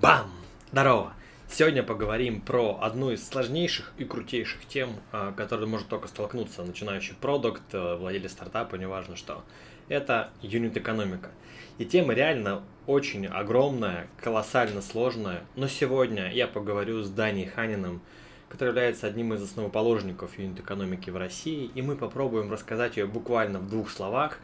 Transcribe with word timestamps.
Бам! 0.00 0.30
Здорово! 0.72 1.12
Сегодня 1.50 1.82
поговорим 1.82 2.40
про 2.40 2.78
одну 2.80 3.10
из 3.10 3.28
сложнейших 3.28 3.92
и 3.98 4.06
крутейших 4.06 4.64
тем, 4.64 4.94
а, 5.12 5.32
которой 5.32 5.66
может 5.66 5.88
только 5.88 6.08
столкнуться 6.08 6.64
начинающий 6.64 7.14
продукт, 7.20 7.62
э, 7.72 7.96
владелец 7.96 8.32
стартапа, 8.32 8.76
неважно 8.76 9.14
что. 9.16 9.44
Это 9.88 10.30
юнит-экономика. 10.40 11.28
И 11.76 11.84
тема 11.84 12.14
реально 12.14 12.62
очень 12.86 13.26
огромная, 13.26 14.06
колоссально 14.18 14.80
сложная, 14.80 15.42
но 15.54 15.68
сегодня 15.68 16.32
я 16.32 16.46
поговорю 16.46 17.02
с 17.02 17.10
Даней 17.10 17.44
Ханиным, 17.44 18.00
который 18.48 18.70
является 18.70 19.06
одним 19.06 19.34
из 19.34 19.42
основоположников 19.42 20.38
юнит-экономики 20.38 21.10
в 21.10 21.18
России, 21.18 21.70
и 21.74 21.82
мы 21.82 21.94
попробуем 21.94 22.50
рассказать 22.50 22.96
ее 22.96 23.04
буквально 23.04 23.58
в 23.58 23.68
двух 23.68 23.90
словах, 23.90 24.38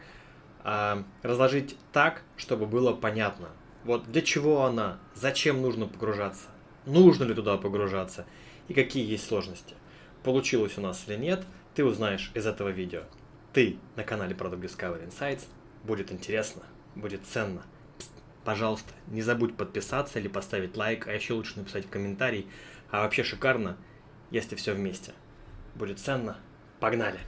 а, 0.63 1.03
разложить 1.23 1.75
так, 1.93 2.21
чтобы 2.35 2.67
было 2.67 2.93
понятно, 2.93 3.47
вот 3.87 4.11
для 4.11 4.21
чего 4.21 4.65
она? 4.65 4.99
Зачем 5.15 5.61
нужно 5.61 5.87
погружаться? 5.87 6.47
Нужно 6.85 7.23
ли 7.23 7.33
туда 7.33 7.55
погружаться? 7.55 8.25
И 8.67 8.73
какие 8.73 9.09
есть 9.09 9.25
сложности? 9.25 9.75
Получилось 10.23 10.77
у 10.77 10.81
нас 10.81 11.05
или 11.07 11.15
нет, 11.15 11.45
ты 11.73 11.85
узнаешь 11.85 12.31
из 12.33 12.45
этого 12.45 12.67
видео. 12.67 13.03
Ты 13.53 13.77
на 13.95 14.03
канале 14.03 14.35
Product 14.35 14.59
Discovery 14.59 15.07
Insights. 15.07 15.45
Будет 15.85 16.11
интересно, 16.11 16.63
будет 16.95 17.21
ценно. 17.25 17.63
Пожалуйста, 18.43 18.91
не 19.07 19.21
забудь 19.21 19.55
подписаться 19.55 20.19
или 20.19 20.27
поставить 20.27 20.75
лайк, 20.75 21.07
а 21.07 21.13
еще 21.13 21.31
лучше 21.33 21.57
написать 21.57 21.89
комментарий. 21.89 22.45
А 22.91 23.03
вообще 23.03 23.23
шикарно, 23.23 23.77
если 24.31 24.57
все 24.57 24.73
вместе. 24.73 25.13
Будет 25.75 25.99
ценно. 25.99 26.35
Погнали! 26.81 27.19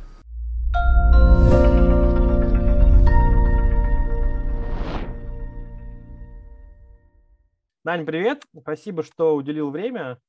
Дань, 7.89 8.05
привет. 8.05 8.43
Спасибо, 8.55 9.02
что 9.02 9.35
уделил 9.35 9.71
время. 9.71 10.20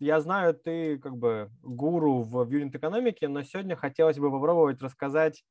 Я 0.00 0.20
знаю, 0.20 0.54
ты 0.54 0.98
как 0.98 1.16
бы 1.16 1.48
гуру 1.62 2.24
в 2.24 2.50
юнит-экономике, 2.50 3.28
но 3.28 3.44
сегодня 3.44 3.76
хотелось 3.76 4.18
бы 4.18 4.28
попробовать 4.28 4.82
рассказать 4.82 5.44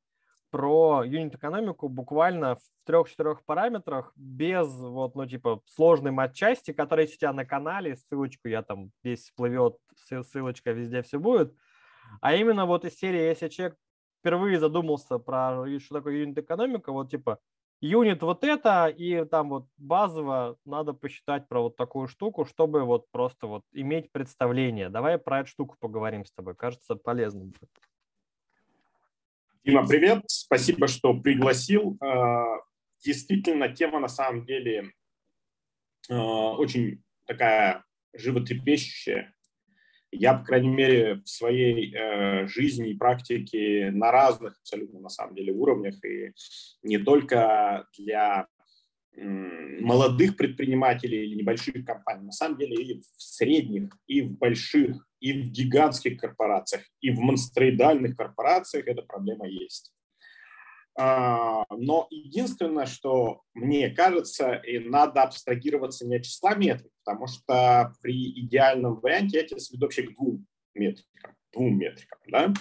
про 0.50 1.02
юнит-экономику 1.02 1.88
буквально 1.88 2.56
в 2.56 2.60
трех-четырех 2.84 3.42
параметрах, 3.46 4.12
без 4.16 4.68
вот, 4.68 5.14
ну, 5.14 5.24
типа, 5.24 5.62
сложной 5.64 6.10
матчасти, 6.10 6.74
которая 6.74 7.06
есть 7.06 7.16
у 7.16 7.20
тебя 7.20 7.32
на 7.32 7.46
канале, 7.46 7.96
ссылочку 7.96 8.46
я 8.46 8.62
там 8.62 8.90
весь 9.02 9.22
всплывет, 9.22 9.78
ссылочка 9.96 10.72
везде 10.72 11.00
все 11.00 11.18
будет. 11.18 11.54
А 12.20 12.34
именно 12.34 12.66
вот 12.66 12.84
из 12.84 12.98
серии, 12.98 13.18
если 13.18 13.48
человек 13.48 13.78
впервые 14.18 14.60
задумался 14.60 15.18
про 15.18 15.64
что 15.78 15.94
такое 15.94 16.16
юнит-экономика, 16.16 16.92
вот 16.92 17.10
типа, 17.10 17.38
юнит 17.80 18.22
вот 18.22 18.44
это, 18.44 18.86
и 18.86 19.24
там 19.24 19.48
вот 19.48 19.66
базово 19.76 20.56
надо 20.64 20.92
посчитать 20.92 21.48
про 21.48 21.62
вот 21.62 21.76
такую 21.76 22.08
штуку, 22.08 22.44
чтобы 22.44 22.84
вот 22.84 23.10
просто 23.10 23.46
вот 23.46 23.64
иметь 23.72 24.12
представление. 24.12 24.88
Давай 24.88 25.18
про 25.18 25.40
эту 25.40 25.50
штуку 25.50 25.76
поговорим 25.80 26.24
с 26.24 26.32
тобой. 26.32 26.54
Кажется, 26.54 26.94
полезно 26.94 27.44
будет. 27.44 27.70
Дима, 29.64 29.86
привет. 29.86 30.22
Спасибо, 30.26 30.88
что 30.88 31.14
пригласил. 31.14 31.96
А, 32.00 32.58
действительно, 33.04 33.68
тема 33.68 33.98
на 33.98 34.08
самом 34.08 34.44
деле 34.44 34.92
а, 36.10 36.56
очень 36.56 37.02
такая 37.26 37.84
животрепещущая. 38.12 39.34
Я, 40.12 40.34
по 40.34 40.44
крайней 40.44 40.68
мере, 40.68 41.16
в 41.16 41.28
своей 41.28 41.94
э, 41.94 42.46
жизни 42.48 42.90
и 42.90 42.96
практике 42.96 43.90
на 43.92 44.10
разных 44.10 44.58
абсолютно, 44.58 45.00
на 45.00 45.08
самом 45.08 45.34
деле, 45.34 45.52
уровнях, 45.52 46.04
и 46.04 46.32
не 46.82 46.98
только 46.98 47.86
для 47.96 48.46
молодых 49.16 50.36
предпринимателей 50.36 51.24
или 51.24 51.34
небольших 51.36 51.84
компаний, 51.84 52.26
на 52.26 52.32
самом 52.32 52.58
деле 52.58 52.76
и 52.76 53.00
в 53.00 53.04
средних, 53.16 53.96
и 54.06 54.22
в 54.22 54.38
больших, 54.38 55.06
и 55.20 55.32
в 55.32 55.50
гигантских 55.50 56.18
корпорациях, 56.18 56.84
и 57.00 57.10
в 57.10 57.18
монстроидальных 57.18 58.16
корпорациях 58.16 58.86
эта 58.86 59.02
проблема 59.02 59.46
есть. 59.46 59.92
А, 61.02 61.64
но 61.70 62.08
единственное, 62.10 62.84
что 62.84 63.40
мне 63.54 63.88
кажется, 63.88 64.52
и 64.52 64.78
надо 64.78 65.22
абстрагироваться 65.22 66.06
не 66.06 66.16
от 66.16 66.24
числа 66.24 66.54
метрик, 66.54 66.92
потому 67.02 67.26
что 67.26 67.94
при 68.02 68.32
идеальном 68.42 69.00
варианте 69.00 69.38
я 69.38 69.46
тебя 69.46 69.60
сведу 69.60 69.86
вообще 69.86 70.02
к 70.02 70.14
двум 70.14 70.46
метрикам. 70.74 71.34
Двум 71.54 71.78
метрикам 71.78 72.18
да? 72.26 72.52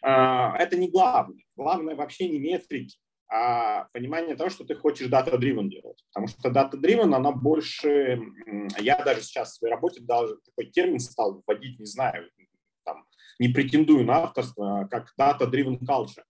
А, 0.00 0.56
это 0.56 0.78
не 0.78 0.88
главное. 0.88 1.44
Главное 1.56 1.94
вообще 1.94 2.26
не 2.26 2.38
метрики, 2.38 2.96
а 3.28 3.84
понимание 3.92 4.34
того, 4.34 4.48
что 4.48 4.64
ты 4.64 4.74
хочешь 4.76 5.08
data-driven 5.08 5.68
делать. 5.68 6.02
Потому 6.10 6.28
что 6.28 6.48
data-driven, 6.48 7.14
она 7.14 7.32
больше... 7.32 8.18
Я 8.78 9.04
даже 9.04 9.20
сейчас 9.20 9.52
в 9.52 9.56
своей 9.56 9.74
работе 9.74 10.00
даже 10.00 10.38
такой 10.46 10.70
термин 10.70 11.00
стал 11.00 11.42
вводить, 11.46 11.78
не 11.78 11.86
знаю, 11.86 12.30
там, 12.86 13.04
не 13.38 13.48
претендую 13.48 14.06
на 14.06 14.22
авторство, 14.22 14.88
как 14.90 15.12
data-driven 15.20 15.80
culture 15.80 16.24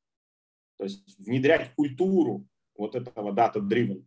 то 0.79 0.85
есть 0.85 1.19
внедрять 1.19 1.75
культуру 1.75 2.47
вот 2.77 2.95
этого 2.95 3.33
data-driven, 3.33 4.05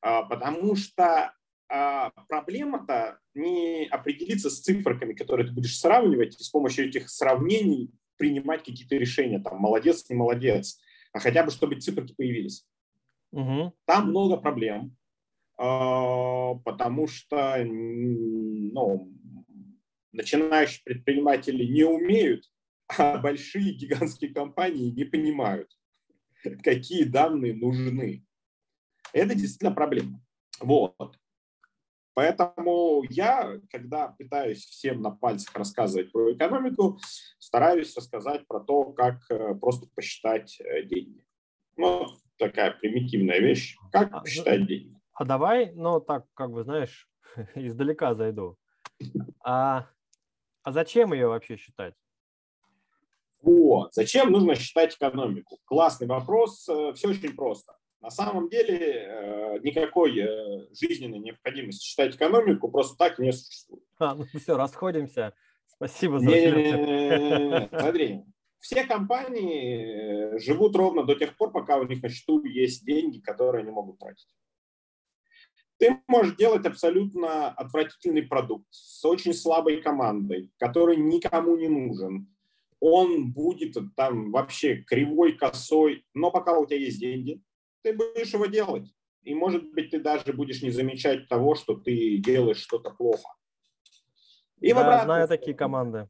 а, 0.00 0.22
потому 0.22 0.76
что 0.76 1.32
а, 1.68 2.10
проблема-то 2.28 3.18
не 3.34 3.86
определиться 3.86 4.50
с 4.50 4.60
цифрами, 4.60 5.14
которые 5.14 5.48
ты 5.48 5.52
будешь 5.52 5.78
сравнивать, 5.78 6.40
и 6.40 6.44
с 6.44 6.48
помощью 6.48 6.88
этих 6.88 7.10
сравнений 7.10 7.90
принимать 8.16 8.64
какие-то 8.64 8.96
решения, 8.96 9.40
там, 9.40 9.58
молодец, 9.58 10.08
не 10.08 10.16
молодец, 10.16 10.78
а 11.12 11.18
хотя 11.18 11.42
бы, 11.42 11.50
чтобы 11.50 11.80
цифры 11.80 12.06
появились. 12.16 12.66
Угу. 13.32 13.74
Там 13.84 14.10
много 14.10 14.36
проблем, 14.36 14.96
а, 15.58 16.54
потому 16.56 17.08
что 17.08 17.56
ну, 17.64 19.12
начинающие 20.12 20.82
предприниматели 20.84 21.64
не 21.64 21.84
умеют, 21.84 22.44
а 22.88 23.18
большие 23.18 23.74
гигантские 23.74 24.32
компании 24.32 24.90
не 24.90 25.04
понимают 25.04 25.68
какие 26.62 27.04
данные 27.04 27.54
нужны. 27.54 28.24
Это 29.12 29.34
действительно 29.34 29.72
проблема. 29.72 30.20
Вот. 30.60 31.18
Поэтому 32.14 33.04
я, 33.10 33.60
когда 33.70 34.08
пытаюсь 34.08 34.64
всем 34.64 35.02
на 35.02 35.10
пальцах 35.10 35.54
рассказывать 35.54 36.10
про 36.12 36.32
экономику, 36.32 36.98
стараюсь 37.38 37.94
рассказать 37.94 38.46
про 38.46 38.60
то, 38.60 38.92
как 38.92 39.20
э, 39.30 39.54
просто 39.56 39.86
посчитать 39.94 40.58
э, 40.60 40.84
деньги. 40.84 41.22
Ну, 41.76 42.06
такая 42.38 42.72
примитивная 42.72 43.38
вещь. 43.38 43.76
Как 43.92 44.14
а, 44.14 44.20
посчитать 44.20 44.66
деньги? 44.66 44.98
А 45.12 45.26
давай, 45.26 45.72
ну, 45.74 46.00
так, 46.00 46.24
как 46.32 46.52
бы, 46.52 46.64
знаешь, 46.64 47.06
издалека 47.54 48.14
зайду. 48.14 48.56
А, 49.44 49.86
а 50.64 50.72
зачем 50.72 51.12
ее 51.12 51.28
вообще 51.28 51.56
считать? 51.56 51.94
Вот. 53.42 53.94
Зачем 53.94 54.32
нужно 54.32 54.54
считать 54.54 54.96
экономику? 54.96 55.58
Классный 55.64 56.06
вопрос. 56.06 56.68
Э, 56.68 56.92
Все 56.94 57.08
очень 57.08 57.34
просто. 57.34 57.76
На 58.00 58.10
самом 58.10 58.48
деле 58.48 58.78
э, 58.78 59.58
никакой 59.62 60.18
э, 60.18 60.66
жизненной 60.72 61.18
необходимости 61.18 61.84
считать 61.84 62.14
экономику 62.14 62.70
просто 62.70 62.96
так 62.96 63.18
не 63.18 63.32
существует. 63.32 63.82
А, 63.98 64.14
ну 64.14 64.24
все, 64.24 64.56
расходимся. 64.56 65.34
Спасибо 65.66 66.18
за 66.18 66.26
не, 66.26 67.68
Смотри, 67.80 68.24
все 68.58 68.84
компании 68.84 70.38
живут 70.38 70.76
ровно 70.76 71.04
до 71.04 71.14
тех 71.14 71.36
пор, 71.36 71.52
пока 71.52 71.78
у 71.78 71.84
них 71.84 72.02
на 72.02 72.08
счету 72.08 72.44
есть 72.44 72.84
деньги, 72.84 73.20
которые 73.20 73.62
они 73.62 73.70
могут 73.70 73.98
тратить. 73.98 74.28
Ты 75.78 76.00
можешь 76.08 76.36
делать 76.36 76.64
абсолютно 76.64 77.50
отвратительный 77.50 78.22
продукт 78.22 78.66
с 78.70 79.04
очень 79.04 79.34
слабой 79.34 79.82
командой, 79.82 80.50
который 80.58 80.96
никому 80.96 81.56
не 81.56 81.68
нужен, 81.68 82.34
он 82.88 83.32
будет 83.32 83.76
там 83.96 84.30
вообще 84.30 84.76
кривой, 84.76 85.32
косой, 85.32 86.04
но 86.14 86.30
пока 86.30 86.56
у 86.56 86.66
тебя 86.66 86.78
есть 86.78 87.00
деньги, 87.00 87.42
ты 87.82 87.92
будешь 87.92 88.32
его 88.32 88.46
делать. 88.46 88.88
И, 89.22 89.34
может 89.34 89.72
быть, 89.72 89.90
ты 89.90 89.98
даже 89.98 90.32
будешь 90.32 90.62
не 90.62 90.70
замечать 90.70 91.28
того, 91.28 91.56
что 91.56 91.74
ты 91.74 92.18
делаешь 92.18 92.58
что-то 92.58 92.90
плохо. 92.90 93.28
И 94.60 94.72
да, 94.72 94.82
обратно, 94.82 95.04
знаю 95.04 95.28
такие 95.28 95.56
команды. 95.56 96.08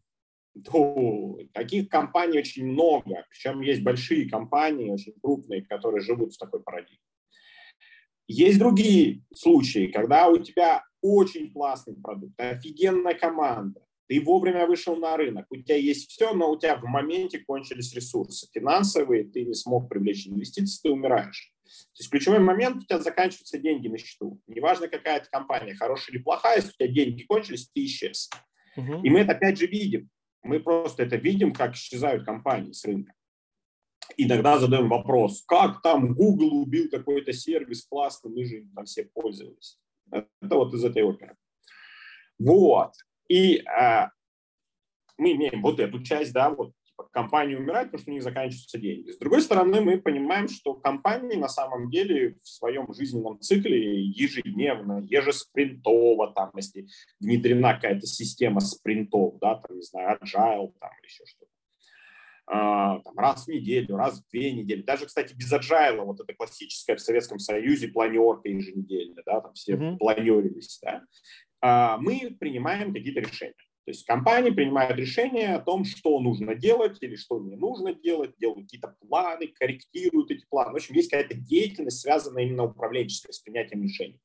То, 0.65 1.39
таких 1.55 1.89
компаний 1.89 2.41
очень 2.41 2.67
много. 2.67 3.25
Причем 3.31 3.63
есть 3.63 3.83
большие 3.83 4.29
компании, 4.29 4.91
очень 4.91 5.15
крупные, 5.23 5.63
которые 5.63 6.03
живут 6.03 6.35
в 6.35 6.39
такой 6.39 6.63
парадигме. 6.63 6.99
Есть 8.29 8.59
другие 8.59 9.25
случаи, 9.35 9.87
когда 9.87 10.29
у 10.29 10.37
тебя 10.37 10.83
очень 11.01 11.51
классный 11.53 11.95
продукт, 11.95 12.39
офигенная 12.39 13.15
команда, 13.15 13.81
ты 14.09 14.21
вовремя 14.21 14.67
вышел 14.67 14.97
на 14.97 15.17
рынок, 15.17 15.47
у 15.51 15.57
тебя 15.57 15.77
есть 15.77 16.11
все, 16.11 16.33
но 16.33 16.51
у 16.51 16.59
тебя 16.59 16.77
в 16.77 16.85
моменте 16.85 17.39
кончились 17.39 17.95
ресурсы 17.95 18.49
финансовые, 18.53 19.25
ты 19.25 19.45
не 19.45 19.55
смог 19.55 19.89
привлечь 19.89 20.27
инвестиции, 20.27 20.81
ты 20.83 20.91
умираешь. 20.91 21.53
То 21.65 22.01
есть 22.01 22.11
ключевой 22.11 22.39
момент, 22.39 22.77
у 22.77 22.81
тебя 22.87 23.01
заканчиваются 23.01 23.59
деньги 23.59 23.89
на 23.89 23.99
счету. 23.99 24.41
Неважно, 24.47 24.89
какая 24.89 25.19
это 25.19 25.29
компания, 25.31 25.75
хорошая 25.75 26.15
или 26.15 26.23
плохая, 26.23 26.57
если 26.57 26.71
у 26.71 26.73
тебя 26.73 26.89
деньги 26.89 27.23
кончились, 27.25 27.69
ты 27.69 27.85
исчез. 27.85 28.31
Угу. 28.77 29.03
И 29.03 29.11
мы 29.11 29.21
это 29.21 29.33
опять 29.33 29.59
же 29.59 29.67
видим. 29.67 30.09
Мы 30.43 30.61
просто 30.61 31.03
это 31.03 31.17
видим, 31.17 31.53
как 31.53 31.75
исчезают 31.75 32.25
компании 32.25 32.73
с 32.73 32.85
рынка. 32.85 33.13
Иногда 34.17 34.59
задаем 34.59 34.89
вопрос, 34.89 35.43
как 35.47 35.83
там 35.83 36.15
Google 36.15 36.55
убил 36.55 36.89
какой-то 36.89 37.33
сервис 37.33 37.85
классный, 37.85 38.31
мы 38.31 38.45
же 38.45 38.65
там 38.75 38.85
все 38.85 39.05
пользовались. 39.05 39.79
Это 40.11 40.27
вот 40.55 40.73
из 40.75 40.85
этой 40.85 41.03
оперы. 41.03 41.37
Вот. 42.39 42.93
И 43.29 43.59
а, 43.67 44.11
мы 45.19 45.33
имеем 45.33 45.63
вот 45.63 45.81
эту 45.81 46.03
часть, 46.03 46.33
да, 46.33 46.51
вот 46.51 46.73
типа, 46.85 47.09
компания 47.13 47.57
умирает, 47.57 47.89
потому 47.89 48.03
что 48.03 48.11
у 48.11 48.15
них 48.15 48.23
заканчиваются 48.23 48.79
деньги. 48.79 49.11
С 49.11 49.19
другой 49.19 49.43
стороны, 49.43 49.81
мы 49.81 49.99
понимаем, 49.99 50.49
что 50.49 50.75
компании 50.75 51.37
на 51.37 51.49
самом 51.49 51.91
деле 51.91 52.37
в 52.43 52.49
своем 52.49 52.93
жизненном 52.93 53.41
цикле 53.41 54.03
ежедневно, 54.03 55.05
ежеспринтово, 55.09 56.33
там, 56.33 56.51
если 56.57 56.87
внедрена 57.21 57.75
какая-то 57.75 58.07
система 58.07 58.61
спринтов, 58.61 59.39
да, 59.41 59.57
там, 59.57 59.77
не 59.77 59.83
знаю, 59.83 60.19
agile, 60.23 60.73
там, 60.81 60.91
или 61.01 61.07
еще 61.07 61.25
что-то, 61.27 61.51
а, 62.49 63.01
там, 63.01 63.19
раз 63.19 63.47
в 63.47 63.49
неделю, 63.49 63.97
раз 63.97 64.21
в 64.21 64.31
две 64.31 64.53
недели. 64.53 64.83
Даже, 64.83 65.07
кстати, 65.07 65.35
без 65.35 65.53
agile, 65.53 66.05
вот 66.05 66.21
это 66.21 66.33
классическая 66.33 66.97
в 66.97 67.01
Советском 67.01 67.39
Союзе 67.39 67.89
планерка 67.89 68.49
еженедельная, 68.49 69.23
да, 69.27 69.41
там 69.41 69.53
все 69.55 69.75
mm-hmm. 69.75 69.97
планерились, 69.99 70.79
да, 70.81 71.03
мы 72.01 72.37
принимаем 72.39 72.93
какие-то 72.93 73.21
решения. 73.21 73.55
То 73.87 73.93
есть 73.93 74.05
компании 74.05 74.51
принимают 74.51 74.97
решение 74.97 75.55
о 75.55 75.61
том, 75.61 75.85
что 75.85 76.19
нужно 76.19 76.57
делать 76.57 76.99
или 77.03 77.15
что 77.15 77.39
не 77.39 77.55
нужно 77.55 77.95
делать, 77.95 78.33
делают 78.37 78.65
какие-то 78.65 78.97
планы, 79.01 79.47
корректируют 79.47 80.33
эти 80.33 80.45
планы. 80.51 80.73
В 80.73 80.77
общем, 80.77 80.97
есть 80.97 81.09
какая-то 81.09 81.35
деятельность, 81.35 82.01
связанная 82.01 82.43
именно 82.43 82.65
управленческой, 82.65 83.33
с 83.33 83.39
принятием 83.39 83.85
решений. 83.85 84.21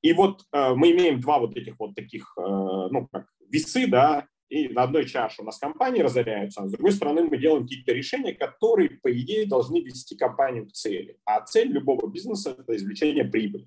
И 0.00 0.12
вот 0.12 0.42
э, 0.52 0.74
мы 0.74 0.92
имеем 0.92 1.20
два 1.20 1.40
вот 1.40 1.56
этих 1.56 1.74
вот 1.80 1.96
таких, 1.96 2.32
э, 2.38 2.40
ну, 2.40 3.08
как 3.10 3.26
весы, 3.50 3.88
да, 3.88 4.28
и 4.48 4.68
на 4.68 4.84
одной 4.84 5.06
чаше 5.06 5.42
у 5.42 5.44
нас 5.44 5.58
компании 5.58 6.02
разоряются, 6.02 6.62
а 6.62 6.68
с 6.68 6.70
другой 6.70 6.92
стороны 6.92 7.24
мы 7.24 7.38
делаем 7.38 7.64
какие-то 7.64 7.92
решения, 7.92 8.32
которые, 8.32 8.90
по 8.90 9.12
идее, 9.12 9.46
должны 9.46 9.80
вести 9.80 10.16
компанию 10.16 10.68
к 10.68 10.72
цели. 10.72 11.18
А 11.24 11.40
цель 11.40 11.72
любого 11.72 12.06
бизнеса– 12.06 12.56
это 12.58 12.76
извлечение 12.76 13.24
прибыли. 13.24 13.66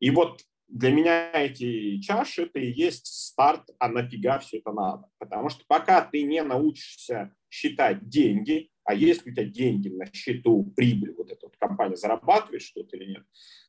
И 0.00 0.10
вот 0.10 0.42
для 0.68 0.90
меня 0.90 1.30
эти 1.32 2.00
чаши 2.00 2.42
это 2.42 2.58
и 2.58 2.72
есть 2.72 3.06
старт, 3.06 3.70
а 3.78 3.88
нафига 3.88 4.38
все 4.38 4.58
это 4.58 4.72
надо. 4.72 5.08
Потому 5.18 5.48
что 5.48 5.64
пока 5.66 6.02
ты 6.02 6.22
не 6.22 6.42
научишься 6.42 7.32
считать 7.48 8.08
деньги, 8.08 8.70
а 8.84 8.94
если 8.94 9.30
у 9.30 9.34
тебя 9.34 9.44
деньги 9.44 9.88
на 9.88 10.06
счету, 10.12 10.72
прибыль, 10.76 11.14
вот 11.16 11.30
эта 11.30 11.46
вот 11.46 11.56
компания 11.56 11.96
зарабатывает 11.96 12.62
что-то 12.62 12.96
или 12.96 13.10
нет, 13.10 13.24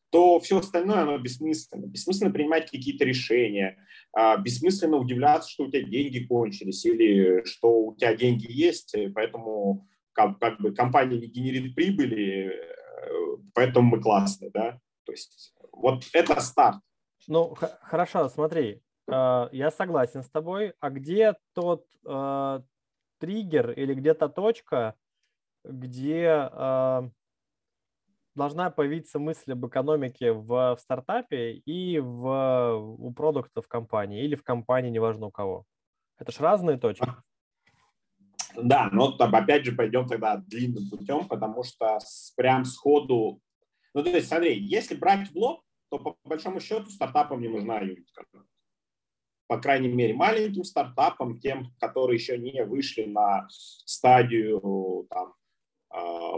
то 0.10 0.40
все 0.40 0.60
остальное, 0.60 1.02
оно 1.02 1.18
бессмысленно. 1.18 1.86
Бессмысленно 1.86 2.32
принимать 2.32 2.72
какие-то 2.72 3.04
решения, 3.04 3.78
а, 4.14 4.38
бессмысленно 4.38 4.98
удивляться, 4.98 5.50
что 5.50 5.66
у 5.66 5.72
тебя 5.72 5.84
деньги 5.84 6.20
кончились 6.20 6.86
или 6.86 7.44
что 7.46 7.88
у 7.88 7.96
тебя 7.96 8.16
деньги 8.16 8.48
есть, 8.50 8.96
поэтому 9.14 9.88
как, 10.14 10.40
как 10.40 10.60
бы 10.60 10.74
компания 10.74 11.18
не 11.18 11.28
генерит 11.28 11.76
прибыли, 11.76 12.48
э, 12.48 13.38
поэтому 13.54 13.90
мы 13.90 14.02
классные, 14.02 14.50
да. 14.52 14.80
То 15.06 15.12
есть 15.12 15.54
вот 15.72 16.06
это 16.14 16.40
старт. 16.42 16.80
Ну, 17.28 17.56
хорошо, 17.82 18.30
смотри, 18.30 18.82
э, 19.08 19.50
я 19.52 19.72
согласен 19.72 20.24
с 20.24 20.30
тобой. 20.30 20.74
А 20.80 20.90
где 20.90 21.36
тот 21.54 21.86
э, 22.06 22.62
триггер 23.20 23.72
или 23.72 23.94
где 23.94 24.14
то 24.14 24.30
точка, 24.30 24.96
где 25.66 26.50
э, 26.50 27.10
должна 28.34 28.70
появиться 28.70 29.20
мысль 29.20 29.52
об 29.52 29.66
экономике 29.66 30.32
в, 30.32 30.76
в 30.76 30.80
стартапе 30.80 31.54
и 31.54 32.00
в, 32.00 32.96
у 32.98 33.12
продукта 33.12 33.62
в 33.62 33.68
компании 33.68 34.24
или 34.24 34.36
в 34.36 34.44
компании, 34.44 34.90
неважно 34.90 35.28
у 35.28 35.32
кого? 35.32 35.66
Это 36.18 36.32
же 36.32 36.40
разные 36.40 36.78
точки. 36.78 37.08
Да, 38.56 38.90
но 38.92 39.12
там 39.12 39.36
опять 39.36 39.66
же 39.66 39.74
пойдем 39.74 40.08
тогда 40.08 40.38
длинным 40.38 40.90
путем, 40.90 41.28
потому 41.28 41.64
что 41.64 42.00
прям 42.36 42.66
сходу... 42.66 43.42
Ну, 43.94 44.04
то 44.04 44.10
есть, 44.10 44.30
смотри, 44.30 44.58
если 44.58 44.96
брать 44.96 45.30
в 45.30 45.36
лоб, 45.36 45.62
то 45.90 46.00
по 46.00 46.18
большому 46.24 46.60
счету 46.60 46.90
стартапам 46.90 47.42
не 47.42 47.48
нужна 47.48 47.80
юнит 47.80 48.08
По 49.48 49.60
крайней 49.60 49.90
мере, 49.90 50.14
маленьким 50.14 50.64
стартапам, 50.64 51.40
тем, 51.40 51.74
которые 51.80 52.18
еще 52.18 52.38
не 52.38 52.64
вышли 52.66 53.06
на 53.06 53.48
стадию 53.50 55.08
там, 55.10 55.34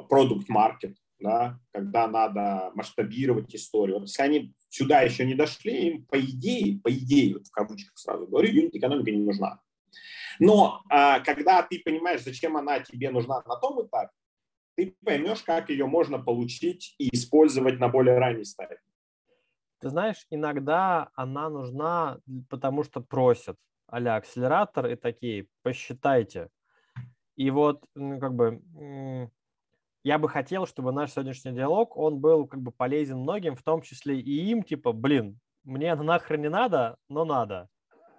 продукт 0.07 0.49
маркет, 0.49 0.95
да, 1.19 1.59
когда 1.71 2.07
надо 2.07 2.71
масштабировать 2.75 3.53
историю. 3.53 3.99
Вот 3.99 4.07
если 4.07 4.21
они 4.21 4.53
сюда 4.69 5.01
еще 5.01 5.25
не 5.25 5.35
дошли, 5.35 5.89
им 5.89 6.05
по 6.05 6.19
идее, 6.19 6.79
по 6.79 6.91
идее, 6.91 7.35
вот 7.35 7.47
в 7.47 7.51
кавычках 7.51 7.97
сразу 7.97 8.27
говорю, 8.27 8.51
юнит-экономика 8.51 9.11
не 9.11 9.23
нужна. 9.23 9.59
Но 10.39 10.81
а, 10.89 11.19
когда 11.19 11.61
ты 11.63 11.79
понимаешь, 11.79 12.23
зачем 12.23 12.55
она 12.55 12.79
тебе 12.79 13.09
нужна 13.09 13.41
на 13.45 13.55
том 13.57 13.85
этапе, 13.85 14.13
ты 14.75 14.95
поймешь, 15.03 15.41
как 15.41 15.69
ее 15.69 15.85
можно 15.85 16.19
получить 16.19 16.95
и 16.97 17.13
использовать 17.13 17.79
на 17.79 17.89
более 17.89 18.17
ранней 18.17 18.45
стадии. 18.45 18.77
Ты 19.79 19.89
знаешь, 19.89 20.25
иногда 20.29 21.09
она 21.15 21.49
нужна, 21.49 22.19
потому 22.49 22.83
что 22.83 23.01
просят, 23.01 23.57
а 23.87 23.97
акселератор 24.15 24.87
и 24.87 24.95
такие, 24.95 25.47
посчитайте. 25.63 26.49
И 27.35 27.49
вот, 27.51 27.83
ну, 27.95 28.19
как 28.19 28.35
бы, 28.35 28.61
я 30.03 30.17
бы 30.17 30.27
хотел, 30.27 30.65
чтобы 30.65 30.91
наш 30.91 31.13
сегодняшний 31.13 31.53
диалог, 31.53 31.95
он 31.95 32.19
был 32.19 32.45
как 32.47 32.61
бы 32.61 32.71
полезен 32.71 33.19
многим, 33.19 33.55
в 33.55 33.63
том 33.63 33.81
числе 33.81 34.19
и 34.19 34.49
им, 34.51 34.63
типа, 34.63 34.91
блин, 34.91 35.39
мне 35.63 35.87
это 35.87 36.03
нахрен 36.03 36.41
не 36.41 36.49
надо, 36.49 36.97
но 37.07 37.23
надо. 37.23 37.69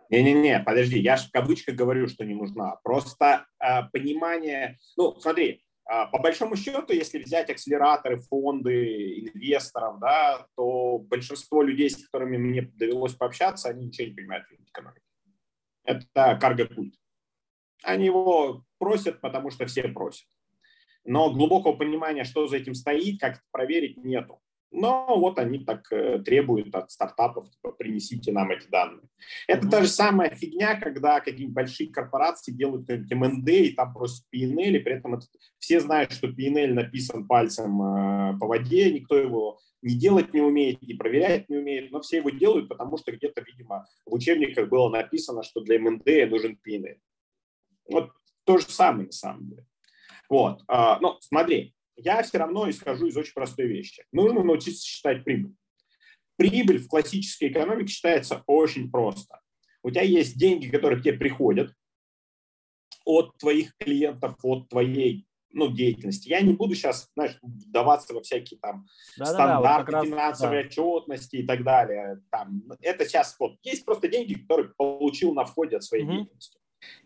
Не-не-не, 0.09 0.61
подожди, 0.61 0.99
я 0.99 1.17
же 1.17 1.29
в 1.29 1.31
кавычках 1.31 1.77
говорю, 1.77 2.09
что 2.09 2.25
не 2.25 2.35
нужна. 2.35 2.77
Просто 2.83 3.47
э, 3.61 3.83
понимание, 3.93 4.77
ну, 4.97 5.15
смотри, 5.21 5.63
по 5.85 6.19
большому 6.19 6.57
счету, 6.57 6.93
если 6.93 7.19
взять 7.19 7.51
акселераторы, 7.51 8.19
фонды, 8.19 9.21
инвесторов, 9.21 9.99
да, 9.99 10.47
то 10.57 10.99
большинство 10.99 11.63
людей, 11.63 11.91
с 11.91 12.05
которыми 12.05 12.37
мне 12.37 12.63
довелось 12.63 13.15
пообщаться, 13.15 13.69
они 13.69 13.87
ничего 13.87 14.09
не 14.09 14.15
понимают 14.15 14.47
в 14.47 14.71
экономике. 14.71 15.05
Это 15.85 16.39
карго-культ. 16.41 16.95
Они 17.83 18.07
его 18.07 18.65
просят, 18.79 19.21
потому 19.21 19.51
что 19.51 19.67
все 19.67 19.89
просят. 19.89 20.29
Но 21.05 21.33
глубокого 21.33 21.73
понимания, 21.73 22.25
что 22.25 22.47
за 22.47 22.59
этим 22.59 22.75
стоит, 22.75 23.19
как 23.19 23.35
это 23.35 23.43
проверить, 23.51 23.97
нету. 23.97 24.41
Но 24.73 25.19
вот 25.19 25.39
они 25.39 25.65
так 25.65 25.91
э, 25.91 26.21
требуют 26.21 26.75
от 26.75 26.91
стартапов, 26.93 27.51
типа, 27.51 27.73
принесите 27.73 28.31
нам 28.31 28.53
эти 28.53 28.69
данные. 28.69 29.09
Это 29.49 29.69
та 29.69 29.83
же 29.83 29.89
самая 29.89 30.31
фигня, 30.31 30.79
когда 30.81 31.21
какие-нибудь 31.21 31.55
большие 31.55 31.91
корпорации 31.91 32.53
делают 32.53 32.89
МНД 32.89 33.49
и 33.49 33.73
там 33.73 33.93
просят 33.93 34.25
PNL, 34.33 34.77
и 34.77 34.79
при 34.79 34.95
этом 34.95 35.15
это, 35.15 35.27
все 35.59 35.81
знают, 35.81 36.13
что 36.13 36.29
PNL 36.29 36.75
написан 36.75 37.27
пальцем 37.27 37.83
э, 37.83 38.39
по 38.39 38.47
воде, 38.47 38.93
никто 38.93 39.17
его 39.17 39.59
не 39.83 39.95
делать 39.95 40.33
не 40.35 40.41
умеет, 40.41 40.83
не 40.83 40.95
проверять 40.95 41.49
не 41.49 41.57
умеет, 41.57 41.91
но 41.91 42.01
все 42.01 42.19
его 42.19 42.31
делают, 42.31 42.69
потому 42.69 42.97
что 42.97 43.13
где-то, 43.13 43.43
видимо, 43.43 43.87
в 44.07 44.15
учебниках 44.15 44.69
было 44.69 44.89
написано, 44.89 45.43
что 45.43 45.63
для 45.63 45.81
МНД 45.81 46.31
нужен 46.31 46.59
PNL. 46.67 46.99
Вот 47.89 48.13
то 48.45 48.59
же 48.59 48.67
самое 48.67 49.07
на 49.07 49.13
самом 49.13 49.49
деле. 49.49 49.67
Вот. 50.29 50.63
А, 50.69 51.01
но 51.01 51.19
смотри, 51.21 51.75
я 52.03 52.23
все 52.23 52.39
равно 52.39 52.69
исхожу 52.69 53.07
из 53.07 53.17
очень 53.17 53.35
простой 53.35 53.67
вещи. 53.67 54.05
Нужно 54.13 54.43
научиться 54.43 54.87
считать 54.87 55.25
прибыль. 55.25 55.55
Прибыль 56.37 56.79
в 56.79 56.89
классической 56.89 57.49
экономике 57.49 57.93
считается 57.93 58.43
очень 58.47 58.91
просто. 58.91 59.41
У 59.83 59.91
тебя 59.91 60.03
есть 60.03 60.39
деньги, 60.39 60.69
которые 60.69 61.01
к 61.01 61.03
тебе 61.03 61.19
приходят 61.19 61.73
от 63.05 63.37
твоих 63.39 63.77
клиентов, 63.79 64.37
от 64.43 64.69
твоей 64.69 65.27
ну, 65.53 65.71
деятельности. 65.71 66.29
Я 66.29 66.41
не 66.41 66.53
буду 66.53 66.75
сейчас, 66.75 67.09
знаешь, 67.15 67.39
вдаваться 67.43 68.15
во 68.15 68.23
всякие 68.23 68.61
там 68.61 68.87
да, 69.17 69.27
стандарты 69.27 69.93
да, 69.93 70.01
да, 70.01 70.07
финансовой 70.07 70.63
да. 70.63 70.69
отчетности 70.69 71.37
и 71.37 71.47
так 71.47 71.65
далее. 71.65 72.21
Там, 72.31 72.63
это 72.81 73.05
сейчас 73.05 73.37
вот 73.39 73.57
есть 73.63 73.85
просто 73.85 74.09
деньги, 74.09 74.35
которые 74.35 74.73
получил 74.77 75.35
на 75.35 75.45
входе 75.45 75.77
от 75.77 75.85
своей 75.85 76.05
угу. 76.05 76.13
деятельности. 76.13 76.59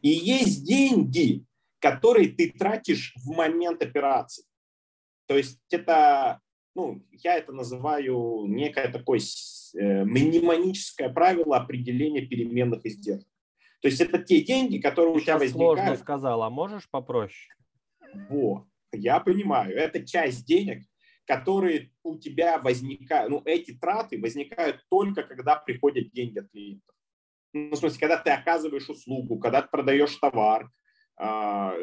И 0.03 0.09
есть 0.09 0.65
деньги, 0.65 1.45
которые 1.81 2.29
ты 2.29 2.51
тратишь 2.51 3.15
в 3.25 3.35
момент 3.35 3.83
операции. 3.83 4.45
То 5.26 5.37
есть 5.37 5.61
это, 5.71 6.40
ну, 6.75 7.02
я 7.11 7.37
это 7.37 7.52
называю 7.52 8.47
некое 8.47 8.88
такое 8.88 9.21
э, 9.75 10.04
мнемоническое 10.04 11.09
правило 11.09 11.57
определения 11.57 12.23
переменных 12.23 12.85
издержек. 12.85 13.28
То 13.81 13.88
есть 13.88 14.00
это 14.00 14.19
те 14.19 14.43
деньги, 14.43 14.78
которые 14.78 15.14
у 15.14 15.21
тебя 15.21 15.38
возникают. 15.38 15.78
сложно 15.78 15.97
сказал, 15.97 16.43
а 16.43 16.50
можешь 16.50 16.88
попроще? 16.90 17.54
Вот, 18.28 18.66
я 18.93 19.21
понимаю. 19.21 19.76
Это 19.76 20.07
часть 20.07 20.47
денег, 20.47 20.85
которые 21.26 21.90
у 22.02 22.16
тебя 22.16 22.59
возникают, 22.59 23.31
ну, 23.31 23.43
эти 23.45 23.73
траты 23.73 24.21
возникают 24.21 24.85
только, 24.88 25.23
когда 25.23 25.57
приходят 25.57 26.11
деньги 26.12 26.38
от 26.38 26.50
клиентов. 26.50 26.95
Ну, 27.52 27.71
в 27.71 27.76
смысле, 27.76 28.00
когда 28.00 28.16
ты 28.19 28.31
оказываешь 28.31 28.88
услугу, 28.88 29.38
когда 29.38 29.62
ты 29.62 29.69
продаешь 29.69 30.16
товар, 30.16 30.71
а, 31.16 31.75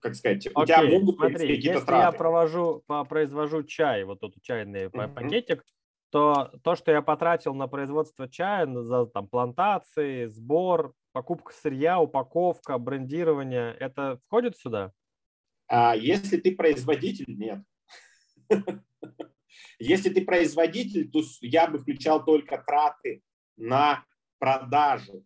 как 0.00 0.14
сказать, 0.14 0.46
у 0.54 0.64
тебя 0.64 0.82
могут 0.82 1.16
смотри, 1.16 1.56
какие-то 1.56 1.78
если 1.78 1.86
траты. 1.86 2.04
я 2.04 2.12
провожу, 2.12 2.84
произвожу 3.08 3.62
чай, 3.62 4.04
вот 4.04 4.22
этот 4.22 4.42
чайный 4.42 4.86
mm-hmm. 4.86 5.14
пакетик, 5.14 5.64
то 6.10 6.52
то, 6.62 6.74
что 6.74 6.90
я 6.90 7.02
потратил 7.02 7.54
на 7.54 7.68
производство 7.68 8.28
чая, 8.28 8.66
за 8.66 9.06
там, 9.06 9.28
плантации, 9.28 10.26
сбор, 10.26 10.94
покупка 11.12 11.52
сырья, 11.52 12.00
упаковка, 12.00 12.78
брендирование, 12.78 13.74
это 13.78 14.20
входит 14.26 14.56
сюда? 14.56 14.92
А 15.66 15.94
если 15.94 16.38
ты 16.38 16.56
производитель, 16.56 17.26
нет. 17.28 17.62
Если 19.78 20.10
ты 20.10 20.24
производитель, 20.24 21.10
то 21.10 21.20
я 21.40 21.68
бы 21.68 21.78
включал 21.78 22.24
только 22.24 22.58
траты 22.58 23.22
на 23.56 24.04
продажу. 24.38 25.24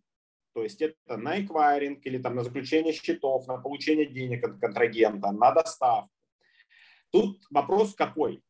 То 0.53 0.63
есть 0.63 0.81
это 0.81 1.17
на 1.17 1.41
эквайринг 1.41 2.05
или 2.05 2.17
там 2.17 2.35
на 2.35 2.43
заключение 2.43 2.93
счетов, 2.93 3.47
на 3.47 3.57
получение 3.57 4.05
денег 4.05 4.43
от 4.43 4.59
контрагента, 4.59 5.31
на 5.31 5.51
доставку. 5.51 6.09
Тут 7.11 7.39
вопрос 7.49 7.93
какой? 7.95 8.41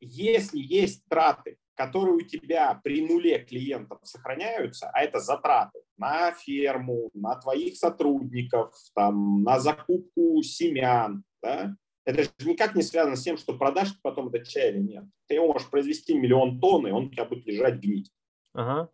Если 0.00 0.58
есть 0.58 1.04
траты, 1.08 1.58
которые 1.74 2.14
у 2.14 2.20
тебя 2.20 2.80
при 2.82 3.06
нуле 3.06 3.38
клиентов 3.38 3.98
сохраняются, 4.02 4.90
а 4.92 5.02
это 5.02 5.20
затраты 5.20 5.80
на 5.96 6.32
ферму, 6.32 7.10
на 7.14 7.36
твоих 7.36 7.76
сотрудников, 7.76 8.74
там, 8.94 9.42
на 9.42 9.58
закупку 9.58 10.42
семян, 10.42 11.24
да, 11.42 11.76
это 12.04 12.24
же 12.24 12.30
никак 12.44 12.74
не 12.74 12.82
связано 12.82 13.16
с 13.16 13.22
тем, 13.22 13.36
что 13.38 13.56
продашь 13.56 13.98
потом 14.02 14.28
этот 14.28 14.46
чай 14.46 14.70
или 14.70 14.80
нет. 14.80 15.04
Ты 15.26 15.36
его 15.36 15.52
можешь 15.52 15.70
произвести 15.70 16.14
миллион 16.14 16.60
тонн, 16.60 16.86
и 16.86 16.90
он 16.90 17.06
у 17.06 17.10
тебя 17.10 17.24
будет 17.24 17.46
лежать 17.46 17.80
гнить. 17.80 18.12
Ага. 18.52 18.90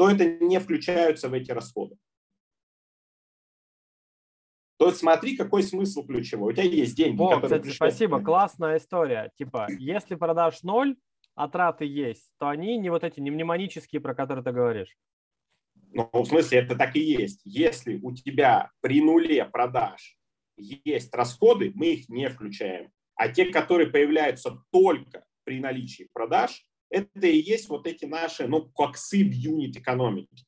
То 0.00 0.08
это 0.08 0.24
не 0.24 0.58
включаются 0.58 1.28
в 1.28 1.34
эти 1.34 1.50
расходы. 1.50 1.94
То 4.78 4.86
есть 4.86 5.00
смотри, 5.00 5.36
какой 5.36 5.62
смысл 5.62 6.06
ключевой. 6.06 6.54
У 6.54 6.56
тебя 6.56 6.64
есть 6.64 6.96
деньги, 6.96 7.20
О, 7.20 7.34
которые 7.34 7.60
кстати, 7.60 7.74
спасибо, 7.74 8.22
классная 8.22 8.78
история. 8.78 9.30
Типа, 9.36 9.66
если 9.78 10.14
продашь 10.14 10.62
ноль, 10.62 10.96
а 11.34 11.50
траты 11.50 11.84
есть, 11.84 12.32
то 12.38 12.48
они 12.48 12.78
не 12.78 12.88
вот 12.88 13.04
эти, 13.04 13.20
не 13.20 13.30
мнемонические, 13.30 14.00
про 14.00 14.14
которые 14.14 14.42
ты 14.42 14.52
говоришь. 14.52 14.96
Ну, 15.90 16.08
в 16.10 16.24
смысле, 16.24 16.60
это 16.60 16.76
так 16.76 16.96
и 16.96 17.00
есть. 17.00 17.42
Если 17.44 17.98
у 17.98 18.14
тебя 18.14 18.70
при 18.80 19.02
нуле 19.02 19.44
продаж 19.44 20.16
есть 20.56 21.14
расходы, 21.14 21.72
мы 21.74 21.88
их 21.88 22.08
не 22.08 22.30
включаем. 22.30 22.90
А 23.16 23.28
те, 23.28 23.52
которые 23.52 23.90
появляются 23.90 24.64
только 24.72 25.26
при 25.44 25.60
наличии 25.60 26.08
продаж, 26.14 26.64
это 26.90 27.26
и 27.26 27.38
есть 27.38 27.68
вот 27.68 27.86
эти 27.86 28.04
наши, 28.04 28.46
ну, 28.46 28.68
коксы 28.68 29.24
в 29.24 29.32
юнит 29.32 29.76
экономики. 29.76 30.44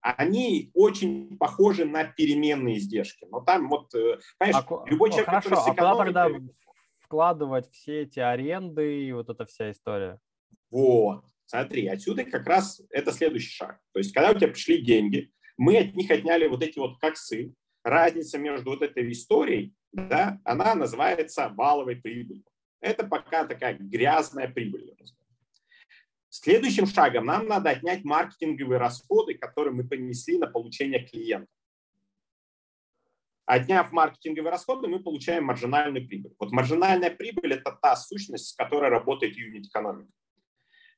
Они 0.00 0.70
очень 0.74 1.38
похожи 1.38 1.84
на 1.84 2.04
переменные 2.04 2.78
издержки. 2.78 3.26
Но 3.30 3.40
там 3.40 3.68
вот, 3.68 3.94
э, 3.94 4.18
понимаешь, 4.36 4.66
а, 4.68 4.90
любой 4.90 5.10
человек, 5.10 5.26
хорошо, 5.26 5.50
который 5.50 5.64
с 5.64 5.74
экономикой... 5.74 6.02
а 6.02 6.06
куда 6.06 6.24
тогда 6.24 6.52
вкладывать 6.98 7.70
все 7.70 8.02
эти 8.02 8.18
аренды 8.18 9.04
и 9.04 9.12
вот 9.12 9.28
эта 9.28 9.46
вся 9.46 9.70
история? 9.70 10.18
Вот, 10.70 11.24
смотри, 11.46 11.86
отсюда 11.86 12.24
как 12.24 12.46
раз 12.46 12.82
это 12.90 13.12
следующий 13.12 13.50
шаг. 13.50 13.78
То 13.92 14.00
есть, 14.00 14.12
когда 14.12 14.32
у 14.32 14.34
тебя 14.34 14.48
пришли 14.48 14.82
деньги, 14.82 15.30
мы 15.56 15.76
от 15.78 15.94
них 15.94 16.10
отняли 16.10 16.48
вот 16.48 16.64
эти 16.64 16.80
вот 16.80 16.98
коксы, 16.98 17.54
разница 17.84 18.38
между 18.38 18.70
вот 18.70 18.82
этой 18.82 19.10
историей, 19.12 19.74
да, 19.92 20.40
она 20.44 20.74
называется 20.74 21.52
валовой 21.54 21.96
прибылью. 21.96 22.44
Это 22.82 23.06
пока 23.06 23.46
такая 23.46 23.78
грязная 23.78 24.48
прибыль. 24.48 24.94
Следующим 26.28 26.86
шагом 26.86 27.26
нам 27.26 27.46
надо 27.46 27.70
отнять 27.70 28.04
маркетинговые 28.04 28.78
расходы, 28.78 29.34
которые 29.34 29.72
мы 29.72 29.88
понесли 29.88 30.36
на 30.36 30.46
получение 30.46 31.06
клиента. 31.06 31.48
Отняв 33.46 33.92
маркетинговые 33.92 34.50
расходы, 34.50 34.88
мы 34.88 35.02
получаем 35.02 35.44
маржинальную 35.44 36.06
прибыль. 36.06 36.34
Вот 36.38 36.52
маржинальная 36.52 37.10
прибыль– 37.10 37.52
это 37.54 37.78
та 37.80 37.96
сущность, 37.96 38.48
с 38.48 38.54
которой 38.54 38.90
работает 38.90 39.36
юнит 39.36 39.66
экономика. 39.66 40.10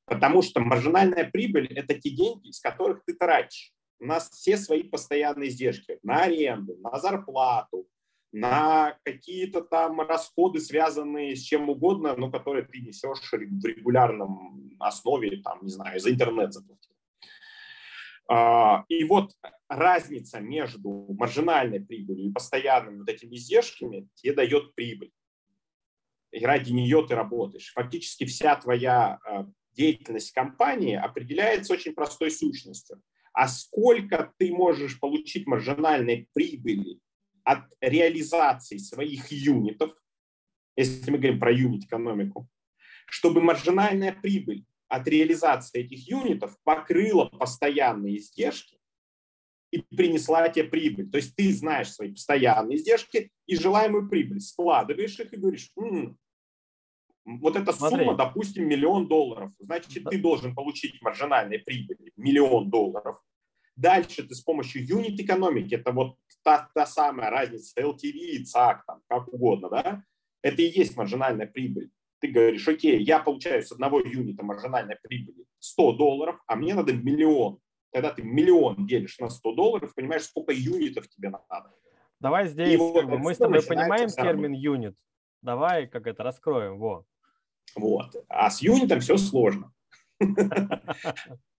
Потому 0.07 0.43
что 0.43 0.61
маржинальная 0.61 1.31
прибыль– 1.31 1.67
это 1.77 1.95
те 1.95 2.11
деньги, 2.11 2.49
из 2.49 2.61
которых 2.61 3.05
ты 3.05 3.15
тратишь 3.15 3.75
у 4.01 4.07
нас 4.07 4.31
все 4.31 4.57
свои 4.57 4.83
постоянные 4.83 5.49
издержки 5.49 5.99
на 6.03 6.23
аренду, 6.23 6.77
на 6.79 6.99
зарплату, 6.99 7.89
на 8.35 8.99
какие-то 9.05 9.63
там 9.63 10.01
расходы, 10.01 10.61
связанные 10.61 11.37
с 11.37 11.41
чем 11.41 11.69
угодно, 11.71 12.15
но 12.17 12.31
которые 12.31 12.65
ты 12.65 12.81
несешь 12.81 13.21
в 13.31 13.65
регулярном 13.65 14.77
основе, 14.79 15.39
там, 15.43 15.61
не 15.63 15.71
знаю, 15.71 16.01
за 16.01 16.11
интернет 16.11 16.53
заплатил. 16.53 16.93
А, 18.29 18.85
и 18.89 19.05
вот 19.05 19.33
разница 19.69 20.41
между 20.41 21.07
маржинальной 21.19 21.81
прибылью 21.81 22.31
и 22.31 22.33
постоянными 22.33 23.01
вот 23.01 23.09
этими 23.09 23.37
издержками 23.37 24.09
тебе 24.15 24.33
дает 24.33 24.75
прибыль. 24.75 25.13
И 26.33 26.45
ради 26.45 26.73
нее 26.73 27.07
ты 27.07 27.15
работаешь. 27.15 27.73
Фактически 27.75 28.25
вся 28.25 28.57
твоя 28.57 29.19
а, 29.25 29.47
деятельность 29.73 30.33
компании 30.33 30.97
определяется 30.97 31.73
очень 31.73 31.95
простой 31.95 32.31
сущностью– 32.31 33.01
а 33.35 33.49
сколько 33.49 34.33
ты 34.39 34.53
можешь 34.53 34.99
получить 35.01 35.47
маржинальной 35.47 36.29
прибыли 36.33 37.01
от 37.45 37.65
реализации 37.81 38.79
своих 38.79 39.31
юнитов, 39.31 39.95
если 40.77 41.11
мы 41.11 41.19
говорим 41.19 41.39
про 41.39 41.53
юнит-экономику, 41.53 42.49
чтобы 43.07 43.41
маржинальная 43.41 44.13
прибыль 44.13 44.65
от 44.89 45.07
реализации 45.09 45.81
этих 45.81 46.09
юнитов 46.09 46.59
покрыла 46.65 47.27
постоянные 47.27 48.19
издержки 48.19 48.79
и 49.71 49.81
принесла 49.81 50.49
тебе 50.49 50.65
прибыль. 50.65 51.11
То 51.11 51.17
есть 51.17 51.35
ты 51.37 51.53
знаешь 51.53 51.93
свои 51.93 52.13
постоянные 52.13 52.77
издержки 52.77 53.31
и 53.47 53.57
желаемую 53.57 54.09
прибыль, 54.09 54.41
складываешь 54.41 55.19
их 55.19 55.33
и 55.33 55.37
говоришь, 55.37 55.71
м-м, 55.77 56.19
вот 57.25 57.57
эта 57.57 57.73
Смотри. 57.73 57.99
сумма, 57.99 58.17
допустим, 58.17 58.69
миллион 58.69 59.09
долларов. 59.09 59.53
Значит, 59.59 60.05
ты 60.05 60.19
должен 60.19 60.55
получить 60.55 61.01
маржинальной 61.03 61.59
прибыли 61.59 62.13
миллион 62.17 62.71
долларов. 62.71 63.21
Дальше 63.77 64.23
ты 64.23 64.35
с 64.35 64.41
помощью 64.41 64.87
юнит 64.87 65.19
экономики, 65.19 65.75
это 65.75 65.93
вот 65.93 66.17
та, 66.43 66.71
та 66.75 66.87
самая 66.87 67.31
разница 67.31 67.81
LTV, 67.81 68.45
ЦАК, 68.45 68.85
там, 68.87 69.01
как 69.09 69.33
угодно, 69.33 69.69
да, 69.69 70.05
это 70.43 70.63
и 70.63 70.79
есть 70.79 70.97
маржинальная 70.97 71.47
прибыль. 71.47 71.91
Ты 72.21 72.29
говоришь, 72.29 72.67
окей, 72.69 73.03
я 73.03 73.19
получаю 73.19 73.63
с 73.63 73.73
одного 73.73 74.01
юнита 74.01 74.45
маржинальной 74.45 74.97
прибыли 75.03 75.45
100 75.59 75.93
долларов, 75.93 76.41
а 76.47 76.57
мне 76.57 76.75
надо 76.75 76.93
миллион. 76.93 77.59
Тогда 77.93 78.11
ты 78.13 78.23
миллион 78.23 78.87
делишь 78.87 79.19
на 79.19 79.29
100 79.29 79.55
долларов, 79.55 79.95
понимаешь, 79.95 80.25
сколько 80.25 80.53
юнитов 80.53 81.09
тебе 81.09 81.31
надо. 81.31 81.75
Давай 82.21 82.49
здесь, 82.49 82.79
вот 82.79 83.05
мы 83.07 83.35
с 83.35 83.39
тобой 83.39 83.63
понимаем 83.63 84.09
термин 84.09 84.53
юнит. 84.53 84.97
Давай 85.43 85.87
как 85.87 86.07
это 86.07 86.23
раскроем, 86.23 86.79
во. 86.79 87.05
Вот. 87.77 88.15
А 88.29 88.51
с 88.51 88.63
юнитом 88.63 89.01
все 89.01 89.17
сложно. 89.17 89.73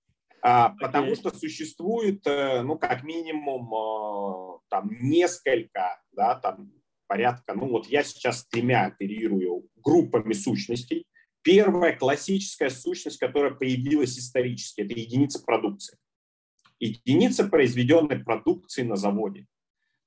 Okay. 0.46 0.74
Потому 0.80 1.16
что 1.16 1.36
существует, 1.36 2.22
э, 2.28 2.62
ну, 2.62 2.78
как 2.78 3.04
минимум, 3.04 3.74
э, 3.74 4.60
там, 4.70 4.92
несколько, 5.02 6.00
да, 6.12 6.36
там, 6.36 6.72
порядка, 7.08 7.56
ну, 7.56 7.68
вот 7.68 7.88
я 7.88 8.04
сейчас 8.04 8.46
тремя 8.46 8.86
оперирую 8.86 9.68
группами 9.76 10.34
сущностей. 10.34 11.08
Первая 11.42 11.98
классическая 11.98 12.70
сущность, 12.70 13.18
которая 13.18 13.56
появилась 13.56 14.20
исторически, 14.20 14.82
это 14.82 14.94
единица 14.94 15.44
продукции. 15.44 15.98
Единица 16.80 17.48
произведенной 17.48 18.20
продукции 18.20 18.84
на 18.84 18.98
заводе. 18.98 19.48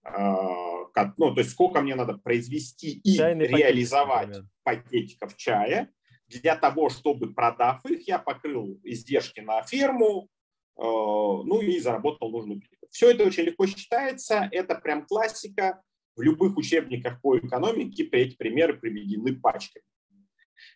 А, 0.05 1.13
ну, 1.17 1.35
то 1.35 1.41
есть 1.41 1.51
сколько 1.51 1.81
мне 1.81 1.95
надо 1.97 2.15
произвести 2.15 2.99
и 2.99 3.17
Чайный 3.17 3.47
реализовать 3.47 4.29
пакетик, 4.63 5.19
пакетиков 5.23 5.37
чая, 5.37 5.93
для 6.29 6.57
того, 6.57 6.91
чтобы, 6.91 7.33
продав 7.33 7.85
их, 7.87 8.07
я 8.07 8.19
покрыл 8.19 8.79
издержки 8.85 9.41
на 9.41 9.63
ферму, 9.63 10.29
э, 10.77 10.83
ну 10.83 11.61
и 11.61 11.79
заработал 11.81 12.31
нужную 12.31 12.61
прибыль. 12.61 12.89
Все 12.91 13.11
это 13.11 13.25
очень 13.25 13.45
легко 13.45 13.67
считается, 13.67 14.49
это 14.53 14.75
прям 14.75 15.07
классика. 15.07 15.83
В 16.17 16.23
любых 16.23 16.57
учебниках 16.57 17.21
по 17.21 17.39
экономике 17.39 18.03
эти 18.11 18.35
примеры 18.35 18.77
приведены 18.77 19.37
пачками. 19.37 19.85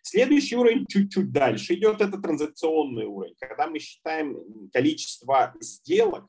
Следующий 0.01 0.55
уровень 0.55 0.85
чуть-чуть 0.87 1.33
дальше 1.33 1.73
идет, 1.73 1.99
это 1.99 2.17
транзакционный 2.17 3.05
уровень, 3.05 3.35
когда 3.37 3.67
мы 3.67 3.79
считаем 3.79 4.37
количество 4.71 5.53
сделок, 5.59 6.25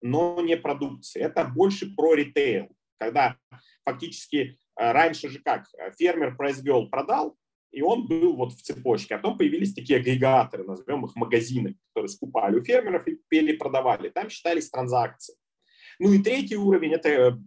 но 0.00 0.40
не 0.40 0.56
продукции. 0.56 1.20
Это 1.20 1.44
больше 1.44 1.92
про 1.94 2.14
ритейл, 2.14 2.68
когда 2.98 3.36
фактически 3.84 4.36
э, 4.76 4.92
раньше 4.92 5.28
же 5.28 5.40
как, 5.40 5.66
фермер 5.98 6.36
произвел, 6.36 6.88
продал, 6.88 7.36
и 7.72 7.82
он 7.82 8.06
был 8.06 8.34
вот 8.34 8.52
в 8.52 8.62
цепочке. 8.62 9.14
А 9.14 9.18
потом 9.18 9.38
появились 9.38 9.74
такие 9.74 9.98
агрегаторы, 9.98 10.64
назовем 10.64 11.06
их 11.06 11.16
магазины, 11.16 11.76
которые 11.88 12.10
скупали 12.10 12.58
у 12.58 12.64
фермеров 12.64 13.08
и 13.08 13.18
перепродавали. 13.28 14.10
Там 14.10 14.28
считались 14.28 14.70
транзакции. 14.70 15.34
Ну 15.98 16.12
и 16.12 16.22
третий 16.22 16.56
уровень– 16.56 16.92
это 16.94 17.40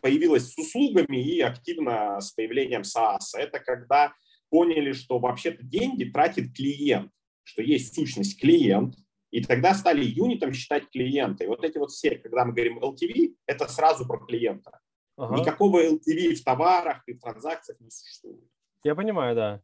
появилось 0.00 0.52
с 0.52 0.58
услугами 0.58 1.22
и 1.22 1.40
активно 1.40 2.20
с 2.20 2.32
появлением 2.32 2.82
SaaS. 2.82 3.36
Это 3.36 3.58
когда 3.58 4.12
поняли, 4.48 4.92
что 4.92 5.18
вообще-то 5.18 5.62
деньги 5.62 6.04
тратит 6.04 6.54
клиент, 6.54 7.10
что 7.42 7.62
есть 7.62 7.94
сущность 7.94 8.40
клиент, 8.40 8.94
и 9.30 9.42
тогда 9.42 9.74
стали 9.74 10.04
юнитом 10.04 10.52
считать 10.52 10.88
клиента. 10.90 11.44
И 11.44 11.48
вот 11.48 11.64
эти 11.64 11.78
вот 11.78 11.90
все, 11.90 12.16
когда 12.16 12.44
мы 12.44 12.52
говорим 12.52 12.78
LTV, 12.78 13.34
это 13.46 13.68
сразу 13.68 14.06
про 14.06 14.18
клиента. 14.18 14.80
Ага. 15.16 15.40
Никакого 15.40 15.84
LTV 15.84 16.34
в 16.34 16.44
товарах 16.44 17.02
и 17.06 17.12
в 17.12 17.20
транзакциях 17.20 17.80
не 17.80 17.90
существует. 17.90 18.48
Я 18.84 18.94
понимаю, 18.94 19.34
да. 19.34 19.62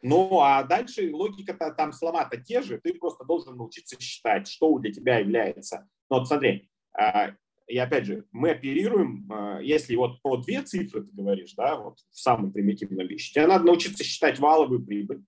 Ну, 0.00 0.40
а 0.40 0.62
дальше 0.62 1.10
логика-то 1.12 1.72
там 1.72 1.92
слова-то 1.92 2.36
те 2.36 2.62
же, 2.62 2.78
ты 2.78 2.94
просто 2.94 3.24
должен 3.24 3.56
научиться 3.56 4.00
считать, 4.00 4.46
что 4.46 4.78
для 4.78 4.92
тебя 4.92 5.18
является. 5.18 5.88
Ну, 6.08 6.18
вот 6.18 6.28
смотри, 6.28 6.70
а, 6.96 7.32
и 7.66 7.76
опять 7.76 8.06
же, 8.06 8.24
мы 8.30 8.50
оперируем, 8.50 9.26
а, 9.30 9.60
если 9.60 9.96
вот 9.96 10.22
про 10.22 10.36
две 10.36 10.62
цифры 10.62 11.02
ты 11.02 11.12
говоришь, 11.12 11.54
да, 11.54 11.76
вот 11.76 11.98
в 12.10 12.18
самом 12.18 12.52
примитивном 12.52 13.08
вещи, 13.08 13.32
тебе 13.32 13.48
надо 13.48 13.64
научиться 13.64 14.04
считать 14.04 14.38
валовую 14.38 14.84
прибыль 14.84 15.24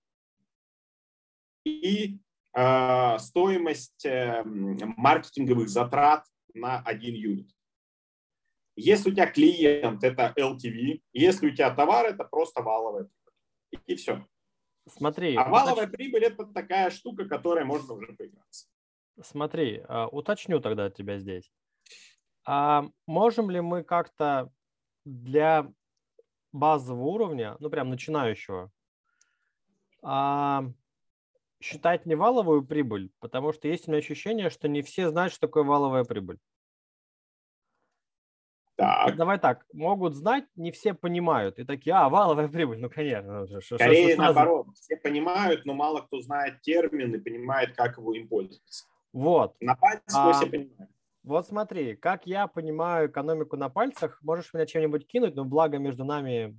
и 1.63 2.19
э, 2.53 3.17
стоимость 3.19 4.05
э, 4.05 4.43
маркетинговых 4.45 5.69
затрат 5.69 6.25
на 6.53 6.79
один 6.79 7.15
юнит. 7.15 7.49
Если 8.75 9.11
у 9.11 9.13
тебя 9.13 9.27
клиент– 9.27 10.03
это 10.03 10.33
LTV, 10.37 11.01
если 11.13 11.47
у 11.47 11.55
тебя 11.55 11.73
товар– 11.73 12.05
это 12.07 12.23
просто 12.23 12.61
валовая 12.61 13.03
прибыль. 13.03 13.83
И 13.87 13.95
все. 13.95 14.25
Смотри. 14.87 15.35
А 15.35 15.49
валовая 15.49 15.87
уточ... 15.87 15.95
прибыль– 15.95 16.23
это 16.25 16.45
такая 16.45 16.89
штука, 16.89 17.25
которой 17.25 17.65
можно 17.65 17.93
уже 17.93 18.13
поиграться. 18.13 18.67
Смотри, 19.21 19.83
а, 19.87 20.07
уточню 20.07 20.59
тогда 20.59 20.89
тебя 20.89 21.19
здесь. 21.19 21.51
А 22.45 22.85
можем 23.05 23.51
ли 23.51 23.61
мы 23.61 23.83
как-то 23.83 24.51
для 25.05 25.71
базового 26.51 27.07
уровня, 27.07 27.55
ну 27.59 27.69
прям 27.69 27.89
начинающего, 27.89 28.71
а, 30.01 30.65
считать 31.61 32.05
не 32.05 32.15
валовую 32.15 32.65
прибыль, 32.65 33.11
потому 33.19 33.53
что 33.53 33.67
есть 33.67 33.87
у 33.87 33.91
меня 33.91 33.99
ощущение, 33.99 34.49
что 34.49 34.67
не 34.67 34.81
все 34.81 35.09
знают, 35.09 35.33
что 35.33 35.47
такое 35.47 35.63
валовая 35.63 36.03
прибыль. 36.03 36.39
Так. 38.81 39.15
Давай 39.15 39.37
так, 39.37 39.65
могут 39.73 40.15
знать, 40.15 40.45
не 40.55 40.71
все 40.71 40.95
понимают. 40.95 41.59
И 41.59 41.63
такие, 41.63 41.93
а, 41.93 42.09
валовая 42.09 42.47
прибыль, 42.47 42.79
ну, 42.79 42.89
конечно. 42.89 43.45
Что, 43.61 43.75
Скорее 43.75 44.13
что 44.13 44.23
наоборот, 44.23 44.67
все 44.73 44.97
понимают, 44.97 45.65
но 45.65 45.73
мало 45.73 46.01
кто 46.01 46.19
знает 46.19 46.61
термин 46.61 47.13
и 47.13 47.19
понимает, 47.19 47.75
как 47.75 47.97
его 47.97 48.13
им 48.15 48.27
пользоваться. 48.27 48.85
Вот. 49.13 49.55
На 49.59 49.75
пальцах 49.75 50.15
а, 50.15 50.33
все 50.33 50.47
понимают. 50.47 50.89
Вот 51.23 51.45
смотри, 51.45 51.95
как 51.95 52.25
я 52.25 52.47
понимаю 52.47 53.07
экономику 53.07 53.55
на 53.55 53.69
пальцах, 53.69 54.17
можешь 54.23 54.51
меня 54.53 54.65
чем-нибудь 54.65 55.05
кинуть, 55.05 55.35
но 55.35 55.45
благо 55.45 55.77
между 55.77 56.03
нами 56.03 56.57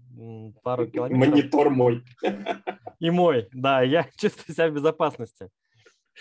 пару 0.62 0.86
километров. 0.86 1.28
Монитор 1.28 1.70
мой. 1.70 2.04
И 3.00 3.10
мой, 3.10 3.48
да, 3.52 3.82
я 3.82 4.06
чувствую 4.16 4.54
себя 4.54 4.68
в 4.68 4.74
безопасности. 4.74 5.50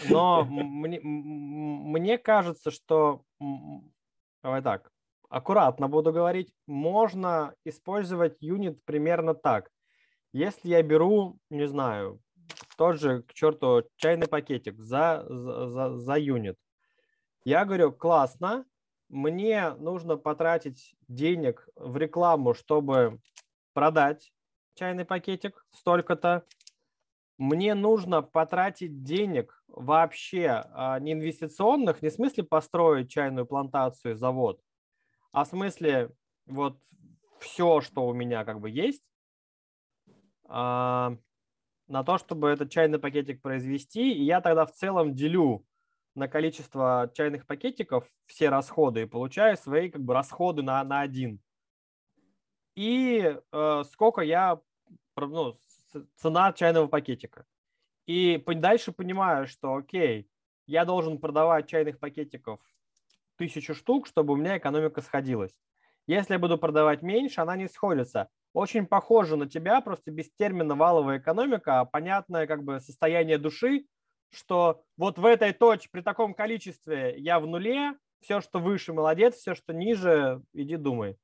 Но 0.10 0.46
мне, 0.50 1.00
мне 1.04 2.18
кажется, 2.18 2.72
что, 2.72 3.22
давай 4.42 4.64
так, 4.64 4.92
аккуратно 5.32 5.88
буду 5.88 6.12
говорить, 6.12 6.54
можно 6.68 7.56
использовать 7.64 8.36
юнит 8.42 8.84
примерно 8.84 9.34
так. 9.34 9.72
Если 10.34 10.70
я 10.70 10.84
беру, 10.84 11.40
не 11.50 11.68
знаю, 11.68 12.20
тот 12.78 13.00
же, 13.00 13.24
к 13.24 13.34
черту, 13.34 13.84
чайный 13.96 14.28
пакетик 14.28 14.78
за, 14.80 15.26
за, 15.30 15.98
за 15.98 16.18
юнит, 16.18 16.58
я 17.46 17.64
говорю, 17.64 17.94
классно, 17.94 18.66
мне 19.08 19.74
нужно 19.76 20.18
потратить 20.18 20.96
денег 21.08 21.68
в 21.76 21.96
рекламу, 21.96 22.54
чтобы 22.54 23.20
продать 23.74 24.34
чайный 24.76 25.06
пакетик 25.06 25.66
столько-то. 25.72 26.44
Мне 27.38 27.74
нужно 27.74 28.22
потратить 28.22 29.04
денег 29.04 29.64
вообще 29.68 30.64
а, 30.74 31.00
не 31.00 31.14
инвестиционных, 31.14 32.02
не 32.02 32.10
в 32.10 32.14
смысле 32.14 32.44
построить 32.44 33.10
чайную 33.10 33.46
плантацию, 33.46 34.16
завод, 34.16 34.62
а 35.32 35.44
в 35.44 35.48
смысле 35.48 36.12
вот 36.46 36.78
все, 37.40 37.82
что 37.82 38.08
у 38.08 38.14
меня 38.14 38.46
как 38.46 38.60
бы 38.60 38.70
есть, 38.70 39.04
а, 40.46 41.16
на 41.88 42.04
то, 42.04 42.18
чтобы 42.18 42.50
этот 42.50 42.72
чайный 42.72 43.00
пакетик 43.00 43.42
произвести, 43.42 44.12
я 44.12 44.42
тогда 44.42 44.66
в 44.66 44.72
целом 44.72 45.14
делю 45.14 45.66
на 46.16 46.28
количество 46.28 47.12
чайных 47.14 47.46
пакетиков 47.46 48.06
все 48.26 48.50
расходы 48.50 49.04
и 49.04 49.06
получаю 49.06 49.58
свои 49.58 49.90
как 49.90 50.02
бы 50.02 50.14
расходы 50.14 50.62
на, 50.62 50.84
на 50.84 51.02
один. 51.02 51.40
И 52.76 53.38
э, 53.52 53.84
сколько 53.92 54.22
я, 54.22 54.60
ну, 55.16 55.54
цена 56.16 56.54
чайного 56.54 56.88
пакетика. 56.88 57.46
И 58.06 58.38
дальше 58.38 58.92
понимаю, 58.92 59.48
что 59.48 59.76
окей, 59.76 60.30
я 60.68 60.86
должен 60.86 61.18
продавать 61.18 61.68
чайных 61.68 62.00
пакетиков 62.00 62.60
тысячу 63.42 63.74
штук, 63.74 64.06
чтобы 64.06 64.34
у 64.34 64.36
меня 64.36 64.60
экономика 64.60 65.02
сходилась. 65.02 65.52
Если 66.06 66.34
я 66.34 66.40
буду 66.40 66.60
продавать 66.60 67.02
меньше, 67.02 67.42
она 67.42 67.56
не 67.56 67.68
сходится. 67.68 68.28
Очень 68.54 68.86
похоже 68.86 69.36
на 69.36 69.50
тебя, 69.50 69.82
просто 69.82 70.12
без 70.12 70.30
термина 70.38 70.76
валовая 70.76 71.18
экономика, 71.18 71.80
а 71.80 71.86
понятное 71.86 72.46
как 72.46 72.64
бы 72.64 72.80
состояние 72.80 73.40
души, 73.40 73.86
что 74.32 74.84
вот 74.96 75.18
в 75.18 75.26
этой 75.26 75.54
точке 75.54 75.90
при 75.92 76.02
таком 76.02 76.36
количестве 76.36 77.16
я 77.18 77.40
в 77.40 77.48
нуле, 77.48 77.94
все, 78.22 78.42
что 78.42 78.60
выше, 78.60 78.94
молодец, 78.94 79.38
все, 79.38 79.56
что 79.56 79.74
ниже, 79.74 80.44
иди 80.54 80.76
думай. 80.76 81.18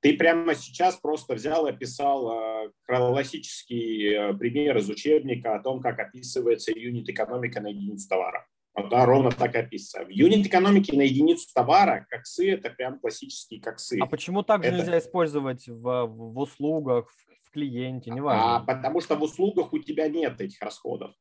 Ты 0.00 0.16
прямо 0.16 0.56
сейчас 0.56 0.96
просто 0.96 1.34
взял 1.34 1.66
и 1.66 1.70
описал 1.70 2.32
э, 2.32 2.70
классический 2.86 4.14
э, 4.14 4.34
пример 4.34 4.78
из 4.78 4.88
учебника 4.88 5.54
о 5.54 5.62
том, 5.62 5.80
как 5.80 6.00
описывается 6.00 6.72
юнит-экономика 6.72 7.60
на 7.60 7.68
единицу 7.68 8.08
товара. 8.08 8.48
Да, 8.74 9.04
ровно 9.04 9.30
так 9.30 9.54
описано. 9.54 10.04
В 10.04 10.10
юнит-экономике 10.10 10.96
на 10.96 11.02
единицу 11.02 11.48
товара 11.54 12.06
коксы– 12.08 12.50
это 12.52 12.70
прям 12.70 12.98
классические 13.00 13.60
коксы. 13.60 13.98
А 14.00 14.06
почему 14.06 14.42
так 14.42 14.64
это... 14.64 14.76
нельзя 14.76 14.98
использовать 14.98 15.68
в, 15.68 16.06
в 16.06 16.38
услугах, 16.38 17.10
в, 17.10 17.46
в 17.46 17.50
клиенте, 17.50 18.10
неважно? 18.10 18.56
А, 18.56 18.60
потому 18.60 19.00
что 19.00 19.16
в 19.16 19.22
услугах 19.22 19.72
у 19.72 19.78
тебя 19.78 20.08
нет 20.08 20.40
этих 20.40 20.62
расходов. 20.62 21.14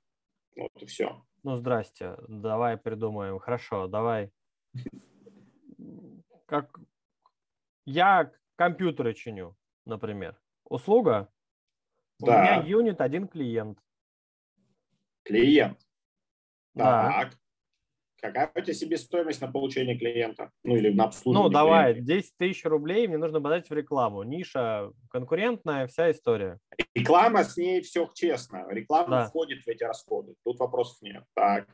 Вот 0.55 0.71
и 0.79 0.85
все. 0.85 1.25
Ну, 1.43 1.55
здрасте, 1.55 2.17
давай 2.27 2.77
придумаем. 2.77 3.39
Хорошо, 3.39 3.87
давай. 3.87 4.31
Как 6.45 6.79
я 7.85 8.31
компьютеры 8.55 9.13
чиню, 9.13 9.55
например. 9.85 10.39
Услуга. 10.65 11.29
Да. 12.19 12.25
У 12.25 12.41
меня 12.41 12.55
юнит 12.67 13.01
один 13.01 13.27
клиент. 13.27 13.79
Клиент. 15.23 15.79
Да. 16.79 17.11
Так. 17.11 17.37
Какая 18.21 18.51
у 18.53 18.61
тебя 18.61 18.73
себестоимость 18.73 19.39
на 19.39 19.49
получение 19.49 19.97
клиента? 19.97 20.51
Ну, 20.63 20.75
или 20.75 20.89
на 20.89 21.05
обслуживание 21.05 21.47
Ну, 21.47 21.53
давай, 21.53 21.93
клиента? 21.93 22.13
10 22.13 22.37
тысяч 22.37 22.65
рублей 22.65 23.07
мне 23.07 23.17
нужно 23.17 23.39
подать 23.39 23.69
в 23.69 23.73
рекламу. 23.73 24.23
Ниша 24.23 24.91
конкурентная, 25.09 25.87
вся 25.87 26.11
история. 26.11 26.59
Реклама, 26.93 27.43
с 27.43 27.55
ней 27.55 27.81
все 27.81 28.09
честно. 28.13 28.65
Реклама 28.69 29.09
да. 29.09 29.25
входит 29.25 29.63
в 29.63 29.67
эти 29.69 29.83
расходы. 29.83 30.35
Тут 30.43 30.59
вопросов 30.59 31.01
нет. 31.01 31.23
Так. 31.33 31.69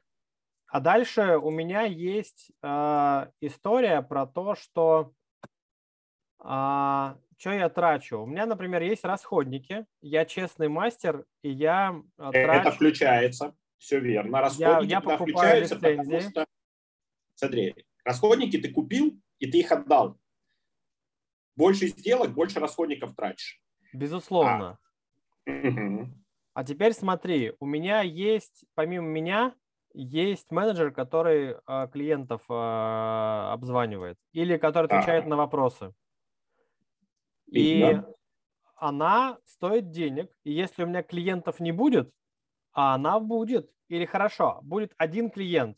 А 0.68 0.80
дальше 0.80 1.38
у 1.38 1.50
меня 1.50 1.84
есть 1.84 2.52
э, 2.62 3.28
история 3.42 4.02
про 4.02 4.28
то, 4.28 4.56
что 4.56 5.14
э, 6.44 7.16
что 7.38 7.52
я 7.52 7.70
трачу. 7.70 8.20
У 8.20 8.26
меня, 8.26 8.46
например, 8.46 8.82
есть 8.82 9.04
расходники. 9.04 9.86
Я 10.02 10.26
честный 10.26 10.68
мастер, 10.68 11.26
и 11.44 11.50
я 11.50 12.02
э, 12.18 12.32
трачу... 12.32 12.62
Это 12.62 12.72
включается. 12.72 13.56
Все 13.86 14.00
верно. 14.00 14.42
Расходники 14.42 14.90
я, 14.90 14.98
я 14.98 15.02
покупаю 15.02 15.62
лицензии. 15.62 15.96
потому 15.96 16.22
что, 16.22 16.46
смотри, 17.36 17.76
расходники 18.04 18.58
ты 18.58 18.72
купил, 18.72 19.22
и 19.38 19.46
ты 19.46 19.60
их 19.60 19.72
отдал. 19.72 20.18
Больше 21.56 21.90
сделок, 21.90 22.34
больше 22.34 22.60
расходников 22.60 23.14
тратишь. 23.16 23.62
Безусловно. 23.94 24.80
А, 25.46 25.52
а 26.56 26.64
теперь 26.64 26.94
смотри, 26.94 27.54
у 27.60 27.68
меня 27.68 28.02
есть, 28.02 28.66
помимо 28.74 29.06
меня, 29.06 29.54
есть 29.94 30.50
менеджер, 30.50 30.92
который 30.92 31.56
э, 31.68 31.88
клиентов 31.94 32.42
э, 32.50 32.54
обзванивает 33.52 34.18
или 34.32 34.58
который 34.58 34.88
отвечает 34.88 35.26
а. 35.26 35.28
на 35.28 35.36
вопросы. 35.36 35.94
И 37.52 37.82
да. 37.82 38.10
она 38.78 39.38
стоит 39.46 39.92
денег. 39.92 40.36
И 40.44 40.52
если 40.52 40.84
у 40.84 40.88
меня 40.88 41.04
клиентов 41.04 41.60
не 41.60 41.72
будет, 41.72 42.12
а 42.74 42.96
она 42.96 43.20
будет, 43.20 43.72
или 43.90 44.06
хорошо, 44.06 44.60
будет 44.64 44.94
один 44.98 45.30
клиент, 45.30 45.78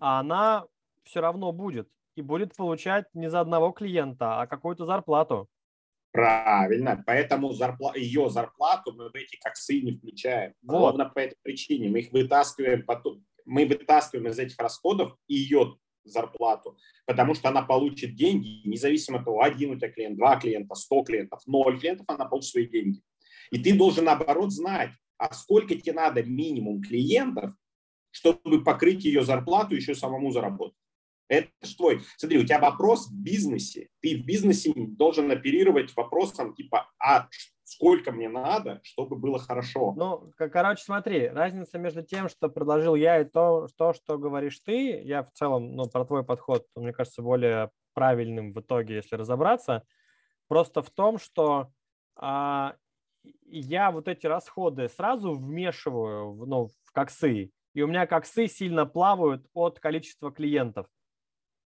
а 0.00 0.20
она 0.20 0.66
все 1.04 1.20
равно 1.20 1.52
будет 1.52 1.88
и 2.16 2.22
будет 2.22 2.56
получать 2.56 3.06
не 3.14 3.30
за 3.30 3.40
одного 3.40 3.72
клиента, 3.72 4.40
а 4.40 4.46
какую-то 4.46 4.84
зарплату. 4.84 5.48
Правильно, 6.10 7.02
поэтому 7.06 7.52
зарпла... 7.52 7.94
ее 7.94 8.30
зарплату 8.30 8.92
мы 8.92 9.10
в 9.10 9.14
эти 9.14 9.36
коксы 9.36 9.80
не 9.80 9.92
включаем. 9.92 10.54
Вот. 10.62 10.90
Ровно 10.90 11.04
по 11.04 11.18
этой 11.20 11.36
причине 11.42 11.88
мы 11.90 12.00
их 12.00 12.12
вытаскиваем 12.12 12.84
потом. 12.84 13.24
Мы 13.44 13.66
вытаскиваем 13.66 14.28
из 14.28 14.38
этих 14.38 14.58
расходов 14.58 15.16
ее 15.26 15.76
зарплату, 16.04 16.76
потому 17.06 17.34
что 17.34 17.50
она 17.50 17.62
получит 17.62 18.14
деньги, 18.14 18.66
независимо 18.66 19.18
от 19.18 19.26
того, 19.26 19.42
один 19.42 19.70
у 19.70 19.76
тебя 19.76 19.90
клиент, 19.90 20.16
два 20.16 20.36
клиента, 20.40 20.74
сто 20.74 21.02
клиентов, 21.02 21.40
ноль 21.46 21.78
клиентов, 21.78 22.06
она 22.08 22.24
получит 22.24 22.50
свои 22.50 22.66
деньги. 22.66 23.02
И 23.50 23.62
ты 23.62 23.76
должен, 23.76 24.04
наоборот, 24.04 24.52
знать, 24.52 24.90
а 25.18 25.34
сколько 25.34 25.74
тебе 25.74 25.92
надо 25.92 26.22
минимум 26.22 26.80
клиентов, 26.80 27.52
чтобы 28.10 28.64
покрыть 28.64 29.04
ее 29.04 29.22
зарплату, 29.22 29.74
еще 29.74 29.94
самому 29.94 30.30
заработать. 30.30 30.76
Это 31.28 31.50
же 31.62 31.76
твой. 31.76 32.00
Смотри, 32.16 32.38
у 32.38 32.44
тебя 32.44 32.58
вопрос 32.58 33.08
в 33.08 33.14
бизнесе. 33.14 33.88
Ты 34.00 34.16
в 34.16 34.24
бизнесе 34.24 34.72
должен 34.74 35.30
оперировать 35.30 35.94
вопросом 35.94 36.54
типа, 36.54 36.90
а 36.98 37.28
сколько 37.64 38.12
мне 38.12 38.30
надо, 38.30 38.80
чтобы 38.82 39.16
было 39.16 39.38
хорошо. 39.38 39.92
Ну, 39.94 40.32
короче, 40.38 40.82
смотри, 40.82 41.28
разница 41.28 41.78
между 41.78 42.02
тем, 42.02 42.30
что 42.30 42.48
предложил 42.48 42.94
я, 42.94 43.20
и 43.20 43.24
то, 43.24 43.68
то 43.76 43.92
что 43.92 44.16
говоришь 44.16 44.58
ты, 44.60 45.02
я 45.02 45.22
в 45.22 45.30
целом, 45.32 45.76
ну, 45.76 45.86
про 45.86 46.06
твой 46.06 46.24
подход, 46.24 46.66
мне 46.74 46.94
кажется, 46.94 47.20
более 47.20 47.70
правильным 47.92 48.54
в 48.54 48.60
итоге, 48.60 48.96
если 48.96 49.16
разобраться, 49.16 49.84
просто 50.48 50.80
в 50.82 50.90
том, 50.90 51.18
что 51.18 51.70
а, 52.16 52.74
я 53.46 53.90
вот 53.90 54.08
эти 54.08 54.26
расходы 54.26 54.88
сразу 54.88 55.34
вмешиваю 55.34 56.32
в, 56.32 56.46
ну, 56.46 56.68
в 56.84 56.92
коксы 56.92 57.50
и 57.78 57.82
у 57.82 57.86
меня 57.86 58.08
коксы 58.08 58.48
сильно 58.48 58.86
плавают 58.86 59.46
от 59.54 59.78
количества 59.78 60.32
клиентов. 60.32 60.86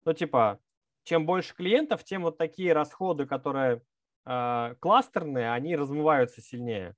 Ну, 0.06 0.14
типа, 0.14 0.60
чем 1.04 1.26
больше 1.26 1.54
клиентов, 1.54 2.06
тем 2.06 2.22
вот 2.24 2.38
такие 2.38 2.72
расходы, 2.72 3.26
которые 3.26 3.82
э, 4.26 4.76
кластерные, 4.80 5.52
они 5.52 5.76
размываются 5.76 6.42
сильнее. 6.42 6.96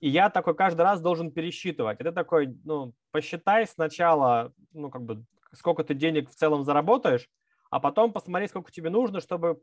И 0.00 0.08
я 0.10 0.28
такой 0.28 0.54
каждый 0.54 0.82
раз 0.82 1.00
должен 1.00 1.30
пересчитывать. 1.30 2.00
Это 2.00 2.12
такой, 2.12 2.54
ну, 2.64 2.92
посчитай 3.10 3.66
сначала, 3.66 4.52
ну, 4.72 4.90
как 4.90 5.02
бы, 5.02 5.24
сколько 5.52 5.82
ты 5.82 5.94
денег 5.94 6.30
в 6.30 6.34
целом 6.34 6.64
заработаешь, 6.64 7.26
а 7.70 7.80
потом 7.80 8.12
посмотри, 8.12 8.48
сколько 8.48 8.70
тебе 8.70 8.90
нужно, 8.90 9.20
чтобы 9.20 9.62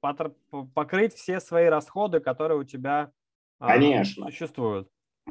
покрыть 0.00 1.14
все 1.14 1.40
свои 1.40 1.66
расходы, 1.66 2.20
которые 2.20 2.58
у 2.58 2.64
тебя 2.64 3.12
а, 3.58 3.68
Конечно. 3.68 4.26
существуют. 4.26 4.88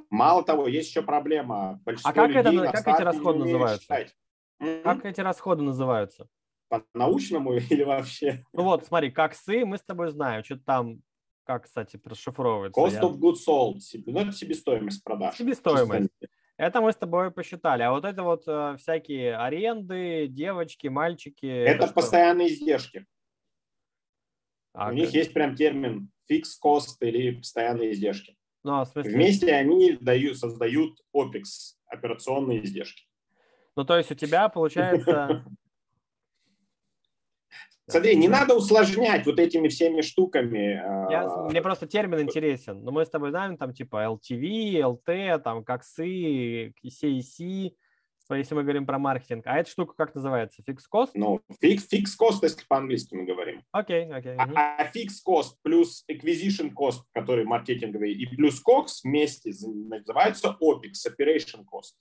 Мало 0.10 0.43
того, 0.43 0.67
есть 0.67 0.89
еще 0.89 1.01
проблема. 1.01 1.82
Большинство 1.84 2.12
а 2.12 2.13
как, 2.13 2.36
это, 2.36 2.71
как 2.71 2.88
эти 2.88 3.01
расходы 3.01 3.39
называются? 3.39 3.82
Считать. 3.82 4.15
Как 4.84 5.05
эти 5.05 5.21
расходы 5.21 5.63
называются? 5.63 6.27
По-научному 6.69 7.53
или 7.69 7.84
вообще? 7.84 8.45
Ну 8.53 8.63
вот, 8.63 8.86
смотри, 8.86 9.12
как 9.12 9.34
сы 9.34 9.65
мы 9.65 9.77
с 9.77 9.82
тобой 9.82 10.12
знаем. 10.12 10.43
Что 10.43 10.58
там, 10.58 11.01
как, 11.43 11.63
кстати, 11.63 11.99
расшифровывается? 12.03 12.79
Cost 12.79 13.01
of 13.01 13.17
goods 13.17 13.38
sold. 13.47 13.79
Ну, 14.05 14.19
это 14.19 14.32
себестоимость 14.32 15.03
продаж. 15.03 15.36
Себестоимость. 15.36 16.10
Это 16.58 16.82
мы 16.82 16.91
с 16.91 16.95
тобой 16.97 17.32
посчитали. 17.32 17.84
А 17.84 17.91
вот 17.91 18.03
это 18.03 18.21
вот 18.21 18.43
э, 18.45 18.75
всякие 18.77 19.38
аренды, 19.38 20.27
девочки, 20.27 20.88
мальчики. 20.88 21.45
Это, 21.45 21.86
это 21.86 21.93
постоянные 21.93 22.49
издержки. 22.49 23.05
А, 24.73 24.89
У 24.89 24.93
них 24.93 25.13
есть 25.13 25.34
прям 25.34 25.55
термин 25.55 26.12
fixed 26.32 26.58
cost 26.63 26.95
или 27.01 27.32
постоянные 27.32 27.91
издержки. 27.91 28.36
Ну, 28.63 28.79
а 28.79 28.86
в 28.86 28.89
смысле... 28.89 29.12
Вместе 29.13 29.53
они 29.53 29.93
дают, 29.93 30.38
создают 30.38 30.99
OPEX, 31.15 31.43
операционные 31.88 32.63
издержки. 32.63 33.03
Ну, 33.75 33.86
то 33.86 33.97
есть 33.97 34.12
у 34.12 34.15
тебя 34.15 34.49
получается... 34.49 35.45
Смотри, 37.88 38.15
не 38.15 38.27
надо 38.27 38.55
усложнять 38.55 39.25
вот 39.25 39.39
этими 39.39 39.67
всеми 39.67 40.01
штуками. 40.01 40.73
Я, 41.12 41.23
а, 41.23 41.49
мне 41.49 41.60
просто 41.60 41.88
термин 41.88 42.21
интересен. 42.21 42.84
Но 42.84 42.91
мы 42.91 43.03
с 43.03 43.10
тобой 43.10 43.32
знаем 43.32 43.58
там 43.58 43.73
типа 43.73 44.05
LTV, 44.05 44.79
LT, 45.08 45.39
там 45.39 45.63
коксы, 45.65 46.71
CAC, 46.84 47.73
если 48.36 48.56
мы 48.56 48.63
говорим 48.63 48.86
про 48.86 49.00
маркетинг. 49.00 49.46
А 49.48 49.58
эта 49.58 49.70
штука 49.70 49.94
как 49.96 50.13
называется? 50.15 50.62
Cost? 50.94 51.12
Ну, 51.13 51.42
cost, 51.50 52.39
если 52.42 52.65
по-английски 52.68 53.15
мы 53.15 53.26
говорим. 53.26 53.63
Окей, 53.72 54.06
okay, 54.06 54.13
окей. 54.13 54.32
Okay. 54.34 54.54
А, 54.56 54.78
а 54.78 54.92
fix 54.92 55.13
cost 55.26 55.56
плюс 55.62 56.04
acquisition 56.10 56.72
cost, 56.74 57.02
который 57.13 57.46
маркетинговый, 57.46 58.13
и 58.13 58.26
плюс 58.28 58.62
COX 58.65 58.88
вместе 59.04 59.52
называются 59.62 60.56
OPEX, 60.62 61.08
operation 61.08 61.63
cost. 61.72 61.96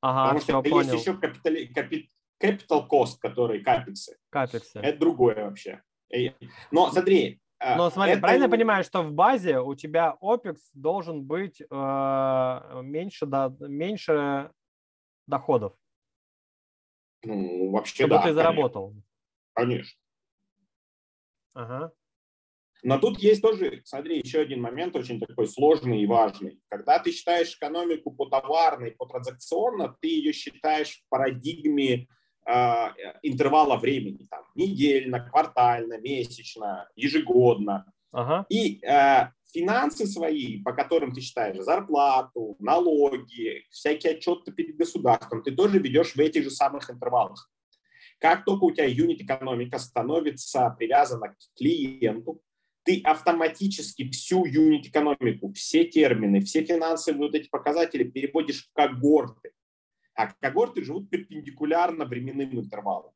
Ага, 0.00 0.22
Потому 0.22 0.40
все, 0.40 0.52
что 0.52 0.62
понял. 0.62 0.92
есть 0.92 1.06
еще 1.06 1.18
капитали, 1.18 1.66
капит, 1.66 2.10
capital 2.42 2.86
cost, 2.88 3.16
который 3.20 3.62
капексы. 3.62 4.16
Капексы. 4.30 4.78
Это 4.78 4.98
другое 4.98 5.46
вообще. 5.46 5.82
Но 6.70 6.90
смотри, 6.90 7.40
а, 7.58 7.76
но 7.76 7.88
смотри, 7.88 8.12
это... 8.12 8.20
правильно 8.20 8.44
я 8.44 8.50
понимаю, 8.50 8.84
что 8.84 9.02
в 9.02 9.12
базе 9.12 9.58
у 9.58 9.74
тебя 9.74 10.16
OPEX 10.22 10.56
должен 10.74 11.24
быть 11.24 11.62
э, 11.62 12.80
меньше, 12.82 13.26
да, 13.26 13.54
меньше 13.60 14.50
доходов? 15.26 15.76
Ну, 17.24 17.70
вообще 17.70 18.04
Чтобы 18.04 18.16
да. 18.16 18.22
ты 18.22 18.34
заработал. 18.34 18.94
Конечно. 19.54 19.98
Ага. 21.54 21.92
Но 22.82 22.98
тут 22.98 23.18
есть 23.18 23.40
тоже, 23.40 23.80
смотри, 23.84 24.20
еще 24.22 24.40
один 24.40 24.60
момент 24.60 24.94
очень 24.94 25.18
такой 25.18 25.48
сложный 25.48 26.02
и 26.02 26.06
важный. 26.06 26.60
Когда 26.68 26.98
ты 26.98 27.12
считаешь 27.12 27.56
экономику 27.56 28.10
по 28.10 28.26
товарной, 28.26 28.90
по 28.90 29.06
транзакционно, 29.06 29.96
ты 30.00 30.08
ее 30.08 30.34
считаешь 30.34 31.00
в 31.00 31.08
парадигме 31.08 32.06
э, 32.46 32.86
интервала 33.22 33.78
времени, 33.78 34.26
там, 34.30 34.44
недельно, 34.54 35.26
квартально, 35.30 35.98
месячно, 35.98 36.86
ежегодно. 36.94 37.90
Ага. 38.12 38.44
И 38.50 38.84
э, 38.84 39.30
финансы 39.54 40.06
свои, 40.06 40.60
по 40.62 40.72
которым 40.72 41.12
ты 41.12 41.20
считаешь 41.20 41.58
зарплату, 41.58 42.56
налоги, 42.58 43.64
всякие 43.70 44.14
отчеты 44.14 44.52
перед 44.52 44.76
государством, 44.76 45.42
ты 45.42 45.52
тоже 45.52 45.78
ведешь 45.78 46.14
в 46.14 46.18
этих 46.18 46.42
же 46.42 46.50
самых 46.50 46.90
интервалах. 46.90 47.50
Как 48.18 48.44
только 48.44 48.64
у 48.64 48.72
тебя 48.72 48.86
юнит-экономика 48.86 49.78
становится 49.78 50.74
привязана 50.78 51.28
к 51.28 51.36
клиенту, 51.56 52.42
ты 52.84 53.00
автоматически 53.04 54.10
всю 54.10 54.44
юнит-экономику, 54.44 55.52
все 55.52 55.84
термины, 55.84 56.40
все 56.40 56.64
финансовые 56.64 57.26
вот 57.26 57.34
эти 57.34 57.48
показатели 57.48 58.04
переводишь 58.04 58.66
в 58.66 58.72
когорты. 58.72 59.52
А 60.14 60.32
когорты 60.40 60.84
живут 60.84 61.10
перпендикулярно 61.10 62.04
временным 62.04 62.60
интервалам. 62.60 63.12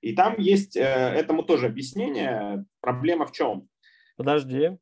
И 0.00 0.14
там 0.14 0.38
есть 0.38 0.76
э, 0.76 0.80
этому 0.80 1.44
тоже 1.44 1.66
объяснение. 1.66 2.66
Проблема 2.80 3.26
в 3.26 3.32
чем? 3.32 3.68
Подожди. 4.16 4.78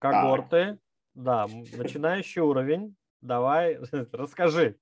Когорты, 0.00 0.78
да, 1.14 1.46
начинающий 1.46 2.40
уровень. 2.40 2.96
Давай, 3.20 3.78
расскажи, 4.12 4.76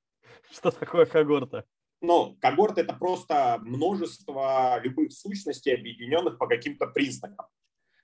что 0.51 0.71
такое 0.71 1.07
когорта. 1.07 1.65
Ну, 2.01 2.37
когорта– 2.41 2.81
это 2.83 2.95
просто 2.95 3.59
множество 3.63 4.81
любых 4.83 5.13
сущностей, 5.13 5.75
объединенных 5.75 6.39
по 6.39 6.47
каким-то 6.47 6.87
признакам. 6.87 7.47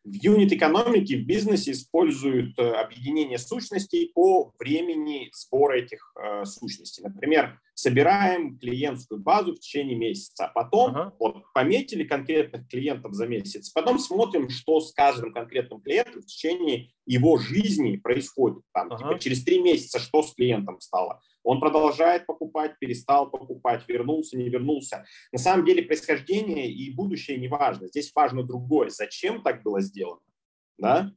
В 0.03 0.12
юнит-экономике 0.12 1.18
в 1.18 1.24
бизнесе 1.24 1.70
используют 1.70 2.59
э, 2.59 2.72
объединение 2.72 3.38
сущностей 3.38 4.11
по 4.12 4.53
времени 4.59 5.31
сбора 5.33 5.79
этих 5.79 6.12
э, 6.16 6.44
сущностей. 6.44 7.05
Например, 7.05 7.59
собираем 7.75 8.59
клиентскую 8.59 9.21
базу 9.21 9.55
в 9.55 9.61
течение 9.61 9.97
месяца, 9.97 10.47
а 10.47 10.49
потом 10.53 10.91
ага. 10.91 11.15
вот, 11.19 11.45
пометили 11.53 12.05
конкретных 12.05 12.69
клиентов 12.69 13.15
за 13.15 13.27
месяц, 13.27 13.71
потом 13.71 13.99
смотрим, 13.99 14.49
что 14.49 14.81
с 14.81 14.93
каждым 14.93 15.33
конкретным 15.33 15.81
клиентом 15.81 16.23
в 16.23 16.27
течение 16.27 16.91
его 17.05 17.37
жизни 17.37 17.97
происходит. 17.97 18.63
Там, 18.73 18.93
ага. 18.93 18.99
типа, 18.99 19.19
через 19.19 19.45
три 19.45 19.61
месяца 19.61 19.99
что 19.99 20.23
с 20.23 20.35
клиентом 20.35 20.81
стало. 20.81 21.21
Он 21.43 21.61
продолжает 21.61 22.27
покупать, 22.27 22.79
перестал 22.79 23.31
покупать, 23.31 23.83
вернулся, 23.87 24.39
не 24.39 24.49
вернулся. 24.49 25.05
На 25.31 25.39
самом 25.39 25.67
деле 25.67 25.83
происхождение 25.83 26.71
и 26.71 26.91
будущее 26.91 27.37
не 27.37 27.49
важно. 27.49 27.89
Здесь 27.89 28.13
важно 28.15 28.43
другое. 28.45 28.89
Зачем 28.89 29.43
так 29.43 29.63
было 29.63 29.83
сделано? 29.83 30.23
Да? 30.79 31.13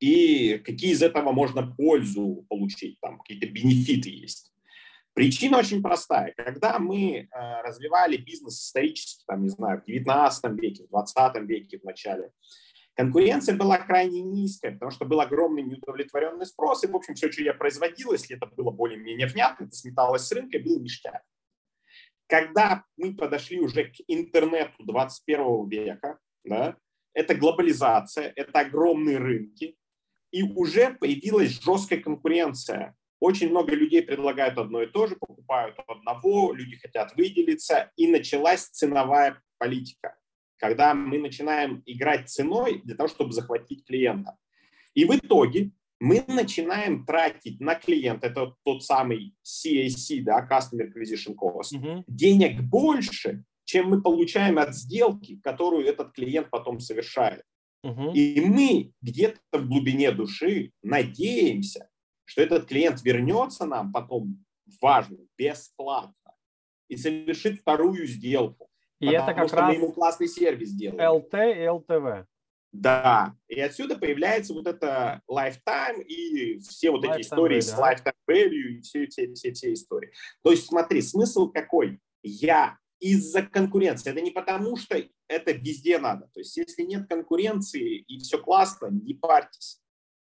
И 0.00 0.58
какие 0.64 0.92
из 0.92 1.02
этого 1.02 1.32
можно 1.32 1.74
пользу 1.76 2.44
получить, 2.48 2.98
там 3.00 3.18
какие-то 3.18 3.46
бенефиты 3.46 4.10
есть. 4.10 4.52
Причина 5.20 5.58
очень 5.58 5.82
простая. 5.82 6.32
Когда 6.34 6.78
мы 6.78 7.28
э, 7.30 7.60
развивали 7.62 8.16
бизнес 8.16 8.58
исторически, 8.58 9.22
там, 9.26 9.42
не 9.42 9.50
знаю, 9.50 9.82
в 9.82 9.84
19 9.84 10.58
веке, 10.58 10.84
в 10.84 10.88
20 10.88 11.42
веке 11.46 11.78
в 11.78 11.84
начале, 11.84 12.32
Конкуренция 12.94 13.54
была 13.54 13.76
крайне 13.76 14.22
низкая, 14.22 14.72
потому 14.72 14.90
что 14.90 15.04
был 15.04 15.20
огромный 15.20 15.62
неудовлетворенный 15.62 16.46
спрос, 16.46 16.84
и, 16.84 16.86
в 16.86 16.96
общем, 16.96 17.16
все, 17.16 17.30
что 17.30 17.42
я 17.42 17.52
производил, 17.52 18.12
если 18.12 18.34
это 18.34 18.46
было 18.46 18.70
более-менее 18.70 19.26
внятно, 19.26 19.64
это 19.64 19.76
сметалось 19.76 20.22
с 20.22 20.32
рынка, 20.32 20.58
был 20.58 20.80
ништяк. 20.80 21.20
Когда 22.26 22.84
мы 22.96 23.14
подошли 23.14 23.60
уже 23.60 23.90
к 23.90 23.96
интернету 24.08 24.84
21 24.84 25.68
века, 25.68 26.18
да, 26.44 26.78
это 27.12 27.34
глобализация, 27.34 28.32
это 28.36 28.60
огромные 28.60 29.18
рынки, 29.18 29.76
и 30.30 30.44
уже 30.44 30.94
появилась 30.94 31.62
жесткая 31.62 32.00
конкуренция. 32.00 32.96
Очень 33.20 33.50
много 33.50 33.74
людей 33.74 34.02
предлагают 34.02 34.58
одно 34.58 34.82
и 34.82 34.86
то 34.86 35.06
же, 35.06 35.14
покупают 35.16 35.76
одного, 35.86 36.52
люди 36.52 36.76
хотят 36.76 37.14
выделиться, 37.16 37.92
и 37.96 38.10
началась 38.10 38.64
ценовая 38.64 39.40
политика 39.58 40.16
когда 40.60 40.94
мы 40.94 41.18
начинаем 41.18 41.82
играть 41.86 42.28
ценой 42.28 42.82
для 42.84 42.94
того, 42.94 43.08
чтобы 43.08 43.32
захватить 43.32 43.84
клиента. 43.84 44.36
И 44.94 45.04
в 45.04 45.16
итоге 45.16 45.70
мы 45.98 46.22
начинаем 46.26 47.04
тратить 47.04 47.60
на 47.60 47.74
клиента, 47.74 48.28
это 48.28 48.54
тот 48.64 48.84
самый 48.84 49.34
CAC, 49.44 50.22
да, 50.22 50.46
Customer 50.46 50.86
Acquisition 50.88 51.34
Cost, 51.34 51.74
uh-huh. 51.74 52.04
денег 52.06 52.60
больше, 52.60 53.44
чем 53.64 53.90
мы 53.90 54.02
получаем 54.02 54.58
от 54.58 54.74
сделки, 54.74 55.40
которую 55.42 55.86
этот 55.86 56.12
клиент 56.12 56.50
потом 56.50 56.80
совершает. 56.80 57.42
Uh-huh. 57.84 58.12
И 58.12 58.40
мы 58.40 58.92
где-то 59.00 59.58
в 59.58 59.66
глубине 59.66 60.10
души 60.10 60.72
надеемся, 60.82 61.88
что 62.30 62.42
этот 62.42 62.68
клиент 62.68 63.02
вернется 63.02 63.66
нам 63.66 63.92
потом, 63.92 64.44
важно, 64.80 65.18
бесплатно, 65.36 66.14
и 66.86 66.96
совершит 66.96 67.58
вторую 67.58 68.06
сделку. 68.06 68.70
И 69.00 69.06
это 69.08 69.34
как 69.34 69.52
раз 69.52 69.74
ему 69.74 69.90
классный 69.90 70.28
сервис 70.28 70.70
делаем. 70.70 71.00
LT 71.00 71.54
и 71.56 71.66
LTV. 71.66 72.26
Да, 72.70 73.34
и 73.48 73.58
отсюда 73.58 73.98
появляется 73.98 74.54
вот 74.54 74.68
это 74.68 75.20
lifetime 75.28 76.04
и 76.04 76.60
все 76.60 76.92
вот 76.92 77.04
lifetime 77.04 77.14
эти 77.14 77.20
истории 77.22 77.58
value, 77.58 77.62
с 77.62 77.76
lifetime 77.76 78.12
value 78.30 78.68
и 78.76 78.80
все, 78.82 79.06
все, 79.08 79.34
все, 79.34 79.52
все 79.52 79.72
истории. 79.72 80.12
То 80.44 80.52
есть 80.52 80.66
смотри, 80.66 81.02
смысл 81.02 81.48
какой? 81.50 81.98
Я 82.22 82.78
из-за 83.00 83.42
конкуренции. 83.42 84.10
Это 84.10 84.20
не 84.20 84.30
потому, 84.30 84.76
что 84.76 85.02
это 85.26 85.50
везде 85.50 85.98
надо. 85.98 86.30
То 86.32 86.38
есть 86.38 86.56
если 86.56 86.82
нет 86.82 87.08
конкуренции 87.08 87.96
и 87.98 88.20
все 88.20 88.38
классно, 88.38 88.86
не 88.86 89.14
парьтесь. 89.14 89.82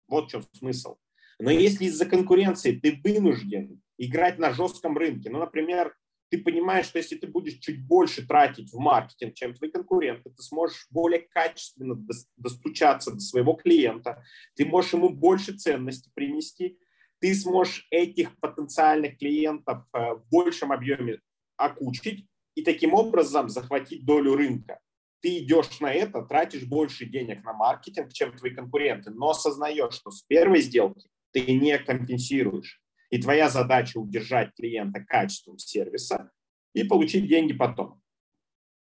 Вот 0.06 0.26
в 0.26 0.30
чем 0.30 0.44
смысл. 0.52 0.96
Но 1.38 1.50
если 1.50 1.84
из-за 1.84 2.06
конкуренции 2.06 2.72
ты 2.72 3.00
вынужден 3.02 3.80
играть 3.98 4.38
на 4.38 4.52
жестком 4.52 4.96
рынке. 4.96 5.28
Ну, 5.28 5.40
например, 5.40 5.94
ты 6.30 6.38
понимаешь, 6.38 6.86
что 6.86 6.98
если 6.98 7.16
ты 7.16 7.26
будешь 7.26 7.58
чуть 7.58 7.84
больше 7.86 8.26
тратить 8.26 8.72
в 8.72 8.78
маркетинг, 8.78 9.34
чем 9.34 9.54
твои 9.54 9.70
конкуренты, 9.70 10.30
ты 10.30 10.42
сможешь 10.42 10.86
более 10.90 11.20
качественно 11.20 11.96
достучаться 12.36 13.12
до 13.12 13.20
своего 13.20 13.54
клиента, 13.54 14.22
ты 14.54 14.66
можешь 14.66 14.92
ему 14.92 15.10
больше 15.10 15.56
ценности 15.56 16.10
принести, 16.14 16.78
ты 17.20 17.34
сможешь 17.34 17.86
этих 17.90 18.38
потенциальных 18.38 19.18
клиентов 19.18 19.84
э, 19.92 20.14
в 20.14 20.24
большем 20.30 20.70
объеме 20.70 21.20
окучить 21.56 22.26
и 22.54 22.62
таким 22.62 22.94
образом 22.94 23.48
захватить 23.48 24.04
долю 24.04 24.36
рынка. 24.36 24.78
Ты 25.20 25.38
идешь 25.38 25.80
на 25.80 25.92
это, 25.92 26.22
тратишь 26.22 26.64
больше 26.64 27.06
денег 27.06 27.42
на 27.42 27.52
маркетинг, 27.52 28.12
чем 28.12 28.36
твои 28.36 28.54
конкуренты, 28.54 29.10
но 29.10 29.30
осознаешь, 29.30 29.94
что 29.94 30.12
с 30.12 30.22
первой 30.22 30.60
сделки 30.60 31.08
ты 31.32 31.52
не 31.52 31.78
компенсируешь. 31.78 32.80
И 33.10 33.20
твоя 33.20 33.48
задача 33.48 33.98
удержать 33.98 34.54
клиента 34.54 35.00
качеством 35.00 35.58
сервиса 35.58 36.30
и 36.74 36.84
получить 36.84 37.26
деньги 37.26 37.52
потом. 37.52 38.00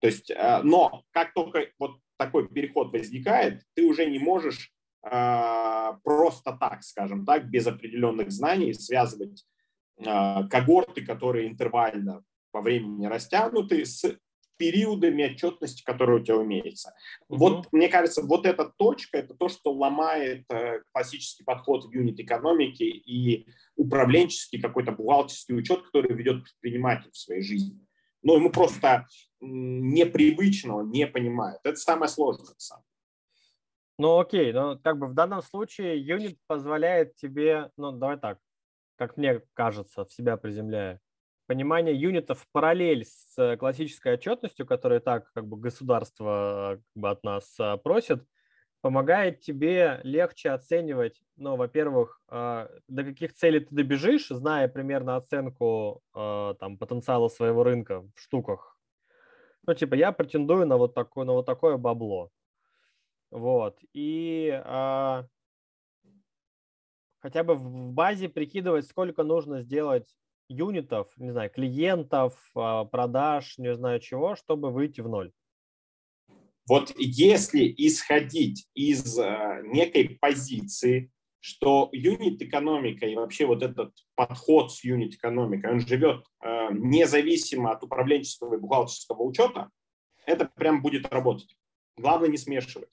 То 0.01 0.07
есть, 0.07 0.31
э, 0.31 0.61
но 0.62 1.03
как 1.11 1.33
только 1.33 1.68
вот 1.79 1.99
такой 2.16 2.49
переход 2.49 2.92
возникает, 2.92 3.62
ты 3.75 3.85
уже 3.85 4.07
не 4.07 4.18
можешь 4.18 4.70
э, 5.03 5.92
просто 6.03 6.53
так, 6.53 6.83
скажем 6.83 7.25
так, 7.25 7.49
без 7.49 7.66
определенных 7.66 8.31
знаний 8.31 8.73
связывать 8.75 9.44
э, 9.99 10.49
когорты, 10.49 11.05
которые 11.05 11.49
интервально 11.49 12.23
по 12.53 12.61
времени 12.61 13.07
растянуты, 13.07 13.85
с 13.85 14.16
периодами 14.56 15.24
отчетности, 15.24 15.82
которые 15.82 16.20
у 16.20 16.24
тебя 16.24 16.42
имеются. 16.42 16.94
Угу. 17.28 17.38
Вот, 17.38 17.72
мне 17.72 17.88
кажется, 17.88 18.22
вот 18.22 18.46
эта 18.46 18.72
точка– 18.76 19.18
это 19.18 19.34
то, 19.34 19.48
что 19.48 19.72
ломает 19.72 20.44
э, 20.50 20.80
классический 20.92 21.44
подход 21.44 21.84
в 21.84 21.90
юнит-экономике 21.92 22.84
и 22.86 23.46
управленческий 23.76 24.60
какой-то 24.60 24.92
бухгалтерский 24.92 25.56
учет, 25.56 25.82
который 25.82 26.14
ведет 26.14 26.42
предприниматель 26.42 27.10
в 27.10 27.16
своей 27.16 27.42
жизни. 27.42 27.78
Но 28.22 28.36
ему 28.36 28.50
просто 28.50 29.06
непривычно, 29.40 30.76
он 30.76 30.90
не 30.90 31.06
понимает. 31.06 31.60
Это 31.62 31.76
самое 31.76 32.08
сложное. 32.08 32.54
Сам. 32.56 32.80
Ну 33.98 34.18
окей, 34.18 34.52
но 34.52 34.76
как 34.78 34.98
бы 34.98 35.06
в 35.06 35.14
данном 35.14 35.42
случае 35.42 36.00
юнит 36.00 36.38
позволяет 36.46 37.14
тебе, 37.14 37.70
ну 37.76 37.92
давай 37.92 38.18
так, 38.18 38.38
как 38.96 39.16
мне 39.16 39.40
кажется, 39.54 40.04
в 40.04 40.12
себя 40.12 40.36
приземляя, 40.36 41.00
понимание 41.46 41.94
юнитов 41.94 42.40
в 42.40 42.48
параллель 42.52 43.04
с 43.04 43.57
классической 43.59 44.14
отчетностью, 44.14 44.66
которую 44.66 45.00
так 45.00 45.33
как 45.33 45.46
бы 45.46 45.57
государство 45.57 46.76
как 46.76 47.00
бы, 47.02 47.11
от 47.11 47.24
нас 47.24 47.54
э, 47.59 47.76
просит, 47.78 48.24
помогает 48.80 49.40
тебе 49.40 50.00
легче 50.02 50.50
оценивать, 50.50 51.22
ну, 51.37 51.57
во-первых, 51.57 52.20
э, 52.30 52.68
до 52.88 53.04
каких 53.04 53.33
целей 53.35 53.61
ты 53.61 53.74
добежишь, 53.74 54.28
зная 54.28 54.68
примерно 54.68 55.16
оценку 55.16 56.02
там, 56.12 56.78
потенциала 56.78 57.28
своего 57.28 57.64
рынка 57.64 58.02
в 58.14 58.20
штуках. 58.20 58.78
Ну, 59.66 59.74
типа, 59.74 59.94
я 59.94 60.12
претендую 60.12 60.66
на 60.66 60.76
вот 60.76 60.94
такое, 60.94 61.24
на 61.24 61.33
вот 61.33 61.46
такое 61.46 61.78
бабло. 61.78 62.30
Вот. 63.30 63.78
И 63.92 64.50
а, 64.64 65.26
хотя 67.18 67.42
бы 67.42 67.54
в 67.54 67.92
базе 67.92 68.28
прикидывать, 68.28 68.87
сколько 68.87 69.22
нужно 69.22 69.62
сделать 69.62 70.14
юнитов, 70.48 71.09
не 71.16 71.30
знаю, 71.30 71.50
клиентов, 71.50 72.38
а, 72.54 72.85
продаж, 72.85 73.59
не 73.59 73.74
знаю 73.74 74.00
чего, 74.00 74.37
чтобы 74.37 74.70
выйти 74.70 75.00
в 75.00 75.09
ноль? 75.09 75.33
Вот 76.66 76.92
если 76.96 77.72
исходить 77.76 78.66
из 78.74 79.18
а, 79.18 79.61
некой 79.62 80.18
позиции, 80.20 81.11
что 81.40 81.90
юнит-экономика 81.92 83.07
и 83.07 83.16
вообще 83.16 83.44
вот 83.44 83.62
этот 83.62 83.92
подход 84.14 84.72
с 84.72 84.83
юнит-экономикой, 84.83 85.72
он 85.72 85.80
живет 85.80 86.24
э, 86.42 86.68
независимо 86.72 87.72
от 87.72 87.85
управленческого 87.85 88.54
и 88.54 88.59
бухгалтерского 88.59 89.22
учета, 89.22 89.68
это 90.24 90.46
прям 90.46 90.80
будет 90.80 91.12
работать. 91.12 91.54
Главное 91.98 92.30
не 92.30 92.38
смешивать. 92.38 92.88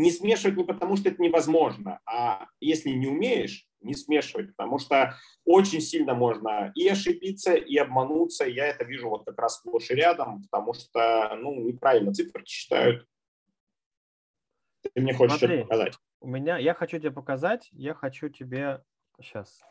Не 0.00 0.10
смешивать 0.10 0.56
не 0.56 0.64
потому, 0.64 0.96
что 0.96 1.10
это 1.10 1.20
невозможно, 1.20 2.00
а 2.06 2.46
если 2.58 2.88
не 2.88 3.06
умеешь, 3.06 3.68
не 3.82 3.92
смешивать, 3.92 4.56
потому 4.56 4.78
что 4.78 5.14
очень 5.44 5.82
сильно 5.82 6.14
можно 6.14 6.72
и 6.74 6.88
ошибиться, 6.88 7.52
и 7.52 7.76
обмануться. 7.76 8.46
Я 8.46 8.68
это 8.68 8.84
вижу 8.84 9.10
вот 9.10 9.26
как 9.26 9.38
раз 9.38 9.58
сплошь 9.58 9.90
и 9.90 9.94
рядом, 9.94 10.42
потому 10.44 10.72
что 10.72 11.36
ну, 11.36 11.54
неправильно 11.60 12.14
цифры 12.14 12.42
считают. 12.46 13.06
Ты 14.80 15.02
мне 15.02 15.12
хочешь 15.12 15.38
Смотри, 15.38 15.58
что-то 15.58 15.68
показать? 15.68 15.98
У 16.20 16.28
меня, 16.28 16.56
я 16.56 16.72
хочу 16.72 16.98
тебе 16.98 17.10
показать, 17.10 17.68
я 17.72 17.92
хочу 17.92 18.30
тебе 18.30 18.82
сейчас. 19.20 19.62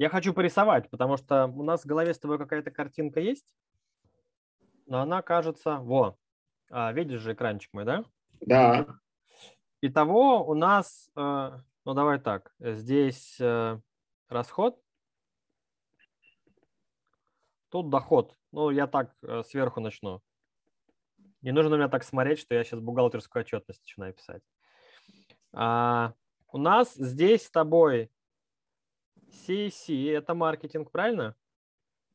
Я 0.00 0.08
хочу 0.08 0.34
порисовать, 0.34 0.90
потому 0.90 1.16
что 1.16 1.46
у 1.46 1.62
нас 1.62 1.82
в 1.82 1.86
голове 1.86 2.12
с 2.12 2.18
тобой 2.18 2.38
какая-то 2.38 2.72
картинка 2.72 3.20
есть, 3.20 3.54
но 4.86 5.00
она 5.00 5.22
кажется, 5.22 5.76
во, 5.76 6.18
а, 6.70 6.92
видишь 6.92 7.20
же 7.20 7.34
экранчик 7.34 7.72
мой, 7.72 7.84
да? 7.84 8.04
Да. 8.40 8.98
Итого 9.82 10.46
у 10.46 10.54
нас 10.54 11.10
э, 11.16 11.58
ну, 11.84 11.94
давай 11.94 12.20
так. 12.20 12.54
Здесь 12.60 13.40
э, 13.40 13.80
расход. 14.28 14.80
Тут 17.70 17.90
доход. 17.90 18.36
Ну, 18.52 18.70
я 18.70 18.86
так 18.86 19.12
э, 19.22 19.42
сверху 19.42 19.80
начну. 19.80 20.22
Не 21.40 21.50
нужно 21.50 21.74
меня 21.74 21.88
так 21.88 22.04
смотреть, 22.04 22.38
что 22.38 22.54
я 22.54 22.62
сейчас 22.62 22.78
бухгалтерскую 22.78 23.40
отчетность 23.40 23.80
начинаю 23.80 24.14
писать. 24.14 24.42
А, 25.52 26.14
у 26.46 26.58
нас 26.58 26.94
здесь 26.94 27.46
с 27.46 27.50
тобой 27.50 28.12
CAC– 29.26 30.10
это 30.16 30.34
маркетинг, 30.34 30.92
правильно? 30.92 31.34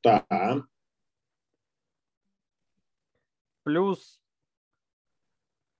Да. 0.02 0.26
Плюс 3.64 4.22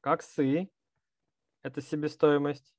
коксы– 0.02 0.70
это 1.68 1.82
себестоимость. 1.82 2.74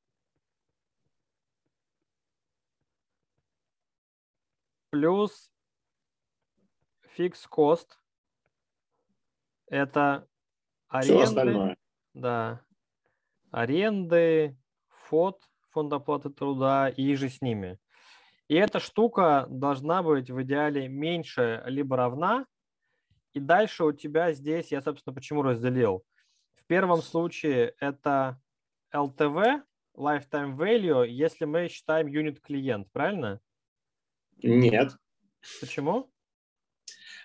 плюс 4.91 5.51
фикс 7.15 7.47
кост. 7.47 8.01
Это 9.67 10.27
аренды. 10.89 11.77
Да. 12.15 12.63
Аренды, 13.51 14.57
фот, 14.89 15.43
фонд 15.71 15.93
оплаты 15.93 16.31
труда 16.31 16.89
и 16.89 17.15
же 17.15 17.29
с 17.29 17.41
ними. 17.41 17.79
И 18.49 18.55
эта 18.55 18.81
штука 18.81 19.47
должна 19.49 20.03
быть 20.03 20.31
в 20.31 20.43
идеале 20.43 20.89
меньше 20.89 21.63
либо 21.67 21.97
равна. 21.97 22.47
И 23.35 23.41
дальше 23.41 23.85
у 23.85 23.93
тебя 23.93 24.33
здесь, 24.33 24.73
я, 24.73 24.81
собственно, 24.81 25.15
почему 25.15 25.43
разделил. 25.43 26.03
В 26.55 26.65
первом 26.65 27.03
случае 27.03 27.75
это 27.79 28.41
LTV, 28.95 29.63
lifetime 29.97 30.57
value, 30.57 31.07
если 31.07 31.45
мы 31.45 31.69
считаем 31.69 32.07
юнит 32.07 32.41
клиент, 32.41 32.91
правильно? 32.93 33.41
Нет. 34.43 34.97
Почему? 35.61 36.11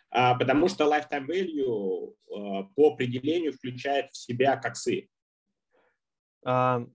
А, 0.10 0.36
потому 0.36 0.68
что 0.68 0.86
lifetime 0.86 1.26
value 1.28 2.16
а, 2.32 2.64
по 2.76 2.94
определению 2.94 3.54
включает 3.54 4.12
в 4.12 4.18
себя 4.18 4.58
коксы. 4.58 5.10
А, 6.46 6.86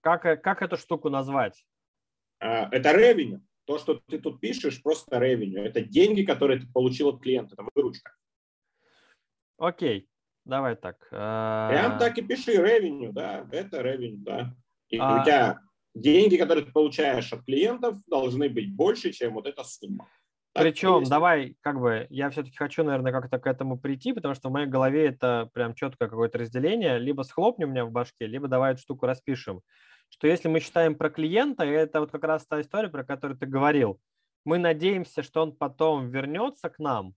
как, 0.00 0.42
как 0.42 0.62
эту 0.62 0.76
штуку 0.76 1.08
назвать? 1.08 1.66
А, 2.38 2.68
это 2.70 2.90
revenue. 2.90 3.40
То, 3.64 3.78
что 3.78 3.94
ты 4.06 4.20
тут 4.20 4.40
пишешь, 4.40 4.82
просто 4.82 5.16
revenue. 5.16 5.62
Это 5.62 5.80
деньги, 5.80 6.22
которые 6.22 6.60
ты 6.60 6.70
получил 6.72 7.08
от 7.08 7.20
клиента. 7.20 7.54
Это 7.54 7.66
выручка. 7.74 8.14
Окей, 9.58 10.08
давай 10.46 10.76
так. 10.76 10.96
А, 11.12 11.68
Прям 11.68 11.98
так 11.98 12.16
и 12.18 12.22
пиши 12.22 12.54
revenue, 12.54 13.12
да. 13.12 13.46
Это 13.52 13.82
revenue, 13.82 14.16
да. 14.18 14.54
И 14.88 14.98
а... 14.98 15.20
у 15.20 15.24
тебя 15.24 15.60
деньги, 15.94 16.36
которые 16.36 16.64
ты 16.64 16.72
получаешь 16.72 17.32
от 17.32 17.44
клиентов, 17.44 17.96
должны 18.06 18.48
быть 18.48 18.74
больше, 18.74 19.12
чем 19.12 19.34
вот 19.34 19.46
эта 19.46 19.64
сумма. 19.64 20.08
Так 20.52 20.64
Причем, 20.64 21.04
давай, 21.04 21.54
как 21.60 21.78
бы, 21.78 22.06
я 22.08 22.30
все-таки 22.30 22.56
хочу, 22.56 22.82
наверное, 22.82 23.12
как-то 23.12 23.38
к 23.38 23.46
этому 23.46 23.78
прийти, 23.78 24.14
потому 24.14 24.34
что 24.34 24.48
в 24.48 24.52
моей 24.52 24.66
голове 24.66 25.08
это 25.08 25.50
прям 25.52 25.74
четкое 25.74 26.08
какое-то 26.08 26.38
разделение. 26.38 26.98
Либо 26.98 27.22
схлопни 27.22 27.64
у 27.64 27.68
меня 27.68 27.84
в 27.84 27.90
башке, 27.90 28.26
либо 28.26 28.48
давай 28.48 28.72
эту 28.72 28.80
штуку 28.80 29.04
распишем. 29.04 29.60
Что 30.08 30.28
если 30.28 30.48
мы 30.48 30.60
считаем 30.60 30.94
про 30.94 31.10
клиента, 31.10 31.64
это 31.64 32.00
вот 32.00 32.10
как 32.10 32.24
раз 32.24 32.46
та 32.46 32.60
история, 32.62 32.88
про 32.88 33.04
которую 33.04 33.38
ты 33.38 33.44
говорил, 33.44 34.00
мы 34.46 34.56
надеемся, 34.58 35.22
что 35.22 35.42
он 35.42 35.52
потом 35.54 36.08
вернется 36.08 36.70
к 36.70 36.78
нам, 36.78 37.14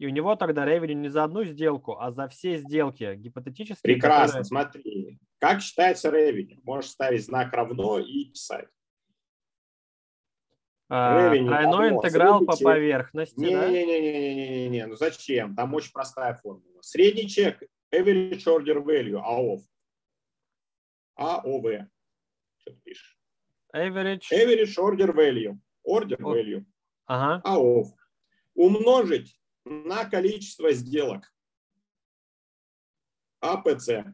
и 0.00 0.06
у 0.06 0.08
него 0.08 0.34
тогда 0.34 0.64
ревеню 0.64 0.94
не 0.94 1.10
за 1.10 1.24
одну 1.24 1.44
сделку, 1.44 1.98
а 2.00 2.10
за 2.10 2.26
все 2.26 2.56
сделки 2.56 3.16
гипотетически. 3.16 3.82
Прекрасно, 3.82 4.42
которые... 4.42 4.44
смотри. 4.44 5.18
Как 5.38 5.60
считается 5.60 6.08
ревеню? 6.10 6.58
Можешь 6.62 6.92
ставить 6.92 7.22
знак 7.22 7.52
равно 7.52 7.98
и 7.98 8.24
писать. 8.30 8.68
А, 10.88 11.28
тройной 11.28 11.90
интеграл 11.90 12.46
по 12.46 12.56
чек. 12.56 12.64
поверхности, 12.64 13.38
не, 13.40 13.50
да? 13.50 13.68
Не-не-не, 13.68 14.86
ну 14.86 14.96
зачем? 14.96 15.54
Там 15.54 15.74
очень 15.74 15.92
простая 15.92 16.32
формула. 16.32 16.80
Средний 16.80 17.28
чек, 17.28 17.62
average 17.94 18.44
order 18.46 18.82
value, 18.82 19.20
AOV. 19.22 19.60
AOV. 21.18 21.86
Что 22.56 22.70
ты 22.70 22.80
пишешь? 22.82 23.18
Average. 23.76 24.22
Average 24.32 24.78
order 24.78 25.14
value. 25.14 25.58
Order 25.86 26.18
value. 26.18 26.64
Ага. 27.04 27.42
АОФ, 27.44 27.88
умножить 28.54 29.39
на 29.64 30.04
количество 30.08 30.72
сделок. 30.72 31.32
АПЦ. 33.40 34.04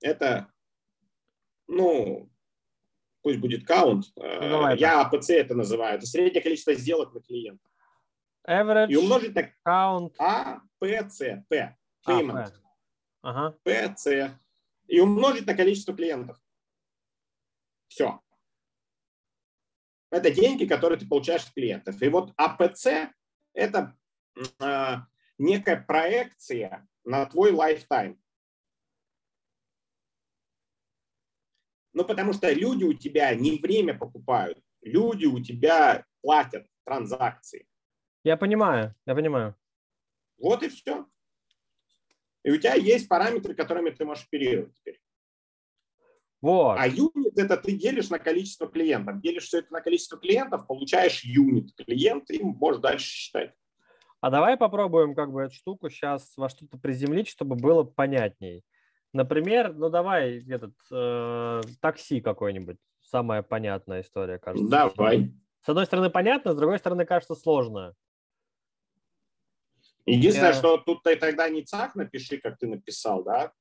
Это, 0.00 0.52
ну, 1.68 2.30
пусть 3.22 3.38
будет 3.38 3.68
count. 3.68 4.02
Э, 4.16 4.48
Ну, 4.48 4.74
Я 4.74 5.00
АПЦ 5.00 5.30
это 5.30 5.54
называю. 5.54 5.96
Это 5.98 6.06
среднее 6.06 6.42
количество 6.42 6.74
сделок 6.74 7.14
на 7.14 7.20
клиента. 7.20 7.68
Average 8.48 8.88
И 8.90 8.96
умножить 8.96 9.34
на 9.34 9.52
count. 9.66 10.14
АПЦ. 10.18 11.18
П. 11.48 11.76
А, 12.04 12.10
Payment. 12.12 12.50
P. 12.50 12.60
Ага. 13.22 13.58
ПЦ. 13.64 14.38
И 14.86 15.00
умножить 15.00 15.46
на 15.46 15.54
количество 15.54 15.94
клиентов. 15.94 16.38
Все. 17.88 18.20
Это 20.10 20.30
деньги, 20.30 20.64
которые 20.64 20.98
ты 20.98 21.08
получаешь 21.08 21.44
от 21.44 21.52
клиентов. 21.52 22.00
И 22.00 22.08
вот 22.08 22.32
АПЦ– 22.36 23.12
это 23.54 23.96
некая 25.38 25.76
проекция 25.86 26.86
на 27.04 27.26
твой 27.26 27.52
lifetime. 27.52 28.18
Ну, 31.92 32.04
потому 32.04 32.32
что 32.34 32.52
люди 32.52 32.84
у 32.84 32.92
тебя 32.92 33.34
не 33.34 33.58
время 33.58 33.96
покупают, 33.96 34.62
люди 34.82 35.24
у 35.24 35.42
тебя 35.42 36.04
платят 36.20 36.66
транзакции. 36.84 37.66
Я 38.22 38.36
понимаю, 38.36 38.94
я 39.06 39.14
понимаю. 39.14 39.56
Вот 40.38 40.62
и 40.62 40.68
все. 40.68 41.06
И 42.44 42.50
у 42.50 42.56
тебя 42.58 42.74
есть 42.74 43.08
параметры, 43.08 43.54
которыми 43.54 43.90
ты 43.90 44.04
можешь 44.04 44.26
оперировать 44.26 44.74
теперь. 44.74 45.00
Вот. 46.42 46.76
А 46.78 46.86
юнит 46.86 47.38
это 47.38 47.56
ты 47.56 47.72
делишь 47.72 48.10
на 48.10 48.18
количество 48.18 48.68
клиентов. 48.68 49.20
Делишь 49.20 49.44
все 49.44 49.60
это 49.60 49.72
на 49.72 49.80
количество 49.80 50.18
клиентов, 50.18 50.66
получаешь 50.66 51.24
юнит 51.24 51.74
клиент 51.74 52.30
и 52.30 52.42
можешь 52.42 52.82
дальше 52.82 53.06
считать. 53.06 53.54
А 54.20 54.30
давай 54.30 54.56
попробуем 54.56 55.14
как 55.14 55.32
бы 55.32 55.42
эту 55.42 55.54
штуку 55.54 55.90
сейчас 55.90 56.32
во 56.36 56.48
что-то 56.48 56.78
приземлить, 56.78 57.28
чтобы 57.28 57.56
было 57.56 57.84
понятней. 57.84 58.64
Например, 59.12 59.72
ну 59.72 59.88
давай 59.88 60.44
этот 60.48 60.74
э, 60.90 61.60
такси 61.80 62.20
какой-нибудь. 62.20 62.78
Самая 63.02 63.42
понятная 63.42 64.02
история, 64.02 64.38
кажется. 64.38 64.68
Давай. 64.68 65.32
С 65.62 65.68
одной 65.68 65.86
стороны 65.86 66.10
понятно, 66.10 66.52
с 66.52 66.56
другой 66.56 66.78
стороны 66.78 67.04
кажется 67.06 67.34
сложно. 67.34 67.94
Единственное, 70.06 70.52
Я- 70.52 70.54
что 70.58 70.78
тут 70.78 71.02
ты 71.02 71.16
тогда 71.16 71.48
не 71.48 71.62
CAC 71.62 71.94
напиши, 71.94 72.38
как 72.38 72.58
ты 72.58 72.66
написал, 72.66 73.24
да? 73.24 73.52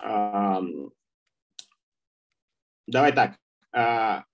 Ам, 0.00 0.90
Давай 2.86 3.12
так. 3.12 3.36
А, 3.72 4.24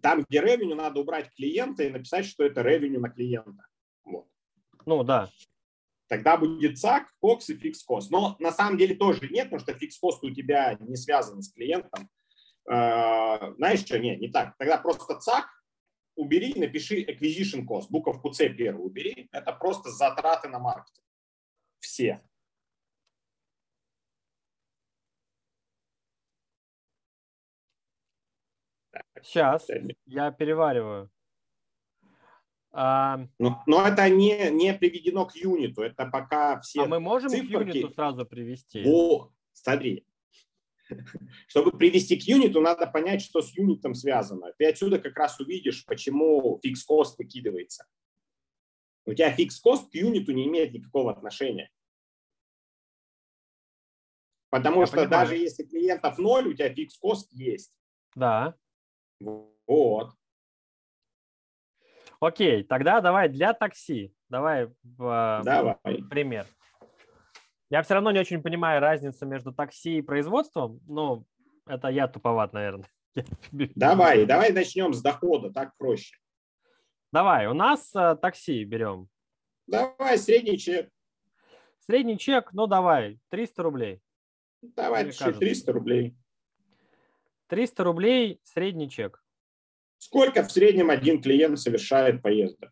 Там, 0.00 0.24
где 0.28 0.40
revenue, 0.40 0.76
надо 0.76 1.00
убрать 1.00 1.30
клиента 1.34 1.82
и 1.82 1.90
написать, 1.90 2.26
что 2.26 2.44
это 2.44 2.62
revenue 2.62 3.00
на 3.00 3.10
клиента. 3.10 3.66
Вот. 4.04 4.28
Ну 4.84 5.04
да. 5.04 5.28
Тогда 6.08 6.36
будет 6.36 6.78
CAC, 6.78 7.12
COGS 7.20 7.50
и 7.50 7.56
fix 7.56 7.82
cost. 7.82 8.10
Но 8.10 8.36
на 8.38 8.52
самом 8.52 8.78
деле 8.78 8.94
тоже 8.94 9.28
нет, 9.28 9.50
потому 9.50 9.60
что 9.60 9.74
fix 9.74 9.98
cost 9.98 10.22
у 10.22 10.30
тебя 10.30 10.76
не 10.80 10.96
связан 10.96 11.42
с 11.42 11.52
клиентом. 11.52 12.08
А, 12.68 13.52
Знаешь 13.54 13.80
что? 13.80 13.98
Нет, 13.98 14.20
не 14.20 14.28
так. 14.28 14.54
Тогда 14.58 14.78
просто 14.78 15.18
ЦАК 15.18 15.46
убери, 16.14 16.54
напиши 16.56 17.02
acquisition 17.02 17.66
cost. 17.66 17.86
Буковку 17.90 18.32
С 18.32 18.38
первую 18.38 18.86
убери. 18.86 19.28
Это 19.32 19.52
просто 19.52 19.90
затраты 19.90 20.48
на 20.48 20.58
маркетинг. 20.58 21.04
Все. 21.80 22.22
Сейчас 29.22 29.68
я 30.06 30.30
перевариваю. 30.30 31.10
А, 32.72 33.26
Но, 33.38 33.62
но 33.66 33.86
это 33.86 34.08
не, 34.10 34.50
не 34.50 34.74
приведено 34.74 35.24
к 35.24 35.34
юниту. 35.34 35.82
Это 35.82 36.04
пока 36.06 36.60
все... 36.60 36.82
а 36.82 36.86
мы 36.86 37.00
можем 37.00 37.30
к 37.30 37.34
циферки- 37.34 37.68
юниту 37.78 37.90
сразу 37.90 38.26
привести? 38.26 38.82
Во, 38.84 39.32
смотри. 39.52 40.06
Чтобы 41.48 41.72
привести 41.72 42.16
к 42.16 42.22
юниту, 42.24 42.60
надо 42.60 42.86
понять, 42.86 43.22
что 43.22 43.40
с 43.40 43.56
юнитом 43.56 43.94
связано. 43.94 44.52
Ты 44.58 44.66
отсюда 44.66 44.98
как 44.98 45.16
раз 45.16 45.40
увидишь, 45.40 45.86
почему 45.86 46.60
fix 46.62 46.84
cost 46.84 47.18
выкидывается. 47.18 47.86
У 49.06 49.14
тебя 49.14 49.32
fix 49.32 49.58
cost 49.58 49.90
к 49.90 49.94
юниту 49.94 50.32
не 50.32 50.46
имеет 50.46 50.74
никакого 50.74 51.12
отношения. 51.12 51.70
Потому 54.50 54.80
Я 54.80 54.86
что 54.86 54.96
понимаю. 54.96 55.10
даже 55.10 55.36
если 55.36 55.62
клиентов 55.64 56.18
ноль, 56.18 56.48
у 56.48 56.52
тебя 56.52 56.72
fix 56.72 56.98
cost 56.98 57.32
есть. 57.32 57.72
Да. 58.14 58.54
Вот. 59.20 60.12
Окей, 62.20 62.64
тогда 62.64 63.00
давай 63.00 63.28
для 63.28 63.52
такси. 63.52 64.14
Давай 64.28 64.68
а, 64.98 65.42
Давай. 65.42 65.76
пример. 66.10 66.46
Я 67.68 67.82
все 67.82 67.94
равно 67.94 68.10
не 68.10 68.20
очень 68.20 68.42
понимаю 68.42 68.80
разницу 68.80 69.26
между 69.26 69.52
такси 69.52 69.98
и 69.98 70.02
производством. 70.02 70.80
Ну, 70.86 71.26
это 71.66 71.88
я 71.88 72.08
туповат, 72.08 72.52
наверное. 72.52 72.88
Давай, 73.52 74.26
давай 74.26 74.52
начнем 74.52 74.92
с 74.92 75.00
дохода, 75.00 75.50
так 75.50 75.74
проще. 75.78 76.16
Давай, 77.12 77.46
у 77.46 77.54
нас 77.54 77.90
а, 77.94 78.14
такси 78.14 78.64
берем. 78.64 79.08
Давай 79.66 80.18
средний 80.18 80.58
чек. 80.58 80.90
Средний 81.78 82.18
чек, 82.18 82.52
ну 82.52 82.66
давай, 82.66 83.18
300 83.30 83.62
рублей. 83.62 84.02
Давай 84.60 85.04
Мне 85.04 85.12
пиши 85.12 85.24
кажется. 85.24 85.40
300 85.40 85.72
рублей. 85.72 86.16
300 87.48 87.84
рублей 87.84 88.40
средний 88.44 88.90
чек. 88.90 89.22
Сколько 89.98 90.42
в 90.42 90.52
среднем 90.52 90.90
один 90.90 91.22
клиент 91.22 91.58
совершает 91.58 92.22
поездок? 92.22 92.70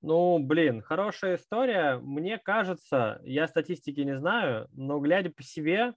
Ну, 0.00 0.38
блин, 0.38 0.80
хорошая 0.80 1.36
история. 1.36 1.98
Мне 1.98 2.38
кажется, 2.38 3.20
я 3.24 3.48
статистики 3.48 4.00
не 4.00 4.16
знаю, 4.16 4.68
но 4.72 5.00
глядя 5.00 5.30
по 5.30 5.42
себе, 5.42 5.94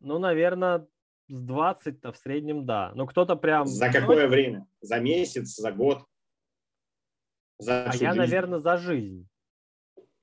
ну, 0.00 0.18
наверное, 0.18 0.86
с 1.28 1.44
20-то 1.44 2.12
в 2.12 2.16
среднем, 2.16 2.66
да. 2.66 2.92
Ну, 2.94 3.06
кто-то 3.06 3.36
прям... 3.36 3.66
За 3.66 3.92
какое 3.92 4.28
время? 4.28 4.66
За 4.80 5.00
месяц, 5.00 5.56
за 5.56 5.72
год? 5.72 6.04
За 7.58 7.84
А 7.84 7.94
я, 7.96 8.12
жизнь? 8.12 8.16
наверное, 8.18 8.58
за 8.60 8.76
жизнь. 8.76 9.28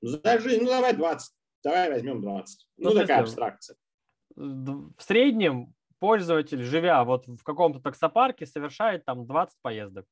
За 0.00 0.38
жизнь, 0.40 0.62
ну 0.62 0.70
давай 0.70 0.94
20. 0.96 1.34
Давай 1.62 1.90
возьмем 1.90 2.22
20. 2.22 2.68
Ну, 2.78 2.90
Ну, 2.90 3.00
такая 3.00 3.20
абстракция. 3.20 3.76
В 4.34 4.94
среднем 4.98 5.74
пользователь, 5.98 6.62
живя 6.62 7.04
вот 7.04 7.26
в 7.26 7.42
каком-то 7.42 7.80
таксопарке, 7.80 8.46
совершает 8.46 9.04
там 9.04 9.26
20 9.26 9.56
поездок. 9.62 10.06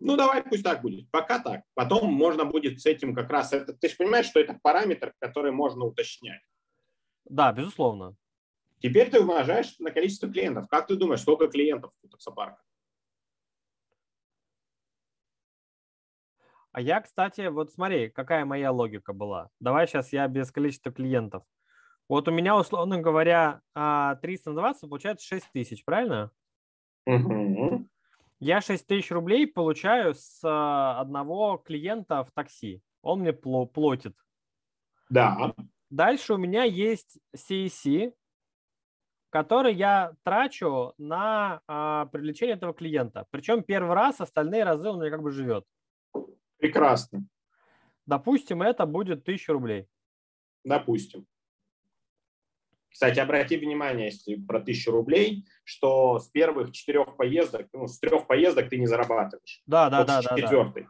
Ну, 0.00 0.16
давай 0.16 0.42
пусть 0.42 0.64
так 0.64 0.82
будет. 0.82 1.10
Пока 1.10 1.38
так. 1.38 1.62
Потом 1.74 2.12
можно 2.12 2.44
будет 2.44 2.80
с 2.80 2.86
этим 2.86 3.14
как 3.14 3.30
раз... 3.30 3.52
Это, 3.52 3.72
ты 3.72 3.88
же 3.88 3.96
понимаешь, 3.96 4.26
что 4.26 4.40
это 4.40 4.58
параметр, 4.62 5.14
который 5.18 5.52
можно 5.52 5.84
уточнять. 5.84 6.42
Да, 7.24 7.52
безусловно. 7.52 8.16
Теперь 8.80 9.10
ты 9.10 9.20
умножаешь 9.20 9.78
на 9.78 9.90
количество 9.90 10.30
клиентов. 10.30 10.68
Как 10.68 10.86
ты 10.88 10.96
думаешь, 10.96 11.22
сколько 11.22 11.48
клиентов 11.48 11.92
у 12.02 12.08
таксопарка? 12.08 12.60
А 16.72 16.80
я, 16.80 17.00
кстати, 17.00 17.46
вот 17.46 17.72
смотри, 17.72 18.10
какая 18.10 18.44
моя 18.44 18.72
логика 18.72 19.12
была. 19.12 19.48
Давай 19.60 19.86
сейчас 19.86 20.12
я 20.12 20.26
без 20.26 20.50
количества 20.50 20.92
клиентов. 20.92 21.44
Вот 22.08 22.28
у 22.28 22.30
меня, 22.30 22.56
условно 22.56 23.00
говоря, 23.00 23.62
а, 23.74 24.16
300 24.16 24.50
на 24.50 24.56
20 24.56 24.90
получается 24.90 25.26
6 25.26 25.46
тысяч, 25.52 25.84
правильно? 25.84 26.30
Мгм. 27.06 27.88
Я 28.40 28.60
6 28.60 28.86
тысяч 28.86 29.10
рублей 29.10 29.46
получаю 29.46 30.14
с 30.14 30.40
а, 30.44 31.00
одного 31.00 31.56
клиента 31.56 32.22
в 32.24 32.30
такси. 32.32 32.82
Он 33.02 33.20
мне 33.20 33.32
платит. 33.32 34.14
Да. 35.08 35.54
Дальше 35.90 36.34
у 36.34 36.36
меня 36.36 36.64
есть 36.64 37.18
CEC, 37.34 38.12
который 39.30 39.74
я 39.74 40.14
трачу 40.24 40.94
на 40.98 41.62
а, 41.66 42.06
привлечение 42.06 42.56
этого 42.56 42.74
клиента. 42.74 43.26
Причем 43.30 43.62
первый 43.62 43.94
раз, 43.94 44.20
остальные 44.20 44.64
разы 44.64 44.88
он 44.88 44.98
у 44.98 45.00
меня 45.00 45.10
как 45.10 45.22
бы 45.22 45.30
живет. 45.30 45.64
Прекрасно. 46.58 47.26
Допустим, 48.06 48.62
это 48.62 48.86
будет 48.86 49.22
1000 49.22 49.52
рублей. 49.52 49.88
Допустим. 50.64 51.26
Кстати, 52.94 53.18
обрати 53.18 53.56
внимание, 53.56 54.06
если 54.06 54.36
про 54.36 54.60
тысячу 54.60 54.92
рублей, 54.92 55.44
что 55.64 56.20
с 56.20 56.28
первых 56.28 56.70
четырех 56.70 57.16
поездок, 57.16 57.66
ну, 57.72 57.88
с 57.88 57.98
трех 57.98 58.28
поездок 58.28 58.68
ты 58.68 58.76
не 58.78 58.86
зарабатываешь. 58.86 59.62
Да, 59.66 59.90
да, 59.90 59.98
Вот 59.98 60.06
да, 60.06 60.22
с 60.22 60.24
да, 60.26 60.30
да. 60.36 60.40
четвертой. 60.40 60.86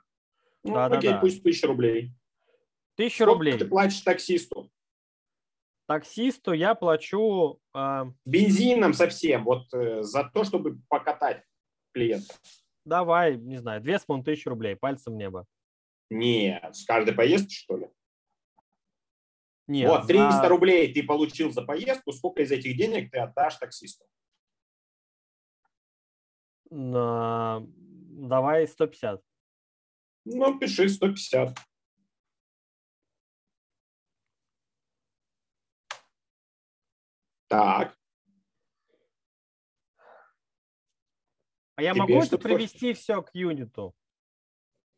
Ну, 0.65 0.75
Да, 0.75 0.89
да, 0.91 0.99
окей, 0.99 1.11
да. 1.13 1.19
пусть 1.19 1.43
тысяча 1.43 1.67
рублей. 1.67 2.13
1000 2.97 3.15
Сколько 3.17 3.33
рублей. 3.33 3.59
ты 3.59 3.65
платишь 3.65 4.03
таксисту? 4.03 4.71
Таксисту 5.89 6.53
я 6.53 6.75
плачу 6.75 7.59
а, 7.73 8.13
Бензином 8.27 8.93
совсем, 8.93 9.43
вот 9.45 9.73
э, 9.73 10.03
за 10.03 10.25
то, 10.25 10.45
чтобы 10.45 10.79
покатать 10.91 11.43
клиента. 11.95 12.35
давай, 12.85 13.39
не 13.39 13.57
знаю, 13.57 13.81
2500 13.81 14.47
рублей, 14.47 14.77
пальцем 14.77 15.15
в 15.15 15.17
небо. 15.17 15.47
Нет, 16.11 16.77
с 16.77 16.85
каждой 16.85 17.15
поездки, 17.15 17.55
что 17.55 17.79
ли? 17.79 17.89
Нет, 19.67 19.89
вот, 19.89 20.07
300 20.07 20.43
за- 20.43 20.49
рублей 20.49 20.93
ты 20.93 21.03
получил 21.03 21.51
за 21.51 21.63
поездку, 21.63 22.13
сколько 22.13 22.43
из 22.43 22.51
этих 22.53 22.77
денег 22.77 23.11
ты 23.11 23.19
отдашь 23.19 23.57
таксисту? 23.57 24.05
на- 26.71 27.63
давай 27.69 28.67
150. 28.67 29.23
Ну, 30.25 30.59
пиши 30.59 30.89
150. 30.89 31.57
Так. 37.49 37.97
А 41.77 41.83
я 41.83 41.91
Теперь 41.93 42.01
могу 42.01 42.13
это 42.23 42.37
хочешь? 42.37 42.43
привести 42.43 42.93
все 42.95 43.23
к 43.23 43.31
юниту? 43.35 43.95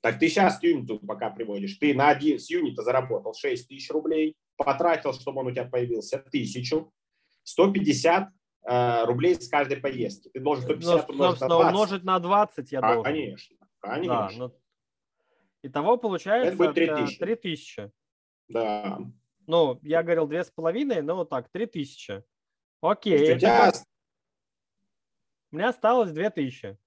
Так 0.06 0.20
ты 0.20 0.28
сейчас 0.28 0.60
к 0.60 0.62
юниту 0.62 1.00
пока 1.00 1.30
приводишь. 1.30 1.78
Ты 1.78 1.92
на 1.92 2.10
один 2.10 2.38
с 2.38 2.48
юнита 2.48 2.82
заработал 2.82 3.34
6 3.34 3.66
тысяч 3.66 3.90
рублей, 3.90 4.36
потратил, 4.56 5.12
чтобы 5.12 5.40
он 5.40 5.48
у 5.48 5.50
тебя 5.50 5.64
появился, 5.64 6.20
тысячу, 6.20 6.92
150 7.42 8.28
э, 8.68 9.04
рублей 9.04 9.34
с 9.34 9.48
каждой 9.48 9.78
поездки. 9.78 10.28
Ты 10.28 10.38
должен 10.38 10.64
Ну, 10.68 10.74
150 10.76 11.10
умножить 11.10 11.18
на 11.18 11.26
собственно, 11.30 11.48
20. 11.48 11.74
умножить 11.74 12.04
на 12.04 12.20
20 12.20 12.72
я 12.72 12.80
должен. 12.82 13.02
Конечно, 13.02 13.56
Да, 13.82 13.88
конечно. 13.88 14.38
ну, 14.38 14.54
Итого 15.64 15.96
получается 15.96 16.56
будет 16.56 16.74
3000. 16.74 17.18
3000. 17.18 17.90
Да. 18.46 19.00
Ну, 19.48 19.80
я 19.82 20.04
говорил 20.04 20.28
2,5, 20.28 21.02
но 21.02 21.16
вот 21.16 21.30
так, 21.30 21.48
3000. 21.48 22.06
То 22.06 22.24
Окей, 22.80 23.18
у 23.18 23.24
это 23.24 23.40
тебя, 23.40 23.72
у 25.50 25.56
меня 25.56 25.70
осталось 25.70 26.12
2000. 26.12 26.78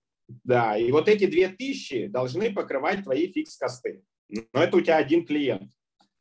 Да, 0.43 0.77
и 0.77 0.91
вот 0.91 1.07
эти 1.07 1.25
2000 1.25 2.07
должны 2.07 2.53
покрывать 2.53 3.03
твои 3.03 3.31
фикс-косты. 3.31 4.03
Но 4.29 4.63
это 4.63 4.77
у 4.77 4.81
тебя 4.81 4.97
один 4.97 5.25
клиент. 5.25 5.71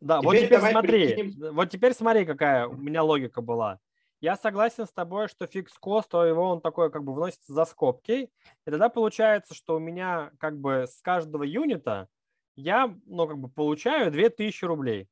Да, 0.00 0.20
вот 0.22 0.32
Теперь 0.32 0.46
теперь 0.46 0.58
давай 0.58 0.72
смотри, 0.72 1.06
прикинем. 1.14 1.54
вот 1.54 1.70
теперь 1.70 1.92
смотри, 1.92 2.24
какая 2.24 2.66
у 2.66 2.76
меня 2.76 3.02
логика 3.02 3.42
была. 3.42 3.80
Я 4.20 4.36
согласен 4.36 4.86
с 4.86 4.92
тобой, 4.92 5.28
что 5.28 5.46
фикс 5.46 5.74
кост, 5.74 6.08
то 6.08 6.24
его 6.24 6.48
он 6.48 6.60
такой 6.60 6.90
как 6.90 7.04
бы 7.04 7.14
вносится 7.14 7.52
за 7.52 7.64
скобки. 7.64 8.30
И 8.66 8.70
тогда 8.70 8.88
получается, 8.88 9.54
что 9.54 9.76
у 9.76 9.78
меня 9.78 10.32
как 10.38 10.58
бы 10.58 10.86
с 10.88 11.00
каждого 11.02 11.44
юнита 11.44 12.08
я, 12.56 12.92
ну, 13.06 13.28
как 13.28 13.38
бы 13.38 13.48
получаю 13.48 14.10
2000 14.10 14.64
рублей. 14.64 15.08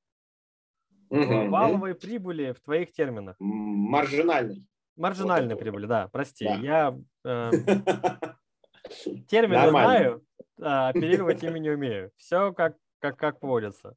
Мгм. 1.10 1.50
Валовой 1.50 1.94
прибыли 1.94 2.52
в 2.52 2.60
твоих 2.60 2.92
терминах. 2.92 3.36
М, 3.40 3.46
Маржинальный. 3.46 4.66
Маржинальной 4.96 5.54
Вот 5.54 5.60
прибыли, 5.60 5.86
да, 5.86 6.08
прости. 6.08 6.44
Да. 6.44 6.54
Я 6.56 6.98
э, 7.24 7.50
термины 9.28 9.56
Нормально. 9.56 9.88
знаю, 9.88 10.26
а 10.60 10.88
оперировать 10.88 11.42
ими 11.42 11.58
не 11.58 11.70
умею. 11.70 12.10
Все 12.16 12.52
как, 12.52 12.76
как, 12.98 13.18
как 13.18 13.40
поводится. 13.40 13.96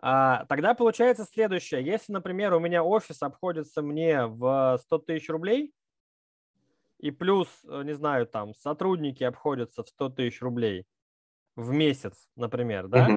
А, 0.00 0.44
тогда 0.46 0.74
получается 0.74 1.24
следующее. 1.24 1.84
Если, 1.84 2.12
например, 2.12 2.54
у 2.54 2.60
меня 2.60 2.82
офис 2.82 3.22
обходится 3.22 3.82
мне 3.82 4.26
в 4.26 4.78
100 4.82 4.98
тысяч 4.98 5.28
рублей, 5.28 5.72
и 6.98 7.10
плюс, 7.10 7.48
э, 7.68 7.82
не 7.82 7.94
знаю, 7.94 8.26
там 8.26 8.54
сотрудники 8.54 9.22
обходятся 9.24 9.82
в 9.82 9.88
100 9.88 10.10
тысяч 10.10 10.40
рублей 10.40 10.86
в 11.54 11.72
месяц, 11.72 12.28
например, 12.36 12.88
да, 12.88 13.08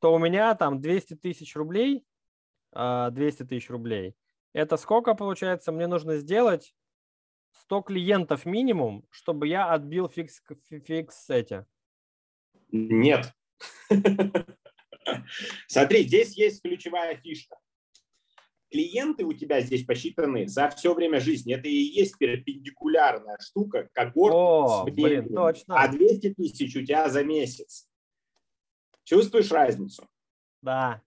то 0.00 0.14
у 0.14 0.18
меня 0.18 0.54
там 0.54 0.80
200 0.80 1.14
тысяч 1.14 1.54
рублей, 1.54 2.04
а, 2.72 3.10
200 3.10 3.44
тысяч 3.44 3.70
рублей, 3.70 4.14
это 4.52 4.76
сколько 4.76 5.14
получается 5.14 5.72
мне 5.72 5.86
нужно 5.86 6.16
сделать? 6.16 6.74
100 7.52 7.82
клиентов 7.82 8.46
минимум, 8.46 9.06
чтобы 9.10 9.46
я 9.48 9.70
отбил 9.70 10.08
фикс, 10.08 10.42
фи- 10.68 10.80
фикс 10.80 11.30
эти. 11.30 11.64
Нет. 12.70 13.32
Смотри, 15.68 16.04
здесь 16.04 16.36
есть 16.36 16.62
ключевая 16.62 17.16
фишка. 17.16 17.56
Клиенты 18.70 19.24
у 19.26 19.34
тебя 19.34 19.60
здесь 19.60 19.84
посчитаны 19.84 20.48
за 20.48 20.70
все 20.70 20.94
время 20.94 21.20
жизни. 21.20 21.54
Это 21.54 21.68
и 21.68 21.74
есть 21.74 22.16
перпендикулярная 22.16 23.36
штука, 23.38 23.90
когорт 23.92 24.34
О, 24.34 24.84
блин, 24.84 25.28
точно. 25.28 25.78
А 25.78 25.88
200 25.88 26.34
тысяч 26.34 26.74
у 26.74 26.80
тебя 26.80 27.08
за 27.10 27.22
месяц. 27.22 27.86
Чувствуешь 29.04 29.50
разницу? 29.50 30.08
Да. 30.62 31.02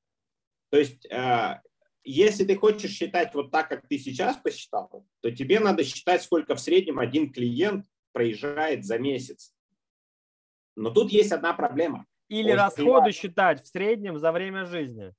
То 0.70 0.78
есть, 0.78 1.06
э, 1.08 1.60
если 2.06 2.46
ты 2.46 2.56
хочешь 2.56 2.92
считать 2.92 3.34
вот 3.34 3.52
так, 3.52 3.68
как 3.68 3.88
ты 3.88 3.98
сейчас 3.98 4.38
посчитал, 4.38 5.06
то 5.22 5.32
тебе 5.32 5.60
надо 5.60 5.84
считать, 5.84 6.22
сколько 6.22 6.56
в 6.56 6.60
среднем 6.60 7.00
один 7.00 7.32
клиент 7.34 7.86
проезжает 8.12 8.86
за 8.86 9.00
месяц. 9.00 9.54
Но 10.76 10.92
тут 10.92 11.12
есть 11.12 11.32
одна 11.32 11.54
проблема. 11.54 12.06
Или 12.28 12.52
Очень 12.52 12.56
расходы 12.56 12.92
важно. 12.92 13.12
считать 13.12 13.64
в 13.64 13.68
среднем 13.68 14.20
за 14.20 14.32
время 14.32 14.66
жизни. 14.66 15.14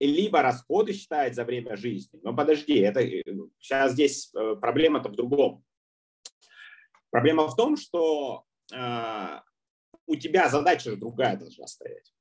либо 0.00 0.42
расходы 0.42 0.92
считает 0.92 1.34
за 1.36 1.44
время 1.44 1.76
жизни. 1.76 2.18
Но 2.22 2.34
подожди, 2.34 2.78
это 2.78 3.00
э, 3.00 3.22
сейчас 3.58 3.92
здесь 3.92 4.34
э, 4.34 4.56
проблема-то 4.56 5.08
в 5.08 5.14
другом. 5.14 5.64
Проблема 7.10 7.46
в 7.46 7.54
том, 7.54 7.76
что 7.76 8.44
э, 8.74 9.40
у 10.06 10.16
тебя 10.16 10.48
задача 10.48 10.96
другая 10.96 11.36
должна 11.36 11.66
стоять. 11.68 12.12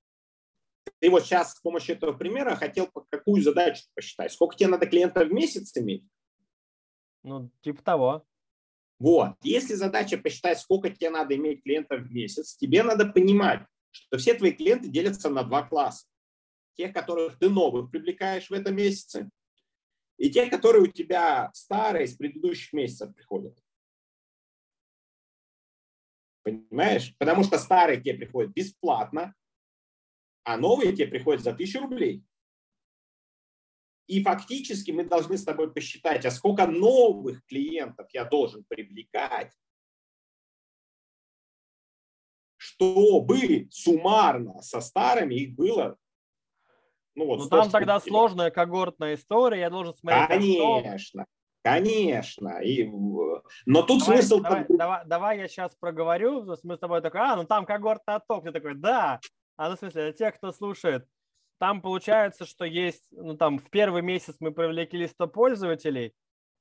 Ты 1.02 1.10
вот 1.10 1.26
сейчас 1.26 1.56
с 1.56 1.60
помощью 1.60 1.96
этого 1.96 2.14
примера 2.14 2.56
хотел 2.56 2.88
какую 3.10 3.42
задачу 3.42 3.84
посчитать? 3.96 4.32
Сколько 4.32 4.56
тебе 4.56 4.70
надо 4.70 4.86
клиентов 4.86 5.28
в 5.28 5.34
месяц 5.34 5.76
иметь? 5.76 6.06
Ну, 7.24 7.50
типа 7.62 7.82
того. 7.82 8.26
Вот. 9.00 9.34
Если 9.42 9.74
задача 9.74 10.20
посчитать, 10.20 10.60
сколько 10.60 10.92
тебе 10.92 11.10
надо 11.10 11.36
иметь 11.36 11.64
клиентов 11.64 12.02
в 12.02 12.12
месяц, 12.12 12.56
тебе 12.56 12.84
надо 12.84 13.08
понимать, 13.08 13.66
что 13.90 14.20
все 14.20 14.36
твои 14.36 14.52
клиенты 14.52 14.90
делятся 14.90 15.32
на 15.32 15.42
два 15.44 15.64
класса. 15.64 16.06
Тех, 16.76 16.94
которых 16.94 17.40
ты 17.40 17.50
новых 17.50 17.90
привлекаешь 17.90 18.52
в 18.52 18.54
этом 18.54 18.76
месяце, 18.76 19.28
и 20.18 20.30
те, 20.30 20.46
которые 20.52 20.84
у 20.84 20.88
тебя 20.88 21.50
старые 21.56 22.06
с 22.06 22.14
предыдущих 22.14 22.74
месяцев 22.74 23.12
приходят. 23.16 23.58
Понимаешь? 26.44 27.16
Потому 27.18 27.44
что 27.44 27.58
старые 27.58 28.00
тебе 28.00 28.14
приходят 28.14 28.54
бесплатно, 28.54 29.34
а 30.44 30.58
новые 30.58 30.94
тебе 30.94 31.08
приходят 31.08 31.44
за 31.44 31.54
тысячу 31.54 31.80
рублей. 31.82 32.24
И 34.08 34.24
фактически 34.24 34.92
мы 34.92 35.06
должны 35.06 35.38
с 35.38 35.44
тобой 35.44 35.72
посчитать, 35.72 36.26
а 36.26 36.32
сколько 36.32 36.68
новых 36.68 37.46
клиентов 37.46 38.08
я 38.12 38.26
должен 38.26 38.66
привлекать, 38.68 39.54
чтобы 42.58 43.68
суммарно 43.72 44.62
со 44.62 44.82
старыми 44.82 45.36
их 45.36 45.56
было. 45.56 45.98
Ну, 47.16 47.26
вот 47.26 47.40
Ну, 47.40 47.46
100 47.46 47.50
там 47.62 47.70
тогда 47.72 48.00
тебе. 48.00 48.10
сложная 48.12 48.52
когортная 48.52 49.16
история. 49.16 49.62
Я 49.62 49.70
должен 49.70 49.96
смотреть. 49.96 50.24
а 50.24 50.28
Конечно, 50.30 51.26
конечно. 51.64 52.62
И, 52.62 52.84
в- 52.84 53.44
но 53.66 53.84
тут 53.84 54.02
Давай, 54.02 54.18
смысл 54.22 54.42
давай, 54.42 54.66
давай, 54.70 55.06
давай 55.06 55.38
я 55.40 55.48
сейчас 55.48 55.76
проговорю. 55.76 56.46
Мы 56.64 56.76
с 56.76 56.80
тобой 56.80 57.02
такой, 57.02 57.22
а, 57.22 57.36
ну 57.36 57.46
там 57.46 57.66
когорта 57.66 58.16
отток. 58.16 58.44
Ты 58.46 58.52
такой, 58.52 58.76
да. 58.76 59.20
А 59.58 59.70
ну, 59.70 59.76
в 59.76 59.80
смысле, 59.80 60.04
для 60.04 60.14
тех, 60.14 60.36
кто 60.36 60.52
слушает, 60.52 61.08
там 61.60 61.82
получается, 61.82 62.46
что 62.46 62.66
есть, 62.66 63.04
ну 63.12 63.38
там 63.38 63.60
в 63.60 63.70
первый 63.70 64.02
месяц 64.02 64.36
мы 64.40 64.52
привлекли 64.52 65.08
100 65.08 65.28
пользователей, 65.28 66.14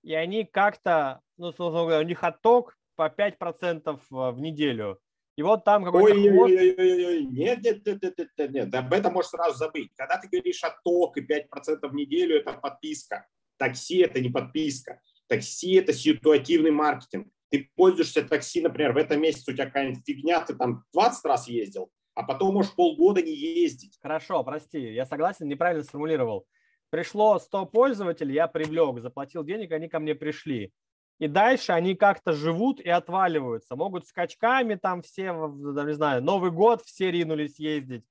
и 0.02 0.14
они 0.14 0.44
как-то, 0.44 1.20
ну, 1.36 1.48
условно 1.48 1.80
говоря, 1.80 2.00
у 2.00 2.08
них 2.08 2.22
отток 2.22 2.76
по 2.96 3.08
5% 3.08 4.00
в 4.10 4.32
в 4.32 4.40
неделю. 4.40 5.00
И 5.36 5.42
вот 5.42 5.64
там 5.64 5.84
какой-то. 5.84 6.18
Ой-ой-ой, 6.18 7.24
нет, 7.24 7.62
нет, 7.62 7.86
нет, 7.86 8.02
нет, 8.02 8.30
нет, 8.36 8.50
нет, 8.50 8.74
об 8.74 8.92
этом 8.92 9.14
можешь 9.14 9.30
сразу 9.30 9.56
забыть. 9.56 9.90
Когда 9.96 10.18
ты 10.18 10.28
говоришь 10.28 10.62
отток 10.62 11.16
и 11.16 11.22
5% 11.22 11.88
в 11.88 11.94
неделю, 11.94 12.36
это 12.36 12.52
подписка. 12.52 13.26
Такси– 13.56 13.98
это 14.00 14.20
не 14.20 14.28
подписка. 14.28 15.00
Такси– 15.28 15.74
это 15.76 15.94
ситуативный 15.94 16.72
маркетинг. 16.72 17.28
Ты 17.48 17.70
пользуешься 17.74 18.22
такси, 18.22 18.60
например, 18.60 18.92
в 18.92 18.98
этом 18.98 19.20
месяце 19.20 19.50
у 19.50 19.54
тебя 19.54 19.66
какая-нибудь 19.66 20.04
фигня, 20.06 20.40
ты 20.40 20.54
там 20.54 20.84
20 20.92 21.24
раз 21.24 21.48
ездил, 21.48 21.90
а 22.20 22.22
потом 22.22 22.54
можешь 22.54 22.74
полгода 22.74 23.22
не 23.22 23.34
ездить. 23.34 23.98
Хорошо, 24.02 24.44
прости, 24.44 24.92
я 24.92 25.06
согласен, 25.06 25.48
неправильно 25.48 25.84
сформулировал. 25.84 26.46
Пришло 26.90 27.38
100 27.38 27.66
пользователей, 27.66 28.34
я 28.34 28.46
привлек, 28.48 29.00
заплатил 29.00 29.44
денег, 29.44 29.72
они 29.72 29.88
ко 29.88 29.98
мне 30.00 30.14
пришли. 30.14 30.72
И 31.18 31.28
дальше 31.28 31.72
они 31.72 31.94
как-то 31.94 32.32
живут 32.32 32.80
и 32.80 32.88
отваливаются. 32.88 33.76
Могут 33.76 34.06
скачками 34.06 34.74
там 34.74 35.02
все, 35.02 35.32
не 35.32 35.94
знаю, 35.94 36.22
Новый 36.22 36.50
год 36.50 36.82
все 36.82 37.10
ринулись 37.10 37.58
ездить. 37.58 38.04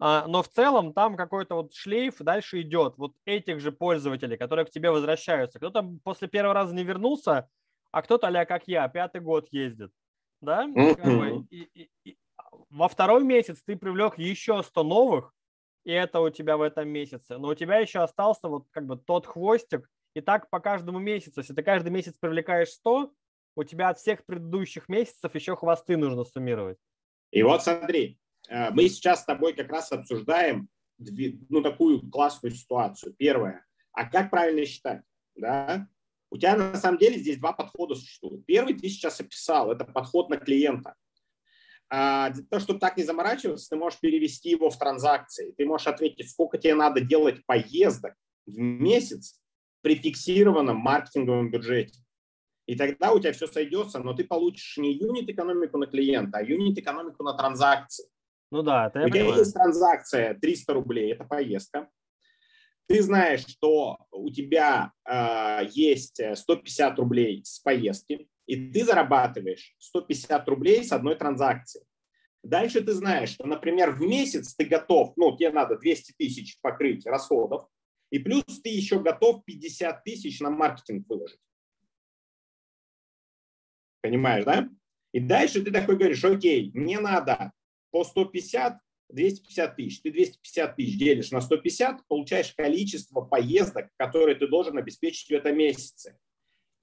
А, 0.00 0.26
но 0.26 0.42
в 0.42 0.48
целом 0.48 0.92
там 0.92 1.16
какой-то 1.16 1.56
вот 1.56 1.74
шлейф 1.74 2.18
дальше 2.18 2.60
идет. 2.60 2.94
Вот 2.96 3.12
этих 3.24 3.60
же 3.60 3.72
пользователей, 3.72 4.36
которые 4.36 4.64
к 4.64 4.70
тебе 4.70 4.90
возвращаются. 4.90 5.58
Кто-то 5.58 5.82
после 6.04 6.28
первого 6.28 6.54
раза 6.54 6.74
не 6.74 6.84
вернулся, 6.84 7.48
а 7.90 8.02
кто-то, 8.02 8.28
а 8.28 8.44
как 8.44 8.68
я, 8.68 8.86
пятый 8.88 9.20
год 9.20 9.48
ездит. 9.50 9.90
Да? 10.40 10.64
И- 11.50 11.90
и 12.04 12.18
во 12.70 12.88
второй 12.88 13.24
месяц 13.24 13.62
ты 13.64 13.76
привлек 13.76 14.18
еще 14.18 14.62
100 14.62 14.82
новых, 14.82 15.34
и 15.84 15.92
это 15.92 16.20
у 16.20 16.30
тебя 16.30 16.56
в 16.56 16.62
этом 16.62 16.88
месяце. 16.88 17.38
Но 17.38 17.48
у 17.48 17.54
тебя 17.54 17.78
еще 17.78 18.00
остался 18.00 18.48
вот 18.48 18.66
как 18.70 18.86
бы 18.86 18.96
тот 18.96 19.26
хвостик, 19.26 19.88
и 20.14 20.20
так 20.20 20.50
по 20.50 20.60
каждому 20.60 20.98
месяцу. 20.98 21.40
Если 21.40 21.54
ты 21.54 21.62
каждый 21.62 21.90
месяц 21.90 22.14
привлекаешь 22.18 22.70
100, 22.70 23.12
у 23.56 23.64
тебя 23.64 23.88
от 23.88 23.98
всех 23.98 24.24
предыдущих 24.24 24.88
месяцев 24.88 25.34
еще 25.34 25.56
хвосты 25.56 25.96
нужно 25.96 26.24
суммировать. 26.24 26.78
И 27.30 27.42
вот 27.42 27.62
смотри, 27.62 28.18
э, 28.48 28.70
мы 28.70 28.88
сейчас 28.88 29.22
с 29.22 29.24
тобой 29.24 29.52
как 29.52 29.70
раз 29.70 29.92
обсуждаем 29.92 30.68
ну, 30.98 31.62
такую 31.62 32.08
классную 32.10 32.52
ситуацию. 32.54 33.14
Первое, 33.14 33.64
а 33.92 34.08
как 34.08 34.30
правильно 34.30 34.64
считать? 34.64 35.02
Да? 35.36 35.88
У 36.30 36.36
тебя 36.36 36.56
на 36.56 36.76
самом 36.76 36.98
деле 36.98 37.18
здесь 37.18 37.38
два 37.38 37.52
подхода 37.52 37.94
существуют. 37.94 38.44
Первый 38.46 38.74
ты 38.74 38.88
сейчас 38.88 39.20
описал, 39.20 39.70
это 39.70 39.84
подход 39.84 40.28
на 40.30 40.36
клиента. 40.36 40.94
А 41.90 42.30
для 42.30 42.44
того, 42.44 42.60
чтобы 42.60 42.80
так 42.80 42.96
не 42.96 43.04
заморачиваться, 43.04 43.70
ты 43.70 43.76
можешь 43.76 43.98
перевести 44.00 44.50
его 44.50 44.68
в 44.68 44.78
транзакции. 44.78 45.54
Ты 45.56 45.64
можешь 45.64 45.86
ответить, 45.86 46.30
сколько 46.30 46.58
тебе 46.58 46.74
надо 46.74 47.00
делать 47.00 47.44
поездок 47.46 48.14
в 48.46 48.58
месяц 48.58 49.40
при 49.80 49.94
фиксированном 49.94 50.76
маркетинговом 50.76 51.50
бюджете. 51.50 51.98
И 52.66 52.76
тогда 52.76 53.12
у 53.12 53.18
тебя 53.18 53.32
все 53.32 53.46
сойдется, 53.46 53.98
но 54.00 54.12
ты 54.12 54.24
получишь 54.24 54.76
не 54.76 54.92
юнит-экономику 54.92 55.78
на 55.78 55.86
клиента, 55.86 56.38
а 56.38 56.42
юнит-экономику 56.42 57.24
на 57.24 57.32
транзакции. 57.32 58.06
Ну 58.50 58.62
да, 58.62 58.88
это 58.88 59.00
я 59.00 59.06
У 59.06 59.08
тебя 59.08 59.20
понимаю. 59.20 59.40
есть 59.40 59.54
транзакция 59.54 60.34
300 60.34 60.74
рублей, 60.74 61.12
это 61.12 61.24
поездка. 61.24 61.88
Ты 62.86 63.02
знаешь, 63.02 63.46
что 63.46 63.98
у 64.10 64.30
тебя 64.30 64.92
э, 65.06 65.66
есть 65.72 66.20
150 66.34 66.98
рублей 66.98 67.42
с 67.44 67.58
поездки, 67.60 68.28
и 68.48 68.70
ты 68.70 68.82
зарабатываешь 68.82 69.74
150 69.78 70.48
рублей 70.48 70.82
с 70.82 70.90
одной 70.90 71.16
транзакции. 71.16 71.82
Дальше 72.42 72.80
ты 72.80 72.92
знаешь, 72.92 73.28
что, 73.28 73.46
например, 73.46 73.90
в 73.90 74.00
месяц 74.00 74.54
ты 74.54 74.64
готов, 74.64 75.12
ну, 75.16 75.36
тебе 75.36 75.50
надо 75.50 75.76
200 75.76 76.14
тысяч 76.18 76.58
покрыть 76.62 77.04
расходов, 77.06 77.68
и 78.10 78.18
плюс 78.18 78.44
ты 78.62 78.70
еще 78.70 79.00
готов 79.00 79.44
50 79.44 80.02
тысяч 80.02 80.40
на 80.40 80.48
маркетинг 80.48 81.06
выложить. 81.08 81.40
Понимаешь, 84.00 84.44
да? 84.44 84.70
И 85.12 85.20
дальше 85.20 85.62
ты 85.62 85.70
такой 85.70 85.96
говоришь, 85.96 86.24
окей, 86.24 86.70
мне 86.72 87.00
надо 87.00 87.52
по 87.90 88.02
150, 88.02 88.78
250 89.10 89.76
тысяч. 89.76 90.00
Ты 90.00 90.10
250 90.10 90.76
тысяч 90.76 90.98
делишь 90.98 91.30
на 91.32 91.42
150, 91.42 92.06
получаешь 92.08 92.54
количество 92.54 93.20
поездок, 93.20 93.90
которые 93.98 94.36
ты 94.36 94.48
должен 94.48 94.78
обеспечить 94.78 95.28
в 95.28 95.34
этом 95.34 95.58
месяце. 95.58 96.18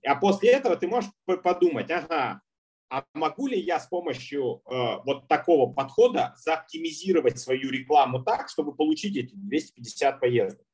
А 0.05 0.15
после 0.15 0.51
этого 0.51 0.75
ты 0.75 0.87
можешь 0.87 1.09
подумать, 1.43 1.89
ага, 1.89 2.41
а 2.89 3.03
могу 3.13 3.47
ли 3.47 3.59
я 3.59 3.79
с 3.79 3.87
помощью 3.87 4.61
э, 4.65 4.97
вот 5.05 5.27
такого 5.27 5.73
подхода 5.73 6.33
заоптимизировать 6.37 7.39
свою 7.39 7.71
рекламу 7.71 8.23
так, 8.23 8.47
чтобы 8.49 8.75
получить 8.75 9.17
эти 9.17 9.35
250 9.35 10.19
поездок? 10.19 10.65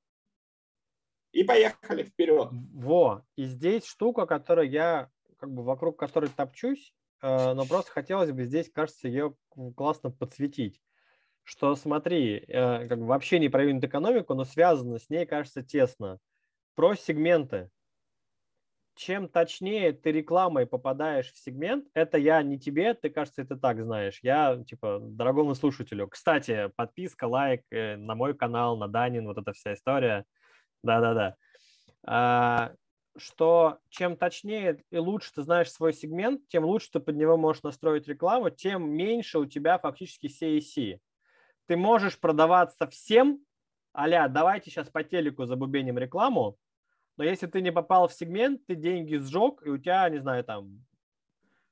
И 1.31 1.43
поехали 1.43 2.03
вперед. 2.03 2.49
Во, 2.51 3.23
и 3.37 3.45
здесь 3.45 3.85
штука, 3.85 4.25
которую 4.25 4.69
я, 4.69 5.09
как 5.37 5.53
бы 5.53 5.63
вокруг 5.63 5.97
которой 5.97 6.29
топчусь, 6.29 6.93
э, 7.21 7.53
но 7.53 7.65
просто 7.65 7.91
хотелось 7.91 8.31
бы 8.31 8.43
здесь, 8.43 8.69
кажется, 8.69 9.07
ее 9.07 9.35
классно 9.75 10.11
подсветить. 10.11 10.81
Что 11.43 11.75
смотри, 11.75 12.43
э, 12.47 12.87
как 12.87 12.99
бы 12.99 13.05
вообще 13.05 13.39
не 13.39 13.47
про 13.47 13.63
юнит-экономику, 13.63 14.33
но 14.33 14.43
связано 14.43 14.99
с 14.99 15.09
ней, 15.09 15.25
кажется, 15.25 15.63
тесно. 15.63 16.19
Про 16.75 16.95
сегменты. 16.95 17.69
Чем 18.95 19.29
точнее 19.29 19.93
ты 19.93 20.11
рекламой 20.11 20.65
попадаешь 20.65 21.31
в 21.31 21.37
сегмент, 21.37 21.87
это 21.93 22.17
я 22.17 22.43
не 22.43 22.59
тебе, 22.59 22.93
ты, 22.93 23.09
кажется, 23.09 23.41
это 23.41 23.55
так 23.55 23.81
знаешь. 23.81 24.19
Я, 24.21 24.63
типа, 24.67 24.99
дорогому 25.01 25.55
слушателю. 25.55 26.07
Кстати, 26.07 26.69
подписка, 26.75 27.25
лайк 27.25 27.63
э, 27.71 27.95
на 27.95 28.15
мой 28.15 28.35
канал, 28.35 28.77
на 28.77 28.87
Данин, 28.87 29.27
вот 29.27 29.37
эта 29.37 29.53
вся 29.53 29.73
история. 29.73 30.25
Да-да-да. 30.83 31.35
А, 32.03 32.73
что 33.17 33.79
чем 33.89 34.15
точнее 34.17 34.83
и 34.89 34.97
лучше 34.97 35.31
ты 35.33 35.43
знаешь 35.43 35.71
свой 35.71 35.93
сегмент, 35.93 36.47
тем 36.47 36.65
лучше 36.65 36.91
ты 36.91 36.99
под 36.99 37.15
него 37.15 37.37
можешь 37.37 37.63
настроить 37.63 38.07
рекламу, 38.07 38.49
тем 38.49 38.89
меньше 38.89 39.39
у 39.39 39.45
тебя 39.45 39.77
фактически 39.77 40.27
CAC. 40.27 40.99
Ты 41.67 41.77
можешь 41.77 42.19
продаваться 42.19 42.87
всем, 42.87 43.39
аля, 43.95 44.27
давайте 44.27 44.71
сейчас 44.71 44.89
по 44.89 45.03
телеку 45.03 45.45
забубеним 45.45 45.97
рекламу, 45.97 46.57
но 47.21 47.25
если 47.25 47.45
ты 47.45 47.61
не 47.61 47.71
попал 47.71 48.07
в 48.07 48.13
сегмент, 48.13 48.65
ты 48.65 48.73
деньги 48.73 49.15
сжег, 49.17 49.61
и 49.63 49.69
у 49.69 49.77
тебя, 49.77 50.09
не 50.09 50.17
знаю, 50.17 50.43
там 50.43 50.83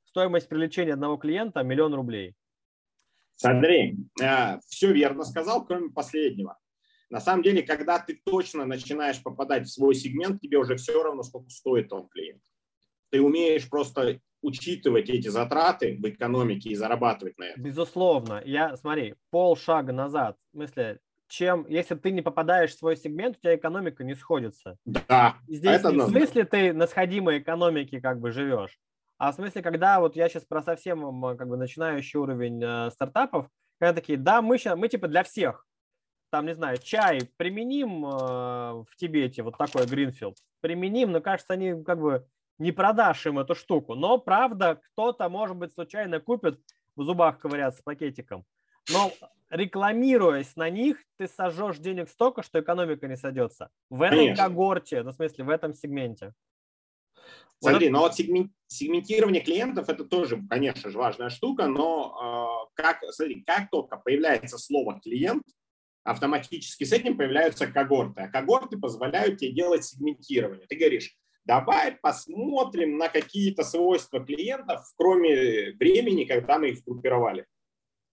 стоимость 0.06 0.47
привлечения 0.47 0.93
одного 0.93 1.18
клиента 1.18 1.64
миллион 1.64 1.95
рублей. 1.95 2.36
Смотри, 3.36 3.97
э, 4.22 4.60
все 4.68 4.93
верно 4.93 5.24
сказал, 5.24 5.66
кроме 5.66 5.89
последнего. 5.89 6.60
На 7.10 7.20
самом 7.20 7.41
деле, 7.41 7.64
когда 7.64 7.97
ты 7.97 8.22
точно 8.24 8.68
начинаешь 8.68 9.24
попадать 9.24 9.66
в 9.66 9.72
свой 9.72 9.95
сегмент, 9.95 10.39
тебе 10.39 10.60
уже 10.60 10.76
все 10.76 11.02
равно, 11.02 11.24
сколько 11.24 11.50
стоит 11.50 11.91
он 11.91 12.08
клиент. 12.10 12.43
Ты 13.10 13.20
умеешь 13.20 13.68
просто 13.68 14.20
учитывать 14.43 15.10
эти 15.10 15.30
затраты 15.30 15.97
в 16.00 16.08
экономике 16.08 16.70
и 16.70 16.76
зарабатывать 16.76 17.39
на 17.39 17.45
этом. 17.45 17.64
Безусловно. 17.64 18.39
Я, 18.45 18.78
смотри, 18.78 19.16
полшага 19.32 19.93
назад. 19.93 20.38
В 20.50 20.58
смысле, 20.58 21.00
чем, 21.30 21.65
если 21.69 21.95
ты 21.95 22.11
не 22.11 22.21
попадаешь 22.21 22.71
в 22.71 22.77
свой 22.77 22.97
сегмент, 22.97 23.38
у 23.38 23.39
тебя 23.39 23.55
экономика 23.55 24.03
не 24.03 24.15
сходится. 24.15 24.77
Да, 24.86 25.38
Здесь 25.47 25.80
это 25.80 25.91
не 25.91 25.99
в 25.99 26.09
смысле 26.09 26.43
ты 26.43 26.73
на 26.73 26.88
сходимой 26.88 27.39
экономике 27.39 28.01
как 28.01 28.19
бы 28.19 28.32
живешь, 28.32 28.77
а 29.17 29.32
в 29.32 29.36
смысле, 29.36 29.61
когда 29.61 29.99
вот 29.99 30.15
я 30.15 30.27
сейчас 30.27 30.45
про 30.45 30.61
совсем 30.61 31.21
как 31.38 31.47
бы 31.47 31.57
начинающий 31.57 32.19
уровень 32.19 32.61
э, 32.63 32.89
стартапов, 32.91 33.47
когда 33.77 33.93
такие, 33.93 34.17
да, 34.17 34.41
мы 34.41 34.57
сейчас, 34.57 34.77
мы 34.77 34.88
типа 34.88 35.07
для 35.07 35.23
всех, 35.23 35.67
там, 36.32 36.45
не 36.45 36.55
знаю, 36.55 36.77
чай 36.77 37.30
применим 37.38 38.05
э, 38.05 38.09
в 38.09 38.88
Тибете, 38.97 39.43
вот 39.43 39.57
такой 39.57 39.86
Гринфилд, 39.86 40.38
применим, 40.61 41.11
но 41.11 41.21
кажется, 41.21 41.53
они 41.53 41.84
как 41.84 41.99
бы 41.99 42.27
не 42.57 42.71
продашь 42.71 43.25
им 43.25 43.39
эту 43.39 43.55
штуку, 43.55 43.95
но 43.95 44.17
правда, 44.17 44.82
кто-то, 44.91 45.30
может 45.30 45.57
быть, 45.57 45.73
случайно 45.73 46.19
купит, 46.19 46.59
в 46.95 47.03
зубах 47.03 47.39
ковыряться 47.39 47.82
пакетиком, 47.84 48.45
но 48.91 49.11
рекламируясь 49.50 50.56
на 50.56 50.70
них, 50.70 50.97
ты 51.18 51.28
сожжешь 51.28 51.78
денег 51.78 52.10
столько, 52.10 52.43
что 52.43 52.60
экономика 52.60 53.08
не 53.08 53.18
сойдется. 53.18 53.70
В 53.89 54.02
этой 54.02 54.18
Конечно. 54.18 54.43
когорте, 54.43 55.04
ну, 55.04 55.12
в 55.12 55.16
смысле, 55.16 55.43
в 55.43 55.50
этом 55.50 55.74
сегменте. 55.74 56.34
Вот 57.62 57.72
Смотри, 57.72 57.89
но 57.89 58.00
вот 58.00 58.18
сегмен- 58.18 58.52
сегментирование 58.68 59.41
клиентов 59.41 59.89
это 59.89 60.06
тоже, 60.06 60.41
конечно 60.50 60.89
же, 60.89 60.97
важная 60.97 61.30
штука, 61.30 61.68
но 61.68 62.70
э, 62.74 62.82
как, 62.82 63.00
смотри, 63.12 63.43
как 63.43 63.70
только 63.70 63.97
появляется 63.97 64.58
слово 64.58 65.02
клиент, 65.02 65.43
автоматически 66.04 66.86
с 66.86 66.93
этим 66.93 67.18
появляются 67.18 67.68
когорты. 67.68 68.22
А 68.22 68.28
когорты 68.30 68.78
позволяют 68.78 69.39
тебе 69.39 69.52
делать 69.52 69.84
сегментирование. 69.84 70.68
Ты 70.68 70.78
говоришь, 70.78 71.14
давай 71.43 71.91
посмотрим 71.93 72.97
на 72.97 73.10
какие-то 73.10 73.64
свойства 73.64 74.24
клиентов, 74.24 74.86
кроме 74.95 75.74
времени, 75.74 76.24
когда 76.24 76.60
мы 76.60 76.70
их 76.70 76.84
группировали. 76.86 77.45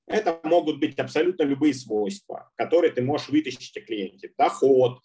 Это 0.07 0.39
могут 0.45 0.79
быть 0.79 0.99
абсолютно 0.99 1.43
любые 1.43 1.75
свойства, 1.75 2.51
которые 2.57 2.93
ты 2.93 3.03
можешь 3.03 3.29
вытащить 3.29 3.77
о 3.77 3.81
клиенте. 3.81 4.33
Доход, 4.39 5.01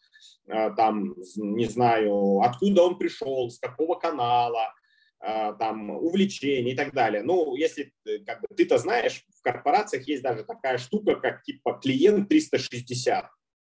э, 0.47 0.72
там, 0.78 1.16
не 1.36 1.66
знаю, 1.66 2.41
откуда 2.41 2.84
он 2.84 2.97
пришел, 2.99 3.49
с 3.49 3.58
какого 3.58 3.95
канала, 3.95 4.74
э, 5.20 5.54
там, 5.58 5.89
увлечения 5.89 6.74
и 6.74 6.76
так 6.76 6.93
далее. 6.93 7.24
Ну, 7.24 7.56
если 7.56 7.93
э, 8.06 8.20
как 8.20 8.41
бы, 8.41 8.47
ты-то 8.56 8.78
знаешь, 8.78 9.26
в 9.39 9.41
корпорациях 9.41 10.08
есть 10.08 10.22
даже 10.22 10.43
такая 10.43 10.78
штука, 10.78 11.16
как 11.16 11.41
типа 11.43 11.80
клиент 11.82 12.30
360, 12.30 13.28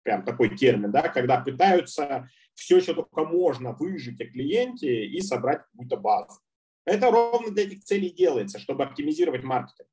прям 0.03 0.23
такой 0.23 0.55
термин, 0.55 0.91
да, 0.91 1.09
когда 1.09 1.39
пытаются 1.41 2.29
все, 2.53 2.81
что 2.81 2.93
только 2.93 3.25
можно 3.25 3.73
выжить 3.73 4.21
о 4.21 4.25
клиенте 4.25 5.05
и 5.05 5.21
собрать 5.21 5.63
какую-то 5.71 5.97
базу. 5.97 6.39
Это 6.85 7.09
ровно 7.09 7.49
для 7.49 7.63
этих 7.63 7.83
целей 7.83 8.11
делается, 8.11 8.59
чтобы 8.59 8.83
оптимизировать 8.83 9.43
маркетинг. 9.43 9.89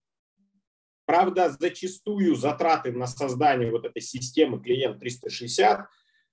Правда, 1.04 1.50
зачастую 1.50 2.36
затраты 2.36 2.92
на 2.92 3.06
создание 3.06 3.70
вот 3.70 3.84
этой 3.84 4.00
системы 4.00 4.62
клиент 4.62 5.00
360 5.00 5.80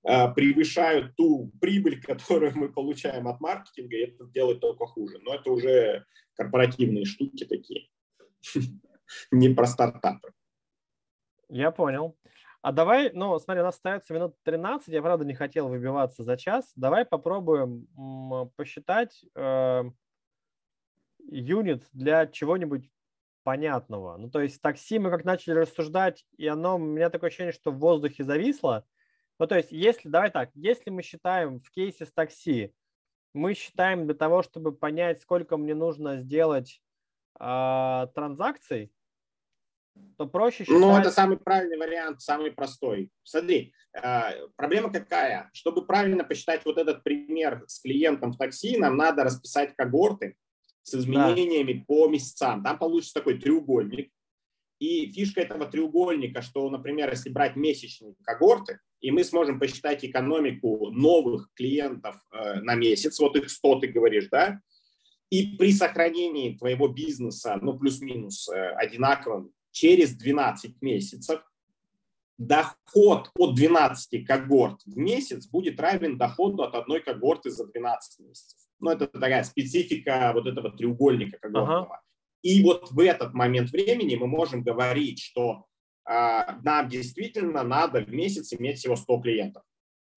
э, 0.03 0.33
превышают 0.33 1.15
ту 1.15 1.51
прибыль, 1.59 2.01
которую 2.05 2.55
мы 2.55 2.71
получаем 2.71 3.27
от 3.27 3.39
маркетинга, 3.39 3.95
и 3.95 4.01
это 4.01 4.25
делает 4.25 4.59
только 4.59 4.85
хуже. 4.85 5.19
Но 5.21 5.35
это 5.35 5.51
уже 5.51 6.05
корпоративные 6.35 7.05
штуки 7.05 7.45
такие, 7.45 7.89
не 9.31 9.49
про 9.49 9.65
стартапы. 9.65 10.31
Я 11.49 11.71
понял. 11.71 12.15
А 12.61 12.71
давай, 12.71 13.11
ну, 13.13 13.39
смотри, 13.39 13.61
у 13.61 13.65
нас 13.65 13.75
остается 13.75 14.13
минут 14.13 14.35
13, 14.43 14.89
я, 14.89 15.01
правда, 15.01 15.25
не 15.25 15.33
хотел 15.33 15.69
выбиваться 15.69 16.23
за 16.23 16.35
час. 16.37 16.71
Давай 16.75 17.05
попробуем 17.05 17.87
посчитать 18.57 19.23
э, 19.33 19.83
юнит 21.31 21.87
для 21.93 22.27
чего-нибудь 22.27 22.89
понятного. 23.43 24.17
Ну, 24.17 24.29
то 24.29 24.41
есть 24.41 24.61
такси 24.61 24.99
мы 24.99 25.09
как 25.09 25.25
начали 25.25 25.53
рассуждать, 25.53 26.25
и 26.37 26.47
оно, 26.47 26.75
у 26.75 26.79
меня 26.79 27.09
такое 27.09 27.29
ощущение, 27.29 27.53
что 27.53 27.71
в 27.71 27.79
воздухе 27.79 28.23
зависло. 28.23 28.85
Ну, 29.39 29.47
то 29.47 29.55
есть 29.55 29.71
если, 29.71 30.09
давай 30.09 30.31
так, 30.31 30.49
если 30.53 30.89
мы 30.89 31.01
считаем 31.01 31.59
в 31.59 31.71
кейсе 31.71 32.05
с 32.05 32.11
такси, 32.11 32.73
мы 33.33 33.53
считаем 33.53 34.05
для 34.05 34.15
того, 34.15 34.43
чтобы 34.43 34.71
понять, 34.71 35.21
сколько 35.21 35.57
мне 35.57 35.75
нужно 35.75 36.17
сделать 36.17 36.81
э, 37.39 38.07
транзакций, 38.13 38.91
то 40.17 40.27
проще 40.27 40.63
считать... 40.63 40.79
Ну, 40.79 40.97
это 40.97 41.11
самый 41.11 41.37
правильный 41.37 41.77
вариант, 41.77 42.21
самый 42.21 42.51
простой. 42.51 43.11
Смотри, 43.23 43.73
э, 43.93 44.47
проблема 44.55 44.91
какая? 44.91 45.49
Чтобы 45.53 45.85
правильно 45.85 46.23
посчитать 46.23 46.65
вот 46.65 46.77
этот 46.77 47.03
пример 47.03 47.63
с 47.67 47.79
клиентом 47.79 48.31
в 48.31 48.37
такси, 48.37 48.77
нам 48.77 48.97
надо 48.97 49.23
расписать 49.23 49.75
когорты 49.75 50.37
с 50.83 50.93
изменениями 50.95 51.83
по 51.87 52.07
месяцам. 52.07 52.63
Там 52.63 52.77
получится 52.77 53.15
такой 53.15 53.39
треугольник. 53.39 54.11
И 54.79 55.11
фишка 55.11 55.41
этого 55.41 55.65
треугольника, 55.65 56.41
что, 56.41 56.69
например, 56.69 57.09
если 57.09 57.29
брать 57.29 57.57
месячные 57.57 58.15
когорты, 58.23 58.79
и 59.01 59.11
мы 59.11 59.23
сможем 59.23 59.59
посчитать 59.59 60.05
экономику 60.05 60.89
новых 60.91 61.49
клиентов 61.53 62.15
э, 62.31 62.61
на 62.61 62.75
месяц, 62.75 63.19
вот 63.19 63.35
их 63.35 63.49
100 63.49 63.79
ты 63.79 63.87
говоришь, 63.87 64.29
да, 64.29 64.61
и 65.29 65.57
при 65.57 65.71
сохранении 65.71 66.57
твоего 66.57 66.87
бизнеса, 66.87 67.59
ну, 67.61 67.77
плюс-минус 67.77 68.49
э, 68.49 68.69
одинаковым, 68.71 69.51
через 69.71 70.15
12 70.15 70.81
месяцев, 70.81 71.41
доход 72.37 73.29
от 73.37 73.55
12 73.55 74.25
когорт 74.25 74.81
в 74.85 74.97
месяц 74.97 75.45
будет 75.47 75.79
равен 75.79 76.17
доходу 76.17 76.63
от 76.63 76.73
одной 76.73 77.01
когорты 77.01 77.51
за 77.51 77.67
12 77.67 78.25
месяцев. 78.25 78.59
Ну, 78.79 78.91
это 78.91 79.07
такая 79.07 79.43
специфика 79.43 80.31
вот 80.33 80.47
этого 80.47 80.71
треугольника 80.71 81.37
когортного. 81.39 81.85
Ага. 81.85 82.01
И 82.41 82.63
вот 82.63 82.91
в 82.91 82.99
этот 82.99 83.33
момент 83.33 83.71
времени 83.71 84.15
мы 84.15 84.27
можем 84.27 84.63
говорить, 84.63 85.21
что 85.21 85.65
э, 86.09 86.39
нам 86.63 86.87
действительно 86.87 87.63
надо 87.63 88.01
в 88.01 88.13
месяц 88.13 88.53
иметь 88.53 88.77
всего 88.77 88.95
100 88.95 89.21
клиентов. 89.21 89.63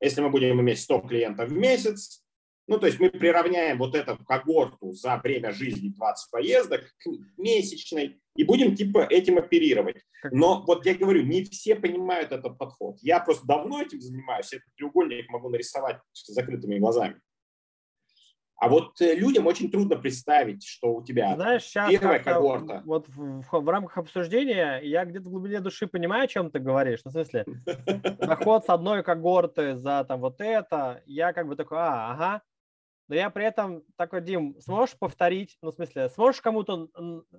Если 0.01 0.21
мы 0.21 0.31
будем 0.31 0.61
иметь 0.61 0.81
100 0.81 1.01
клиентов 1.01 1.49
в 1.49 1.53
месяц, 1.53 2.23
ну, 2.69 2.79
то 2.79 2.87
есть 2.87 3.01
мы 3.01 3.11
приравняем 3.11 3.79
вот 3.79 3.95
эту 3.95 4.17
когорту 4.25 4.93
за 4.93 5.17
время 5.19 5.53
жизни 5.53 5.89
20 5.89 6.31
поездок 6.31 6.83
к 6.99 7.09
месячной 7.37 8.21
и 8.37 8.45
будем 8.45 8.77
типа 8.77 9.07
этим 9.11 9.39
оперировать. 9.39 10.03
Но 10.31 10.63
вот 10.65 10.87
я 10.87 10.95
говорю, 10.95 11.23
не 11.23 11.45
все 11.45 11.75
понимают 11.75 12.31
этот 12.31 12.57
подход. 12.57 12.97
Я 13.03 13.19
просто 13.19 13.47
давно 13.47 13.83
этим 13.83 14.01
занимаюсь, 14.01 14.53
этот 14.53 14.73
треугольник 14.77 15.29
могу 15.29 15.49
нарисовать 15.49 15.99
с 16.13 16.33
закрытыми 16.33 16.79
глазами. 16.79 17.21
А 18.63 18.69
вот 18.69 19.01
э, 19.01 19.17
людям 19.17 19.49
очень 19.49 19.73
трудно 19.73 19.97
представить, 19.97 20.65
что 20.65 20.95
у 20.95 21.03
тебя 21.03 21.35
Знаешь, 21.35 21.65
сейчас 21.65 21.91
первая 21.91 22.21
когорта. 22.21 22.81
Вот 22.85 23.09
в, 23.09 23.43
в, 23.43 23.51
в 23.51 23.69
рамках 23.69 23.99
обсуждения 23.99 24.79
я 24.85 25.05
где-то 25.05 25.25
в 25.25 25.33
глубине 25.33 25.59
души 25.59 25.89
понимаю, 25.89 26.23
о 26.23 26.29
чем 26.29 26.49
ты 26.49 26.61
говоришь. 26.61 27.01
Ну, 27.05 27.11
в 27.11 27.13
смысле, 27.13 27.45
доход 28.21 28.65
с 28.65 28.69
одной 28.69 29.03
когорты 29.03 29.75
за 29.75 30.05
там 30.05 30.21
вот 30.21 30.41
это, 30.41 31.03
я 31.07 31.33
как 31.33 31.49
бы 31.49 31.57
такой, 31.57 31.79
а, 31.79 32.13
ага. 32.13 32.43
Но 33.09 33.17
я 33.17 33.31
при 33.31 33.47
этом 33.47 33.83
такой, 33.97 34.21
Дим, 34.21 34.55
сможешь 34.61 34.97
повторить, 34.97 35.59
ну, 35.61 35.73
в 35.73 35.75
смысле, 35.75 36.09
сможешь 36.11 36.41
кому-то, 36.41 36.89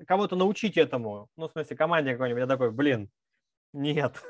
кого-то 0.06 0.36
научить 0.36 0.76
этому? 0.76 1.30
Ну, 1.38 1.48
в 1.48 1.54
смысле, 1.54 1.78
команде 1.78 2.12
какой-нибудь, 2.12 2.42
я 2.42 2.48
такой, 2.48 2.72
блин, 2.72 3.10
нет. 3.72 4.22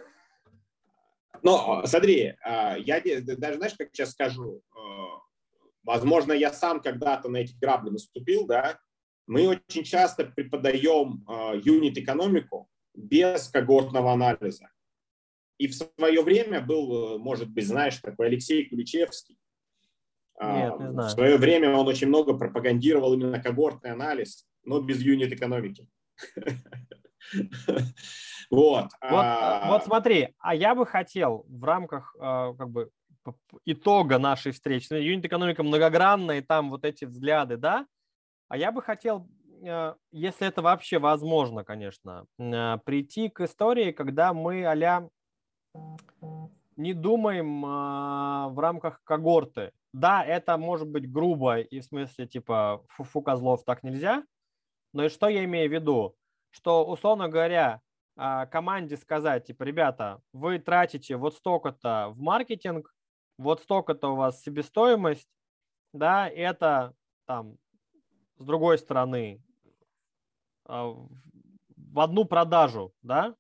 Но 1.41 1.83
смотри, 1.87 2.35
а, 2.43 2.75
я 2.77 3.01
даже, 3.01 3.55
знаешь, 3.55 3.73
как 3.75 3.89
сейчас 3.91 4.11
скажу, 4.11 4.61
э, 4.75 5.23
Возможно, 5.83 6.31
я 6.31 6.53
сам 6.53 6.81
когда-то 6.81 7.29
на 7.29 7.37
эти 7.37 7.53
грабли 7.59 7.89
наступил, 7.89 8.45
да. 8.45 8.79
Мы 9.27 9.47
очень 9.47 9.83
часто 9.83 10.25
преподаем 10.25 11.25
э, 11.29 11.61
юнит-экономику 11.63 12.69
без 12.93 13.47
когортного 13.49 14.11
анализа. 14.13 14.69
И 15.57 15.67
в 15.67 15.75
свое 15.75 16.21
время 16.21 16.61
был, 16.61 17.15
э, 17.15 17.17
может 17.19 17.49
быть, 17.49 17.67
знаешь, 17.67 17.97
такой 17.97 18.27
Алексей 18.27 18.67
Куличевский. 18.67 19.37
А, 20.39 20.57
Нет, 20.57 20.79
не 20.79 20.91
знаю. 20.91 21.09
В 21.09 21.11
свое 21.11 21.37
время 21.37 21.75
он 21.75 21.87
очень 21.87 22.07
много 22.07 22.33
пропагандировал 22.33 23.13
именно 23.13 23.41
когортный 23.41 23.91
анализ, 23.91 24.45
но 24.63 24.81
без 24.81 25.01
юнит-экономики. 25.01 25.87
Вот. 26.35 26.49
Вот, 28.51 28.89
а 29.01 29.67
вот 29.69 29.85
смотри, 29.85 30.35
а 30.37 30.53
я 30.53 30.75
бы 30.75 30.85
хотел 30.85 31.45
в 31.47 31.63
рамках 31.63 32.13
как 32.19 32.69
бы 32.69 32.91
итога 33.65 34.19
нашей 34.19 34.51
встречи. 34.51 34.87
Ну, 34.89 34.97
юнит-экономика 34.97 35.63
многогранная, 35.63 36.39
и 36.39 36.41
там 36.41 36.69
вот 36.69 36.85
эти 36.85 37.05
взгляды, 37.05 37.57
да. 37.57 37.87
А 38.49 38.57
я 38.57 38.71
бы 38.71 38.81
хотел, 38.81 39.27
э, 39.63 39.95
если 40.11 40.47
это 40.47 40.61
вообще 40.61 40.99
возможно, 40.99 41.63
конечно, 41.63 42.25
э, 42.37 42.77
прийти 42.85 43.29
к 43.29 43.41
истории, 43.41 43.91
когда 43.91 44.33
мы 44.33 44.65
а 44.65 45.09
не 46.75 46.93
думаем 46.93 47.65
э, 47.65 48.49
в 48.49 48.59
рамках 48.59 49.01
когорты. 49.03 49.71
Да, 49.93 50.23
это 50.23 50.57
может 50.57 50.87
быть 50.87 51.11
грубо 51.11 51.59
и 51.59 51.79
в 51.79 51.83
смысле 51.83 52.27
типа 52.27 52.83
фу-фу 52.89 53.21
козлов 53.21 53.63
так 53.63 53.83
нельзя, 53.83 54.23
но 54.91 55.05
и 55.05 55.09
что 55.09 55.27
я 55.27 55.43
имею 55.45 55.69
в 55.69 55.73
виду? 55.73 56.15
Что, 56.51 56.85
условно 56.85 57.29
говоря, 57.29 57.81
команде 58.15 58.97
сказать, 58.97 59.45
типа, 59.47 59.63
ребята, 59.63 60.21
вы 60.33 60.59
тратите 60.59 61.15
вот 61.15 61.33
столько-то 61.33 62.09
в 62.11 62.19
маркетинг, 62.19 62.92
вот 63.43 63.61
столько-то 63.61 64.13
у 64.13 64.15
вас 64.15 64.41
себестоимость, 64.41 65.29
да, 65.93 66.27
это 66.27 66.95
там 67.25 67.57
с 68.37 68.45
другой 68.45 68.77
стороны 68.77 69.41
а, 70.65 70.93
в 71.77 71.99
одну 71.99 72.25
продажу, 72.25 72.93
да, 73.01 73.35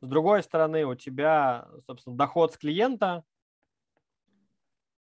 с 0.00 0.06
другой 0.06 0.42
стороны 0.42 0.84
у 0.84 0.94
тебя, 0.94 1.68
собственно, 1.86 2.16
доход 2.16 2.52
с 2.52 2.58
клиента, 2.58 3.24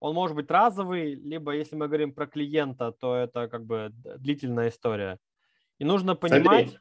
он 0.00 0.14
может 0.14 0.34
быть 0.34 0.50
разовый, 0.50 1.14
либо 1.14 1.52
если 1.52 1.76
мы 1.76 1.86
говорим 1.86 2.12
про 2.12 2.26
клиента, 2.26 2.90
то 2.92 3.14
это 3.14 3.48
как 3.48 3.66
бы 3.66 3.90
длительная 3.92 4.70
история. 4.70 5.18
И 5.78 5.84
нужно 5.84 6.16
понимать... 6.16 6.70
Смотри. 6.70 6.78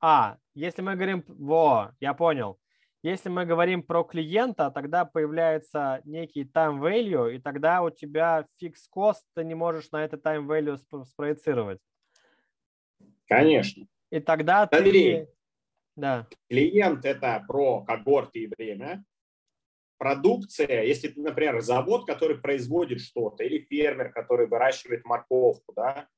А, 0.00 0.38
если 0.54 0.82
мы 0.82 0.94
говорим... 0.94 1.24
Во, 1.28 1.92
я 2.00 2.12
понял. 2.12 2.58
Если 3.06 3.28
мы 3.28 3.46
говорим 3.46 3.84
про 3.84 4.02
клиента, 4.02 4.68
тогда 4.72 5.04
появляется 5.04 6.00
некий 6.04 6.42
time 6.42 6.80
value, 6.80 7.36
и 7.36 7.38
тогда 7.38 7.82
у 7.82 7.90
тебя 7.90 8.48
фикс 8.58 8.88
кост, 8.88 9.24
ты 9.36 9.44
не 9.44 9.54
можешь 9.54 9.92
на 9.92 10.04
это 10.04 10.16
time 10.16 10.44
value 10.44 10.76
спроецировать. 11.04 11.78
Конечно. 13.28 13.86
И 14.10 14.18
тогда 14.18 14.66
Смотри, 14.66 14.90
ты... 14.90 15.28
Да. 15.94 16.26
Клиент– 16.50 17.04
это 17.04 17.44
про 17.46 17.84
когорты 17.84 18.40
и 18.40 18.48
время. 18.48 19.04
Продукция, 19.98 20.82
если 20.82 21.06
ты, 21.06 21.20
например, 21.20 21.60
завод, 21.60 22.08
который 22.08 22.38
производит 22.38 23.00
что-то, 23.00 23.44
или 23.44 23.60
фермер, 23.60 24.10
который 24.10 24.48
выращивает 24.48 25.04
морковку, 25.04 25.72
да, 25.76 26.08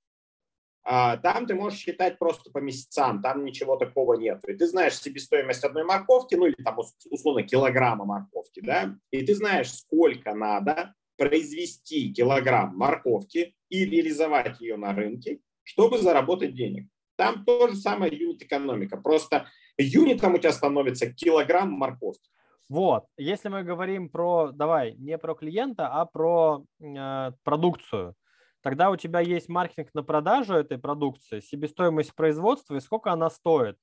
там 0.89 1.47
ты 1.47 1.55
можешь 1.55 1.81
считать 1.81 2.19
просто 2.19 2.51
по 2.51 2.59
месяцам, 2.59 3.21
там 3.21 3.45
ничего 3.45 3.77
такого 3.77 4.15
нет. 4.15 4.43
И 4.49 4.55
ты 4.55 4.67
знаешь 4.67 4.99
себестоимость 4.99 5.65
одной 5.65 5.85
морковки, 5.85 6.35
ну 6.35 6.47
или 6.47 6.55
там 6.65 6.79
условно 7.11 7.43
килограмма 7.43 8.07
морковки, 8.07 8.61
да, 8.61 8.97
и 9.11 9.25
ты 9.25 9.35
знаешь, 9.35 9.73
сколько 9.73 10.35
надо 10.35 10.95
произвести 11.19 12.13
килограмм 12.15 12.77
морковки 12.77 13.55
и 13.69 13.85
реализовать 13.85 14.61
ее 14.61 14.77
на 14.77 14.95
рынке, 14.95 15.41
чтобы 15.63 15.99
заработать 15.99 16.55
денег. 16.55 16.89
Там 17.17 17.45
то 17.45 17.69
же 17.69 17.75
самое 17.75 18.17
юнит-экономика. 18.17 18.97
Просто 18.97 19.47
юнитом 19.77 20.35
у 20.35 20.39
тебя 20.39 20.53
становится 20.53 21.13
килограмм 21.13 21.73
морковки. 21.73 22.31
Вот, 22.71 23.07
если 23.17 23.49
мы 23.49 23.63
говорим 23.65 24.11
про, 24.11 24.53
давай, 24.53 24.95
не 24.95 25.17
про 25.17 25.35
клиента, 25.35 25.89
а 25.89 26.05
про 26.05 26.65
э, 26.81 27.33
продукцию, 27.43 28.15
Тогда 28.63 28.91
у 28.91 28.97
тебя 28.97 29.21
есть 29.21 29.49
маркетинг 29.49 29.91
на 29.95 30.03
продажу 30.03 30.55
этой 30.55 30.79
продукции, 30.79 31.41
себестоимость 31.41 32.15
производства 32.15 32.77
и 32.77 32.81
сколько 32.81 33.13
она 33.13 33.31
стоит. 33.31 33.77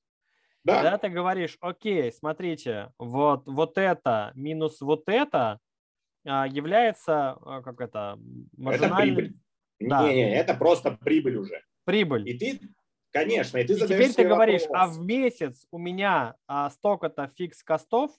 Да. 0.64 0.82
Когда 0.82 0.98
ты 0.98 1.10
говоришь, 1.10 1.58
окей, 1.62 2.12
смотрите, 2.12 2.92
вот, 2.98 3.48
вот 3.48 3.78
это 3.78 4.32
минус 4.34 4.82
вот 4.82 5.04
это 5.08 5.60
а, 6.26 6.48
является, 6.48 7.32
а, 7.34 7.62
как 7.62 7.80
это, 7.82 8.20
маржинальным... 8.58 8.98
Это 8.98 9.02
прибыль. 9.02 9.40
Да. 9.80 10.08
Не-не, 10.08 10.36
это 10.36 10.56
просто 10.56 10.92
прибыль 10.92 11.38
уже. 11.38 11.62
Прибыль. 11.84 12.28
И 12.28 12.38
ты, 12.38 12.60
конечно, 13.12 13.60
и 13.60 13.64
ты 13.64 13.74
и 13.74 13.80
теперь 13.80 14.12
ты 14.12 14.28
говоришь, 14.28 14.64
вопрос. 14.64 14.82
а 14.82 14.88
в 14.88 15.00
месяц 15.02 15.68
у 15.70 15.78
меня 15.78 16.36
а, 16.48 16.72
столько-то 16.72 17.28
фикс 17.28 17.64
костов, 17.64 18.12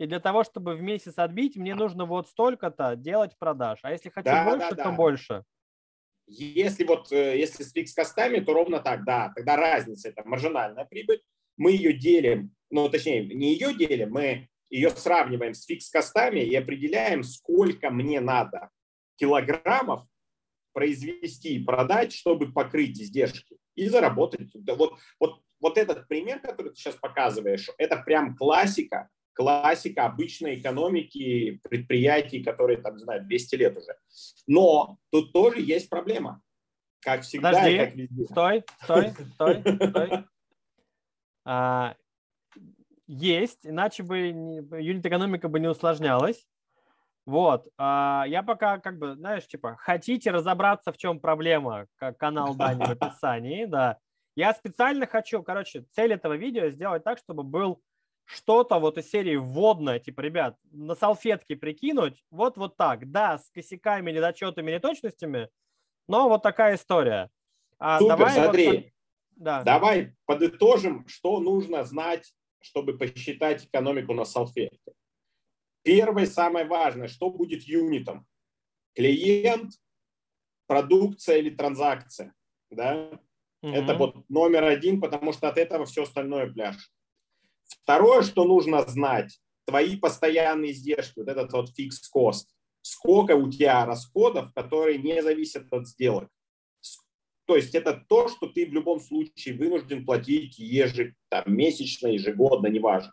и 0.00 0.06
для 0.06 0.18
того, 0.18 0.44
чтобы 0.44 0.76
в 0.76 0.80
месяц 0.80 1.18
отбить, 1.18 1.56
мне 1.56 1.74
нужно 1.74 2.06
вот 2.06 2.26
столько-то 2.26 2.96
делать 2.96 3.36
продаж. 3.38 3.80
А 3.82 3.92
если 3.92 4.08
хочу 4.08 4.24
да, 4.24 4.44
больше, 4.46 4.74
да, 4.74 4.84
то 4.84 4.92
больше. 4.92 5.44
Если 6.26 6.84
вот 6.84 7.12
э, 7.12 7.38
если 7.38 7.62
с 7.62 7.72
фикс-костами, 7.72 8.40
то 8.40 8.54
ровно 8.54 8.80
так, 8.80 9.04
да. 9.04 9.30
Тогда 9.36 9.56
разница– 9.56 10.08
это 10.10 10.22
маржинальная 10.24 10.86
прибыль. 10.86 11.20
Мы 11.58 11.72
ее 11.72 11.92
делим, 11.92 12.54
ну, 12.70 12.88
точнее, 12.88 13.26
не 13.26 13.52
ее 13.52 13.74
делим, 13.74 14.12
мы 14.12 14.48
ее 14.70 14.88
сравниваем 14.88 15.52
с 15.52 15.66
фикс-костами 15.66 16.40
и 16.40 16.54
определяем, 16.54 17.22
сколько 17.22 17.90
мне 17.90 18.20
надо 18.20 18.70
килограммов 19.16 20.06
произвести 20.72 21.56
и 21.56 21.62
продать, 21.62 22.14
чтобы 22.14 22.50
покрыть 22.54 22.98
издержки 22.98 23.58
и 23.74 23.86
заработать. 23.86 24.48
Вот, 24.66 24.98
вот, 25.18 25.42
вот 25.60 25.76
этот 25.76 26.08
пример, 26.08 26.40
который 26.40 26.70
ты 26.70 26.76
сейчас 26.76 26.94
показываешь, 26.94 27.68
это 27.76 27.98
прям 27.98 28.34
классика 28.34 29.10
классика 29.40 30.04
обычной 30.04 30.56
экономики 30.56 31.62
предприятий, 31.62 32.44
которые, 32.44 32.76
там, 32.76 32.96
не 32.96 33.04
знаю, 33.04 33.24
200 33.24 33.54
лет 33.54 33.74
уже. 33.74 33.96
Но 34.46 34.98
тут 35.10 35.32
тоже 35.32 35.62
есть 35.62 35.88
проблема. 35.88 36.42
Как 37.00 37.22
всегда 37.22 37.52
Подожди, 37.52 37.78
как 37.78 37.94
везде. 37.94 38.24
Стой, 38.26 38.64
стой, 38.82 39.10
стой, 39.32 39.62
стой. 39.88 40.24
А, 41.46 41.94
есть, 43.06 43.60
иначе 43.62 44.02
бы 44.02 44.18
юнит-экономика 44.18 45.48
бы 45.48 45.58
не 45.58 45.68
усложнялась. 45.68 46.46
Вот, 47.24 47.66
а, 47.78 48.24
я 48.28 48.42
пока 48.42 48.76
как 48.76 48.98
бы, 48.98 49.14
знаешь, 49.14 49.46
типа, 49.46 49.76
хотите 49.78 50.32
разобраться, 50.32 50.92
в 50.92 50.98
чем 50.98 51.18
проблема, 51.18 51.86
как 51.96 52.18
канал 52.18 52.54
Дани 52.54 52.84
в 52.84 52.90
описании, 52.90 53.64
да, 53.64 53.96
Я 54.36 54.52
специально 54.52 55.06
хочу, 55.06 55.42
короче, 55.42 55.86
цель 55.92 56.12
этого 56.12 56.34
видео 56.34 56.68
сделать 56.68 57.04
так, 57.04 57.16
чтобы 57.16 57.42
был 57.42 57.80
что-то 58.30 58.78
вот 58.78 58.96
из 58.98 59.10
серии 59.10 59.36
вводное, 59.36 59.98
типа, 59.98 60.20
ребят, 60.20 60.56
на 60.70 60.94
салфетке 60.94 61.56
прикинуть, 61.56 62.24
вот 62.30 62.56
вот 62.56 62.76
так, 62.76 63.10
да, 63.10 63.38
с 63.38 63.50
косяками, 63.50 64.12
недочетами, 64.12 64.70
неточностями, 64.70 65.48
но 66.06 66.28
вот 66.28 66.42
такая 66.42 66.76
история. 66.76 67.30
А 67.78 67.98
Супер, 67.98 68.16
давай 68.16 68.32
смотри, 68.34 68.66
вот, 68.66 68.84
да. 69.36 69.62
давай 69.62 70.14
подытожим, 70.26 71.06
что 71.08 71.40
нужно 71.40 71.84
знать, 71.84 72.32
чтобы 72.60 72.96
посчитать 72.96 73.64
экономику 73.64 74.14
на 74.14 74.24
салфетке. 74.24 74.92
Первое, 75.82 76.26
самое 76.26 76.66
важное, 76.66 77.08
что 77.08 77.30
будет 77.30 77.62
юнитом? 77.62 78.26
Клиент, 78.94 79.72
продукция 80.66 81.38
или 81.38 81.50
транзакция, 81.50 82.34
да? 82.70 83.18
Угу. 83.62 83.72
Это 83.72 83.94
вот 83.94 84.28
номер 84.28 84.64
один, 84.64 85.00
потому 85.00 85.32
что 85.32 85.48
от 85.48 85.58
этого 85.58 85.86
все 85.86 86.04
остальное 86.04 86.52
пляж. 86.52 86.76
Второе, 87.82 88.22
что 88.22 88.44
нужно 88.44 88.82
знать, 88.86 89.40
твои 89.66 89.96
постоянные 89.96 90.72
издержки, 90.72 91.20
вот 91.20 91.28
этот 91.28 91.52
вот 91.52 91.74
фикс 91.74 92.08
кост. 92.08 92.50
Сколько 92.82 93.36
у 93.36 93.50
тебя 93.50 93.84
расходов, 93.84 94.52
которые 94.54 94.98
не 94.98 95.22
зависят 95.22 95.72
от 95.72 95.86
сделок. 95.86 96.28
То 97.46 97.56
есть 97.56 97.74
это 97.74 98.02
то, 98.08 98.28
что 98.28 98.46
ты 98.46 98.66
в 98.66 98.72
любом 98.72 99.00
случае 99.00 99.56
вынужден 99.56 100.06
платить 100.06 100.58
ежемесячно, 100.58 102.08
ежегодно, 102.08 102.68
неважно. 102.68 103.12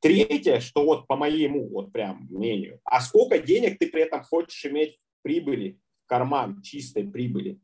Третье, 0.00 0.60
что 0.60 0.84
вот 0.84 1.08
по 1.08 1.16
моему 1.16 1.68
вот 1.68 1.92
прям 1.92 2.28
мнению, 2.30 2.80
а 2.84 3.00
сколько 3.00 3.40
денег 3.40 3.78
ты 3.78 3.88
при 3.88 4.02
этом 4.02 4.22
хочешь 4.22 4.64
иметь 4.66 4.94
в 4.96 5.22
прибыли, 5.22 5.80
в 6.04 6.06
карман 6.06 6.62
чистой 6.62 7.02
прибыли? 7.10 7.60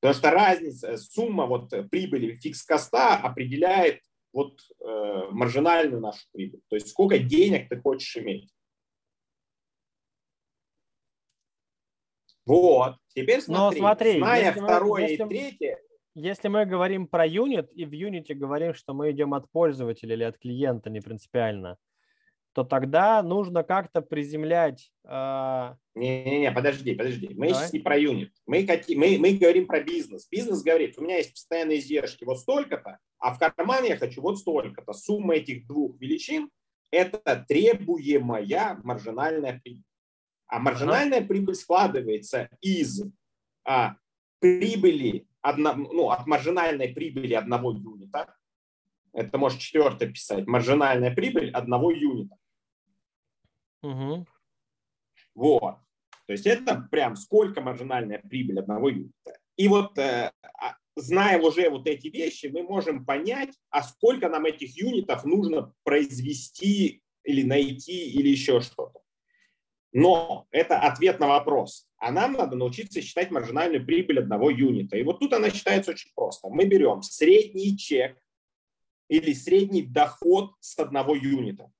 Потому 0.00 0.18
что 0.18 0.30
разница, 0.32 0.96
сумма 0.96 1.46
вот 1.46 1.70
прибыли 1.88 2.34
fix 2.34 2.65
cost 2.65 3.06
а 3.06 3.16
определяет 3.18 4.02
вот 4.32 4.60
э, 4.80 5.28
маржинальную 5.30 6.00
нашу 6.00 6.26
прибыль. 6.32 6.60
То 6.68 6.76
есть 6.76 6.88
сколько 6.88 7.18
денег 7.18 7.68
ты 7.68 7.80
хочешь 7.80 8.16
иметь. 8.16 8.52
Вот. 12.44 12.96
Теперь 13.08 13.40
смотри, 13.40 13.80
Но 13.80 13.86
смотри 13.86 14.18
зная 14.18 14.52
второе 14.52 15.02
если, 15.02 15.24
и 15.24 15.28
третье. 15.28 15.78
Если 16.14 16.48
мы 16.48 16.66
говорим 16.66 17.06
про 17.06 17.26
юнит 17.26 17.70
и 17.72 17.84
в 17.84 17.92
юните 17.92 18.34
говорим, 18.34 18.74
что 18.74 18.94
мы 18.94 19.10
идем 19.12 19.32
от 19.34 19.50
пользователя 19.50 20.14
или 20.14 20.24
от 20.24 20.38
клиента, 20.38 20.90
не 20.90 21.00
принципиально, 21.00 21.78
то 22.52 22.64
тогда 22.64 23.22
нужно 23.22 23.62
как-то 23.62 24.02
приземлять. 24.02 24.92
Э... 25.04 25.74
Не-не-не, 25.94 26.52
подожди, 26.52 26.94
подожди. 26.94 27.28
Мы 27.34 27.48
Давай. 27.48 27.54
сейчас 27.54 27.72
не 27.72 27.80
про 27.80 27.98
юнит. 27.98 28.32
Мы, 28.46 28.66
мы, 28.96 29.18
мы 29.18 29.32
говорим 29.36 29.66
про 29.66 29.80
бизнес. 29.80 30.28
Бизнес 30.28 30.62
говорит, 30.62 30.98
у 30.98 31.02
меня 31.02 31.16
есть 31.16 31.32
постоянные 31.32 31.78
издержки 31.78 32.24
вот 32.24 32.40
столько-то, 32.40 32.98
а 33.18 33.34
в 33.34 33.38
кармане 33.38 33.90
я 33.90 33.96
хочу 33.96 34.20
вот 34.20 34.38
столько-то. 34.38 34.92
Сумма 34.92 35.34
этих 35.36 35.66
двух 35.66 35.98
величин– 36.00 36.50
это 36.90 37.44
требуемая 37.48 38.80
маржинальная 38.82 39.60
прибыль. 39.62 39.84
А 40.46 40.58
маржинальная 40.58 41.18
ага. 41.18 41.28
прибыль 41.28 41.54
складывается 41.54 42.50
из 42.60 43.02
а, 43.64 43.96
прибыли, 44.38 45.26
одно, 45.40 45.74
ну, 45.74 46.10
от 46.10 46.26
маржинальной 46.26 46.88
прибыли 46.88 47.32
одного 47.32 47.72
юнита. 47.72 48.34
Это 49.14 49.38
может 49.38 49.60
четвертое 49.60 50.08
писать. 50.08 50.46
Маржинальная 50.46 51.14
прибыль 51.14 51.50
одного 51.50 51.90
юнита. 51.90 52.36
Угу. 53.82 54.26
Вот. 55.34 55.76
То 56.26 56.32
есть 56.32 56.46
это 56.46 56.88
прям 56.90 57.16
сколько 57.16 57.60
маржинальная 57.60 58.18
прибыль 58.18 58.60
одного 58.60 58.88
юнита. 58.88 59.38
И 59.56 59.68
вот 59.68 59.98
э, 59.98 60.32
а, 60.42 60.76
зная 60.96 61.38
уже 61.40 61.68
вот 61.68 61.86
эти 61.86 62.08
вещи, 62.08 62.46
мы 62.46 62.62
можем 62.62 63.04
понять, 63.04 63.50
а 63.70 63.82
сколько 63.82 64.28
нам 64.28 64.46
этих 64.46 64.76
юнитов 64.76 65.24
нужно 65.24 65.74
произвести 65.84 67.02
или 67.24 67.42
найти 67.42 68.10
или 68.10 68.28
еще 68.28 68.60
что-то. 68.60 69.00
Но 69.92 70.46
это 70.50 70.78
ответ 70.78 71.20
на 71.20 71.28
вопрос. 71.28 71.86
А 71.98 72.10
нам 72.10 72.32
надо 72.32 72.56
научиться 72.56 73.02
считать 73.02 73.30
маржинальную 73.30 73.84
прибыль 73.84 74.20
одного 74.20 74.50
юнита. 74.50 74.96
И 74.96 75.02
вот 75.02 75.20
тут 75.20 75.34
она 75.34 75.50
считается 75.50 75.90
очень 75.90 76.10
просто. 76.14 76.48
Мы 76.48 76.64
берем 76.64 77.02
средний 77.02 77.76
чек 77.76 78.18
или 79.08 79.34
средний 79.34 79.82
доход 79.82 80.54
с 80.60 80.78
одного 80.78 81.14
юнита. 81.14 81.70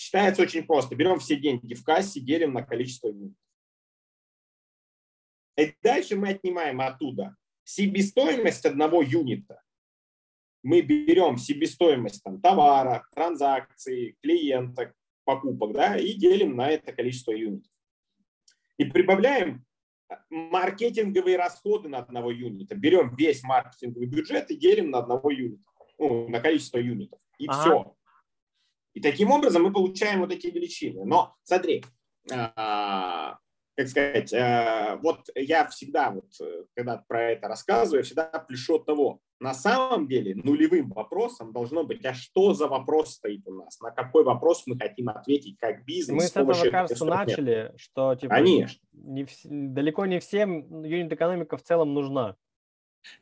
Считается 0.00 0.40
очень 0.40 0.64
просто. 0.64 0.96
Берем 0.96 1.18
все 1.18 1.36
деньги 1.36 1.74
в 1.74 1.84
кассе, 1.84 2.20
делим 2.20 2.54
на 2.54 2.62
количество 2.62 3.08
юнитов. 3.08 3.36
И 5.58 5.74
дальше 5.82 6.16
мы 6.16 6.30
отнимаем 6.30 6.80
оттуда 6.80 7.36
себестоимость 7.64 8.64
одного 8.64 9.02
юнита. 9.02 9.60
Мы 10.62 10.80
берем 10.80 11.36
себестоимость 11.36 12.22
там, 12.22 12.40
товара, 12.40 13.06
транзакции, 13.14 14.16
клиента, 14.22 14.94
покупок, 15.24 15.74
да, 15.74 15.98
и 15.98 16.14
делим 16.14 16.56
на 16.56 16.70
это 16.70 16.94
количество 16.94 17.32
юнитов. 17.32 17.70
И 18.78 18.86
прибавляем 18.86 19.66
маркетинговые 20.30 21.36
расходы 21.36 21.90
на 21.90 21.98
одного 21.98 22.30
юнита. 22.30 22.74
Берем 22.74 23.14
весь 23.16 23.42
маркетинговый 23.42 24.08
бюджет 24.08 24.50
и 24.50 24.56
делим 24.56 24.92
на 24.92 25.00
одного 25.00 25.30
юнита, 25.30 25.62
ну, 25.98 26.26
на 26.26 26.40
количество 26.40 26.78
юнитов. 26.78 27.20
И 27.36 27.46
ага. 27.46 27.60
все. 27.60 27.96
И 28.94 29.00
таким 29.00 29.30
образом 29.30 29.62
мы 29.62 29.72
получаем 29.72 30.20
вот 30.20 30.32
эти 30.32 30.48
величины. 30.48 31.04
Но 31.04 31.34
смотри, 31.44 31.84
а, 32.30 33.38
как 33.80 33.88
сказать, 33.88 34.32
э, 34.32 34.98
вот 35.02 35.20
я 35.34 35.66
всегда, 35.68 36.10
вот, 36.10 36.26
э, 36.40 36.64
когда 36.74 37.02
про 37.08 37.32
это 37.32 37.48
рассказываю, 37.48 38.00
я 38.00 38.04
всегда 38.04 38.24
пляшу 38.24 38.76
от 38.76 38.84
того, 38.84 39.20
на 39.38 39.54
самом 39.54 40.06
деле 40.06 40.34
нулевым 40.34 40.90
вопросом 40.90 41.52
должно 41.52 41.82
быть, 41.82 42.04
а 42.04 42.12
что 42.12 42.52
за 42.52 42.68
вопрос 42.68 43.14
стоит 43.14 43.46
у 43.46 43.54
нас, 43.54 43.80
на 43.80 43.90
какой 43.90 44.22
вопрос 44.22 44.64
мы 44.66 44.78
хотим 44.78 45.08
ответить 45.08 45.56
как 45.58 45.86
бизнес. 45.86 46.14
Мы 46.14 46.28
с 46.28 46.30
этого, 46.30 46.70
кажется, 46.70 47.06
начали, 47.06 47.72
что 47.76 48.14
типа, 48.14 48.34
Конечно. 48.34 48.80
Не, 48.92 49.26
далеко 49.44 50.04
не 50.04 50.20
всем 50.20 50.84
юнит-экономика 50.84 51.56
в 51.56 51.62
целом 51.62 51.94
нужна. 51.94 52.36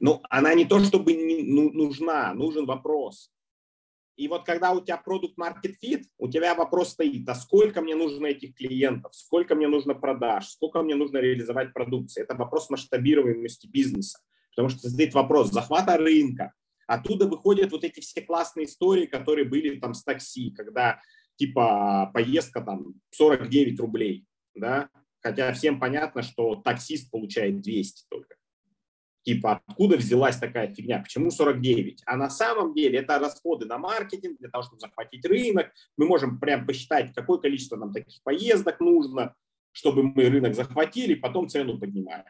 Ну, 0.01 0.23
она 0.29 0.55
не 0.55 0.65
то 0.65 0.81
чтобы 0.81 1.13
не, 1.13 1.43
ну, 1.45 1.71
нужна, 1.71 2.35
нужен 2.35 2.67
вопрос. 2.67 3.31
И 4.19 4.27
вот 4.27 4.45
когда 4.45 4.73
у 4.73 4.81
тебя 4.81 4.97
продукт 4.97 5.39
market 5.39 5.77
fit, 5.81 6.03
у 6.19 6.29
тебя 6.29 6.57
вопрос 6.57 6.91
стоит, 6.91 7.29
а 7.29 7.37
сколько 7.37 7.81
мне 7.81 7.95
нужно 7.95 8.27
этих 8.27 8.57
клиентов, 8.57 9.15
сколько 9.15 9.55
мне 9.55 9.69
нужно 9.69 9.95
продаж, 9.95 10.49
сколько 10.49 10.83
мне 10.83 10.97
нужно 10.97 11.19
реализовать 11.19 11.73
продукции. 11.73 12.23
Это 12.23 12.35
вопрос 12.35 12.69
масштабируемости 12.69 13.69
бизнеса. 13.69 14.19
Потому 14.51 14.71
что 14.71 14.91
стоит 14.91 15.15
вопрос 15.15 15.53
захвата 15.53 15.97
рынка. 15.97 16.53
Оттуда 16.89 17.29
выходят 17.29 17.71
вот 17.71 17.85
эти 17.85 18.01
все 18.01 18.21
классные 18.21 18.67
истории, 18.67 19.07
которые 19.07 19.45
были 19.45 19.79
там 19.79 19.95
с 19.95 20.03
такси, 20.03 20.51
когда 20.51 21.01
типа 21.37 22.11
поездка 22.13 22.61
там 22.61 22.95
49 23.11 23.79
рублей, 23.79 24.27
да, 24.57 24.91
хотя 25.21 25.53
всем 25.53 25.79
понятно, 25.79 26.23
что 26.23 26.57
таксист 26.57 27.09
получает 27.13 27.61
200 27.61 28.07
только 28.09 28.38
типа, 29.29 29.61
откуда 29.67 29.99
взялась 29.99 30.39
такая 30.39 30.75
фигня, 30.75 31.01
почему 31.01 31.31
49? 31.31 32.03
А 32.07 32.17
на 32.17 32.31
самом 32.31 32.73
деле 32.73 33.01
это 33.01 33.19
расходы 33.19 33.67
на 33.67 33.77
маркетинг 33.77 34.39
для 34.39 34.49
того, 34.49 34.63
чтобы 34.63 34.81
захватить 34.81 35.23
рынок. 35.27 35.71
Мы 35.99 36.07
можем 36.07 36.41
прям 36.41 36.67
посчитать, 36.67 37.13
какое 37.15 37.37
количество 37.37 37.77
нам 37.77 37.93
таких 37.93 38.23
поездок 38.23 38.81
нужно, 38.81 39.35
чтобы 39.73 40.03
мы 40.03 40.31
рынок 40.31 40.55
захватили, 40.55 41.15
потом 41.15 41.47
цену 41.47 41.79
поднимаем. 41.79 42.25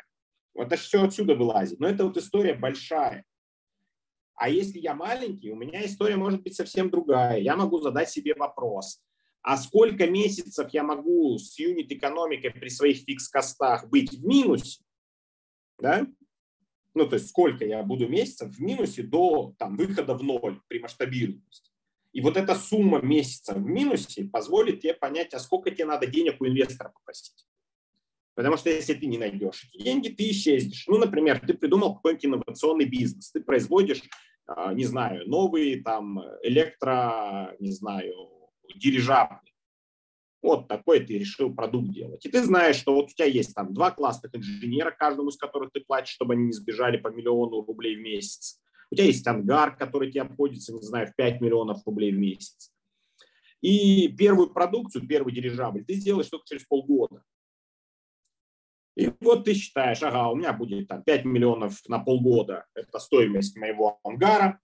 Вот 0.54 0.72
это 0.72 0.76
все 0.76 1.04
отсюда 1.04 1.36
вылазит. 1.36 1.78
Но 1.78 1.86
это 1.86 2.04
вот 2.04 2.16
история 2.16 2.54
большая. 2.54 3.24
А 4.34 4.48
если 4.48 4.80
я 4.80 4.94
маленький, 4.94 5.52
у 5.52 5.56
меня 5.56 5.86
история 5.86 6.16
может 6.16 6.42
быть 6.42 6.56
совсем 6.56 6.90
другая. 6.90 7.38
Я 7.38 7.54
могу 7.54 7.80
задать 7.80 8.10
себе 8.10 8.34
вопрос, 8.34 9.00
а 9.42 9.56
сколько 9.56 10.08
месяцев 10.08 10.68
я 10.72 10.82
могу 10.82 11.38
с 11.38 11.56
юнит-экономикой 11.60 12.50
при 12.50 12.70
своих 12.70 13.04
фикс-костах 13.04 13.88
быть 13.88 14.10
в 14.12 14.26
минусе, 14.26 14.82
да, 15.78 16.08
ну, 16.94 17.06
то 17.06 17.14
есть 17.14 17.28
сколько 17.28 17.64
я 17.64 17.82
буду 17.82 18.08
месяцев 18.08 18.50
в 18.50 18.60
минусе 18.60 19.02
до 19.02 19.54
там, 19.58 19.76
выхода 19.76 20.14
в 20.14 20.22
ноль 20.22 20.60
при 20.68 20.78
масштабируемости. 20.80 21.70
И 22.12 22.20
вот 22.20 22.36
эта 22.36 22.54
сумма 22.54 23.00
месяца 23.00 23.54
в 23.54 23.64
минусе 23.64 24.24
позволит 24.24 24.80
тебе 24.80 24.94
понять, 24.94 25.34
а 25.34 25.38
сколько 25.38 25.70
тебе 25.70 25.84
надо 25.84 26.06
денег 26.06 26.40
у 26.40 26.46
инвестора 26.46 26.88
попросить. 26.88 27.46
Потому 28.34 28.56
что 28.56 28.70
если 28.70 28.94
ты 28.94 29.06
не 29.06 29.18
найдешь 29.18 29.68
деньги, 29.74 30.08
ты 30.08 30.30
исчезнешь. 30.30 30.84
Ну, 30.86 30.98
например, 30.98 31.40
ты 31.40 31.54
придумал 31.54 31.96
какой-нибудь 31.96 32.24
инновационный 32.24 32.86
бизнес, 32.86 33.30
ты 33.30 33.40
производишь, 33.40 34.02
а, 34.46 34.72
не 34.74 34.84
знаю, 34.84 35.28
новые 35.28 35.82
там 35.82 36.20
электро, 36.42 37.56
не 37.58 37.72
знаю, 37.72 38.14
дирижабли 38.74 39.47
вот 40.42 40.68
такой 40.68 41.00
ты 41.00 41.18
решил 41.18 41.54
продукт 41.54 41.90
делать. 41.90 42.24
И 42.24 42.28
ты 42.28 42.42
знаешь, 42.42 42.76
что 42.76 42.94
вот 42.94 43.06
у 43.06 43.08
тебя 43.08 43.26
есть 43.26 43.54
там 43.54 43.74
два 43.74 43.90
классных 43.90 44.34
инженера, 44.34 44.90
каждому 44.90 45.30
из 45.30 45.36
которых 45.36 45.70
ты 45.72 45.80
платишь, 45.80 46.14
чтобы 46.14 46.34
они 46.34 46.46
не 46.46 46.52
сбежали 46.52 46.96
по 46.96 47.08
миллиону 47.08 47.64
рублей 47.64 47.96
в 47.96 48.00
месяц. 48.00 48.60
У 48.90 48.94
тебя 48.94 49.06
есть 49.06 49.26
ангар, 49.26 49.76
который 49.76 50.10
тебе 50.10 50.22
обходится, 50.22 50.72
не 50.72 50.82
знаю, 50.82 51.08
в 51.08 51.16
5 51.16 51.40
миллионов 51.40 51.84
рублей 51.86 52.12
в 52.12 52.18
месяц. 52.18 52.72
И 53.60 54.08
первую 54.08 54.50
продукцию, 54.50 55.06
первый 55.06 55.32
дирижабль 55.32 55.84
ты 55.84 55.94
сделаешь 55.94 56.28
только 56.28 56.46
через 56.46 56.64
полгода. 56.64 57.22
И 58.96 59.12
вот 59.20 59.44
ты 59.44 59.54
считаешь, 59.54 60.02
ага, 60.02 60.28
у 60.28 60.36
меня 60.36 60.52
будет 60.52 60.88
там 60.88 61.02
5 61.02 61.24
миллионов 61.24 61.80
на 61.88 61.98
полгода, 61.98 62.66
это 62.74 62.98
стоимость 62.98 63.56
моего 63.56 64.00
ангара, 64.02 64.60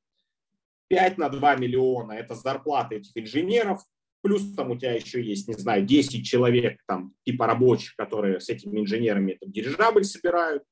5 0.89 1.19
на 1.19 1.29
2 1.29 1.57
миллиона– 1.57 2.13
это 2.15 2.35
зарплата 2.35 2.97
этих 2.97 3.17
инженеров, 3.17 3.83
плюс 4.25 4.55
там 4.55 4.71
у 4.71 4.77
тебя 4.77 4.95
еще 4.95 5.23
есть, 5.23 5.49
не 5.49 5.55
знаю, 5.55 5.85
10 5.85 6.25
человек, 6.25 6.81
там, 6.87 7.15
типа 7.25 7.47
рабочих, 7.47 7.95
которые 7.95 8.41
с 8.41 8.49
этими 8.49 8.81
инженерами 8.81 9.33
этот 9.33 9.53
дирижабль 9.53 10.03
собирают. 10.05 10.65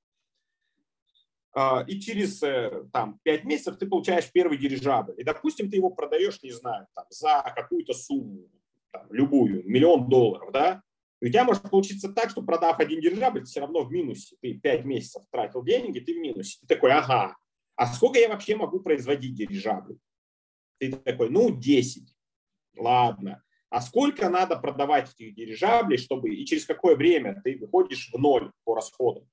А, 1.55 1.85
и 1.87 2.01
через 2.01 2.43
э, 2.43 2.85
там, 2.95 3.21
5 3.25 3.45
месяцев 3.45 3.77
ты 3.77 3.87
получаешь 3.87 4.33
первый 4.33 4.57
дирижабль. 4.57 5.13
И, 5.19 5.23
допустим, 5.23 5.71
ты 5.71 5.77
его 5.77 5.91
продаешь, 5.91 6.43
не 6.43 6.51
знаю, 6.51 6.87
там, 6.95 7.05
за 7.11 7.43
какую-то 7.55 7.93
сумму, 7.93 8.49
там, 8.91 9.07
любую, 9.13 9.69
миллион 9.69 10.09
долларов, 10.09 10.51
да? 10.51 10.83
И 11.21 11.27
у 11.27 11.29
тебя 11.29 11.45
может 11.45 11.69
получиться 11.69 12.11
так, 12.11 12.31
что 12.31 12.41
продав 12.41 12.81
один 12.81 13.03
дирижабль, 13.03 13.41
ты 13.41 13.47
все 13.47 13.61
равно 13.61 13.85
в 13.85 13.93
минусе. 13.93 14.35
Ты 14.41 14.55
5 14.55 14.87
месяцев 14.87 15.25
тратил 15.31 15.63
деньги, 15.63 16.01
ты 16.01 16.15
в 16.15 16.19
минусе. 16.19 16.57
Ты 16.63 16.75
такой, 16.75 16.93
ага, 16.93 17.37
а 17.77 17.87
сколько 17.87 18.19
я 18.19 18.31
вообще 18.31 18.57
могу 18.57 18.81
производить 18.81 19.35
дирижаблей? 19.35 19.99
Ты 20.79 20.93
такой, 20.93 21.29
ну, 21.29 21.55
10. 21.55 22.12
Ладно. 22.77 23.43
А 23.71 23.81
сколько 23.81 24.29
надо 24.29 24.57
продавать 24.57 25.13
этих 25.15 25.35
дирижаблей, 25.35 25.99
чтобы 25.99 26.35
и 26.35 26.45
через 26.45 26.67
какое 26.67 26.95
время 26.95 27.41
ты 27.43 27.57
выходишь 27.57 28.11
в 28.13 28.19
ноль 28.19 28.53
по 28.65 28.75
расходам? 28.75 29.29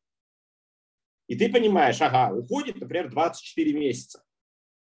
И 1.27 1.35
ты 1.35 1.51
понимаешь, 1.51 2.01
ага, 2.01 2.33
уходит, 2.33 2.79
например, 2.79 3.09
24 3.09 3.73
месяца. 3.73 4.23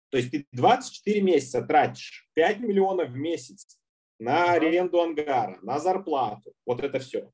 То 0.09 0.17
есть 0.17 0.31
ты 0.31 0.45
24 0.51 1.21
месяца 1.21 1.61
тратишь 1.61 2.29
5 2.33 2.59
миллионов 2.59 3.09
в 3.09 3.15
месяц 3.15 3.79
на 4.19 4.51
аренду 4.51 5.01
ангара, 5.01 5.57
на 5.61 5.79
зарплату, 5.79 6.53
вот 6.65 6.81
это 6.83 6.99
все 6.99 7.31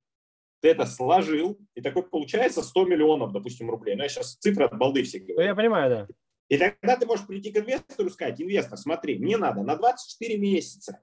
ты 0.62 0.70
это 0.70 0.86
сложил, 0.86 1.60
и 1.76 1.82
такой 1.82 2.04
получается 2.04 2.62
100 2.62 2.86
миллионов, 2.86 3.34
допустим, 3.34 3.70
рублей. 3.70 3.96
Ну, 3.96 4.04
я 4.04 4.10
сейчас 4.10 4.36
цифры 4.36 4.66
от 4.66 4.78
балды 4.78 5.04
все 5.04 5.20
говорю. 5.20 5.36
Ну, 5.38 5.42
я 5.42 5.56
понимаю, 5.56 5.90
да. 5.90 6.08
И 6.50 6.58
тогда 6.58 6.98
ты 6.98 7.06
можешь 7.06 7.26
прийти 7.26 7.52
к 7.52 7.58
инвестору 7.58 8.10
и 8.10 8.12
сказать, 8.12 8.40
инвестор, 8.42 8.78
смотри, 8.78 9.18
мне 9.18 9.38
надо 9.38 9.64
на 9.64 9.76
24 9.76 10.38
месяца 10.38 11.02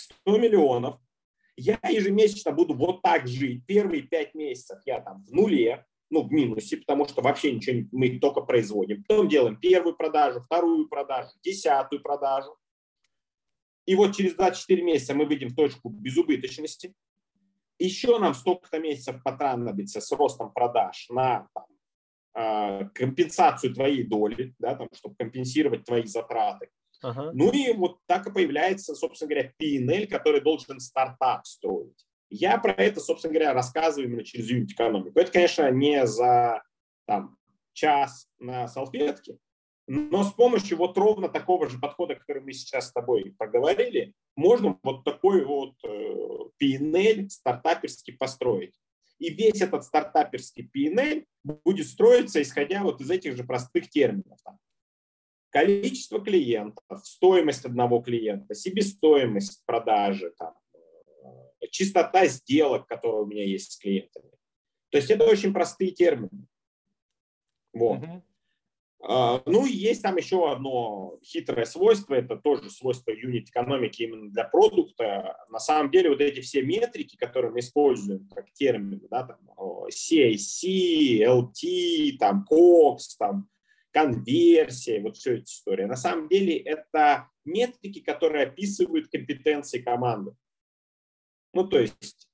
100 0.00 0.38
миллионов, 0.38 0.98
я 1.56 1.78
ежемесячно 1.88 2.52
буду 2.52 2.74
вот 2.74 3.02
так 3.02 3.26
жить. 3.26 3.64
Первые 3.66 4.02
5 4.02 4.34
месяцев 4.34 4.78
я 4.86 5.00
там 5.00 5.22
в 5.22 5.30
нуле, 5.32 5.84
ну, 6.10 6.22
в 6.22 6.32
минусе, 6.32 6.78
потому 6.78 7.06
что 7.06 7.22
вообще 7.22 7.52
ничего 7.52 7.76
не, 7.76 7.88
мы 7.92 8.18
только 8.18 8.40
производим. 8.40 9.04
Потом 9.04 9.28
делаем 9.28 9.56
первую 9.56 9.94
продажу, 9.94 10.40
вторую 10.40 10.88
продажу, 10.88 11.30
десятую 11.42 12.02
продажу. 12.02 12.56
И 13.86 13.94
вот 13.94 14.16
через 14.16 14.34
24 14.34 14.82
месяца 14.82 15.14
мы 15.14 15.26
выйдем 15.26 15.48
в 15.48 15.54
точку 15.56 15.88
безубыточности 15.88 16.94
еще 17.80 18.18
нам 18.18 18.34
столько-то 18.34 18.78
месяцев 18.78 19.22
понадобится 19.22 20.00
с 20.00 20.12
ростом 20.12 20.52
продаж 20.52 21.06
на 21.08 21.48
там, 21.54 21.66
а, 22.34 22.84
компенсацию 22.90 23.74
твоей 23.74 24.04
доли, 24.04 24.54
да, 24.58 24.76
там, 24.76 24.88
чтобы 24.92 25.16
компенсировать 25.16 25.84
твои 25.84 26.04
затраты. 26.04 26.68
Ага. 27.02 27.30
Ну 27.32 27.50
и 27.50 27.72
вот 27.72 27.98
так 28.06 28.26
и 28.26 28.32
появляется, 28.32 28.94
собственно 28.94 29.30
говоря, 29.30 29.52
P&L, 29.58 30.06
который 30.08 30.40
должен 30.40 30.80
стартап 30.80 31.46
строить. 31.46 32.06
Я 32.28 32.58
про 32.58 32.72
это, 32.72 33.00
собственно 33.00 33.34
говоря, 33.34 33.54
рассказываю 33.54 34.08
именно 34.08 34.24
через 34.24 34.48
юнит 34.48 34.70
экономику. 34.72 35.18
Это, 35.18 35.32
конечно, 35.32 35.70
не 35.70 36.06
за 36.06 36.62
там, 37.06 37.36
час 37.72 38.28
на 38.38 38.68
салфетке, 38.68 39.38
но 39.92 40.22
с 40.22 40.32
помощью 40.32 40.78
вот 40.78 40.96
ровно 40.96 41.28
такого 41.28 41.68
же 41.68 41.80
подхода, 41.80 42.14
который 42.14 42.42
мы 42.42 42.52
сейчас 42.52 42.88
с 42.88 42.92
тобой 42.92 43.34
поговорили, 43.36 44.14
можно 44.36 44.78
вот 44.84 45.02
такой 45.02 45.44
вот 45.44 45.74
э, 45.84 46.14
P&L 46.58 47.28
стартаперский 47.28 48.16
построить. 48.16 48.72
И 49.18 49.30
весь 49.30 49.60
этот 49.60 49.82
стартаперский 49.82 50.70
P&L 50.72 51.24
будет 51.42 51.88
строиться, 51.88 52.40
исходя 52.40 52.84
вот 52.84 53.00
из 53.00 53.10
этих 53.10 53.36
же 53.36 53.42
простых 53.42 53.90
терминов. 53.90 54.38
Там. 54.44 54.58
Количество 55.50 56.20
клиентов, 56.20 57.04
стоимость 57.04 57.64
одного 57.64 58.00
клиента, 58.00 58.54
себестоимость 58.54 59.64
продажи, 59.66 60.32
там, 60.38 60.54
э, 61.62 61.66
частота 61.70 62.26
сделок, 62.26 62.86
которые 62.86 63.22
у 63.22 63.26
меня 63.26 63.44
есть 63.44 63.72
с 63.72 63.78
клиентами. 63.78 64.30
То 64.90 64.98
есть 64.98 65.10
это 65.10 65.24
очень 65.24 65.52
простые 65.52 65.92
термины. 65.92 66.46
Вот. 67.72 67.98
Mm-hmm. 67.98 68.22
Ну 69.02 69.64
и 69.64 69.72
есть 69.72 70.02
там 70.02 70.16
еще 70.16 70.52
одно 70.52 71.18
хитрое 71.24 71.64
свойство, 71.64 72.14
это 72.14 72.36
тоже 72.36 72.68
свойство 72.68 73.10
юнит-экономики 73.12 74.02
именно 74.02 74.30
для 74.30 74.44
продукта. 74.44 75.38
На 75.48 75.58
самом 75.58 75.90
деле 75.90 76.10
вот 76.10 76.20
эти 76.20 76.40
все 76.40 76.62
метрики, 76.62 77.16
которые 77.16 77.50
мы 77.50 77.60
используем 77.60 78.28
как 78.34 78.52
термины, 78.52 79.00
да, 79.10 79.24
там 79.24 79.38
CIC, 79.88 81.22
LT, 81.22 82.18
там 82.18 82.46
COX, 82.50 82.98
там 83.18 83.48
конверсия, 83.92 85.00
вот 85.00 85.16
все 85.16 85.36
эти 85.36 85.50
истории, 85.50 85.84
на 85.84 85.96
самом 85.96 86.28
деле 86.28 86.56
это 86.56 87.28
метрики, 87.44 88.00
которые 88.00 88.44
описывают 88.46 89.08
компетенции 89.08 89.80
команды. 89.80 90.32
Ну 91.52 91.66
то 91.66 91.78
есть 91.78 92.28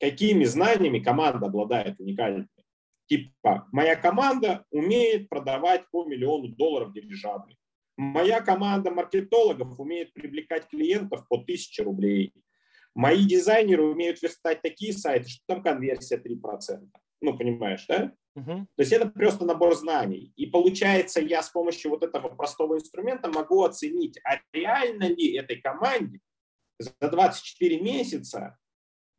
какими 0.00 0.44
знаниями 0.44 0.98
команда 0.98 1.46
обладает 1.46 1.98
уникальными. 2.00 2.48
Типа, 3.06 3.68
моя 3.72 3.96
команда 3.96 4.64
умеет 4.70 5.28
продавать 5.28 5.84
по 5.90 6.04
миллиону 6.04 6.48
долларов 6.48 6.92
дирижабли. 6.92 7.56
Моя 7.96 8.40
команда 8.40 8.90
маркетологов 8.90 9.78
умеет 9.78 10.14
привлекать 10.14 10.68
клиентов 10.68 11.26
по 11.28 11.36
1000 11.36 11.84
рублей. 11.84 12.32
Мои 12.94 13.24
дизайнеры 13.26 13.84
умеют 13.84 14.22
верстать 14.22 14.62
такие 14.62 14.92
сайты, 14.92 15.28
что 15.28 15.42
там 15.46 15.62
конверсия 15.62 16.16
3%. 16.16 16.88
Ну, 17.20 17.36
понимаешь, 17.36 17.84
да? 17.86 18.12
Uh-huh. 18.36 18.64
То 18.76 18.78
есть 18.78 18.92
это 18.92 19.08
просто 19.08 19.44
набор 19.44 19.74
знаний. 19.74 20.32
И 20.36 20.46
получается, 20.46 21.20
я 21.20 21.42
с 21.42 21.50
помощью 21.50 21.90
вот 21.90 22.02
этого 22.02 22.28
простого 22.28 22.76
инструмента 22.76 23.28
могу 23.28 23.62
оценить, 23.62 24.18
а 24.24 24.38
реально 24.52 25.04
ли 25.04 25.36
этой 25.36 25.60
команде 25.60 26.20
за 26.78 26.92
24 27.00 27.80
месяца 27.80 28.56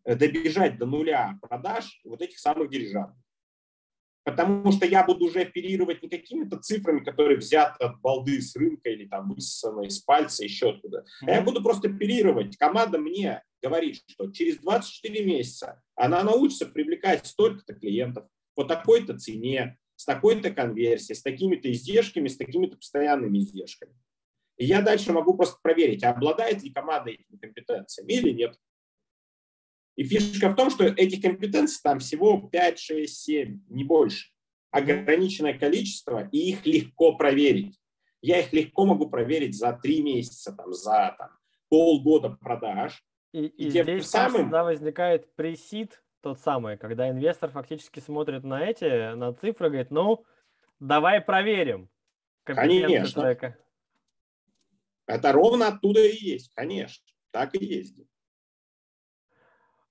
добежать 0.05 0.77
до 0.77 0.85
нуля 0.85 1.37
продаж 1.41 2.01
вот 2.03 2.21
этих 2.21 2.39
самых 2.39 2.69
дирижаблей. 2.69 3.23
Потому 4.25 4.71
что 4.71 4.85
я 4.85 5.03
буду 5.03 5.25
уже 5.25 5.41
оперировать 5.41 6.01
не 6.01 6.07
какими-то 6.07 6.57
цифрами, 6.57 7.03
которые 7.03 7.37
взяты 7.37 7.83
от 7.83 7.99
балды 7.99 8.41
с 8.41 8.55
рынка 8.55 8.89
или 8.89 9.05
там 9.05 9.29
высосаны 9.29 9.87
из 9.87 9.99
пальца, 9.99 10.45
еще 10.45 10.71
откуда. 10.71 11.05
А 11.21 11.31
я 11.31 11.41
буду 11.41 11.61
просто 11.61 11.89
оперировать. 11.89 12.55
Команда 12.55 12.99
мне 12.99 13.43
говорит, 13.61 14.01
что 14.07 14.31
через 14.31 14.59
24 14.59 15.25
месяца 15.25 15.81
она 15.95 16.23
научится 16.23 16.65
привлекать 16.65 17.25
столько-то 17.25 17.73
клиентов 17.73 18.25
по 18.55 18.63
такой-то 18.63 19.17
цене, 19.17 19.77
с 19.95 20.05
такой-то 20.05 20.51
конверсией, 20.51 21.15
с 21.15 21.21
такими-то 21.21 21.71
издержками, 21.71 22.27
с 22.27 22.37
такими-то 22.37 22.77
постоянными 22.77 23.39
издержками. 23.39 23.95
И 24.57 24.65
я 24.65 24.81
дальше 24.81 25.11
могу 25.13 25.35
просто 25.35 25.57
проверить, 25.61 26.03
а 26.03 26.11
обладает 26.11 26.63
ли 26.63 26.71
команда 26.71 27.11
этими 27.11 27.37
компетенциями 27.37 28.13
или 28.13 28.31
нет. 28.31 28.59
И 29.95 30.03
фишка 30.03 30.49
в 30.49 30.55
том, 30.55 30.69
что 30.69 30.85
этих 30.85 31.21
компетенций 31.21 31.79
там 31.83 31.99
всего 31.99 32.37
5, 32.39 32.79
6, 32.79 33.15
7, 33.15 33.61
не 33.69 33.83
больше. 33.83 34.31
Ограниченное 34.71 35.57
количество, 35.57 36.27
и 36.31 36.49
их 36.49 36.65
легко 36.65 37.15
проверить. 37.15 37.79
Я 38.21 38.39
их 38.39 38.53
легко 38.53 38.85
могу 38.85 39.09
проверить 39.09 39.55
за 39.55 39.73
3 39.73 40.01
месяца, 40.01 40.51
там, 40.53 40.73
за 40.73 41.15
там, 41.17 41.29
полгода 41.69 42.29
продаж. 42.29 43.03
И, 43.33 43.45
и, 43.45 43.67
и 43.67 43.71
тем 43.71 43.85
здесь 43.85 44.05
самым... 44.07 44.43
всегда 44.43 44.63
возникает 44.63 45.35
пресид, 45.35 46.03
тот 46.23 46.39
самый, 46.39 46.77
когда 46.77 47.09
инвестор 47.09 47.51
фактически 47.51 47.99
смотрит 47.99 48.45
на 48.45 48.63
эти, 48.63 49.13
на 49.13 49.33
цифры, 49.33 49.67
говорит, 49.67 49.91
ну, 49.91 50.25
давай 50.79 51.19
проверим. 51.19 51.89
Конечно. 52.45 53.21
Человека. 53.21 53.57
Это 55.05 55.33
ровно 55.33 55.67
оттуда 55.67 55.99
и 55.99 56.15
есть, 56.15 56.53
конечно. 56.53 57.05
Так 57.31 57.53
и 57.55 57.65
есть. 57.65 57.97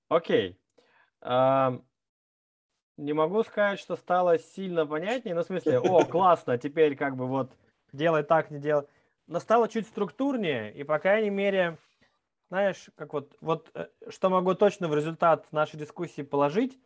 Окей. 0.09 0.59
Не 1.21 1.79
могу 2.97 3.43
сказать, 3.43 3.79
что 3.79 3.95
стало 3.95 4.39
сильно 4.39 4.87
понятнее, 4.87 5.35
ну, 5.35 5.43
в 5.43 5.45
смысле, 5.45 5.79
о, 5.79 6.03
классно, 6.09 6.57
теперь 6.57 6.95
как 6.95 7.15
бы 7.15 7.27
вот 7.27 7.51
делай 7.91 8.23
так, 8.23 8.49
не 8.49 8.59
делай. 8.59 8.87
Но 9.27 9.39
стало 9.39 9.69
чуть 9.69 9.87
структурнее, 9.87 10.73
и, 10.73 10.83
по 10.83 10.97
крайней 10.97 11.29
мере, 11.29 11.77
знаешь, 12.53 12.91
как 12.95 13.13
вот, 13.13 13.35
вот 13.41 13.71
э, 13.73 13.87
что 14.09 14.29
могу 14.29 14.53
точно 14.53 14.87
в 14.87 14.93
результат 14.93 15.51
нашей 15.51 15.79
дискуссии 15.79 16.21
положить, 16.21 16.77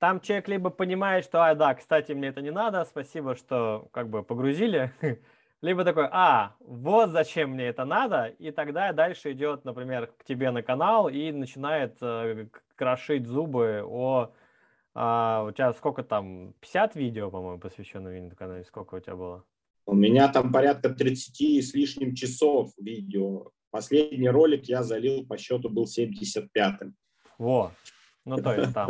там 0.00 0.18
человек 0.18 0.48
либо 0.48 0.70
понимает, 0.70 1.24
что, 1.24 1.44
а, 1.44 1.54
да, 1.54 1.74
кстати, 1.76 2.10
мне 2.10 2.28
это 2.28 2.42
не 2.42 2.50
надо, 2.50 2.84
спасибо, 2.84 3.36
что 3.36 3.88
как 3.92 4.08
бы 4.08 4.24
погрузили, 4.24 4.92
либо 5.62 5.84
такой, 5.84 6.08
а, 6.10 6.56
вот 6.58 7.10
зачем 7.10 7.50
мне 7.50 7.68
это 7.68 7.84
надо, 7.84 8.34
и 8.40 8.50
тогда 8.50 8.92
дальше 8.92 9.30
идет, 9.30 9.64
например, 9.64 10.08
к 10.18 10.24
тебе 10.24 10.50
на 10.50 10.60
канал 10.60 11.08
и 11.08 11.30
начинает 11.30 11.96
э, 12.02 12.48
крошить 12.74 13.28
зубы 13.28 13.84
о... 13.86 14.32
А, 14.92 15.44
у 15.44 15.52
тебя 15.52 15.72
сколько 15.74 16.02
там, 16.02 16.52
50 16.62 16.96
видео, 16.96 17.30
по-моему, 17.30 17.60
посвященных 17.60 18.20
на 18.20 18.34
канале, 18.34 18.64
сколько 18.64 18.96
у 18.96 19.00
тебя 19.00 19.14
было? 19.14 19.44
У 19.86 19.94
меня 19.94 20.26
там 20.32 20.50
порядка 20.52 20.90
30 20.90 21.64
с 21.64 21.74
лишним 21.74 22.16
часов 22.16 22.72
видео. 22.76 23.52
Последний 23.70 24.28
ролик 24.28 24.64
я 24.64 24.82
залил 24.82 25.26
по 25.26 25.38
счету 25.38 25.68
был 25.68 25.84
75-м. 25.84 26.94
Во, 27.38 27.72
Ну, 28.24 28.36
то 28.36 28.54
есть 28.54 28.74
там 28.74 28.88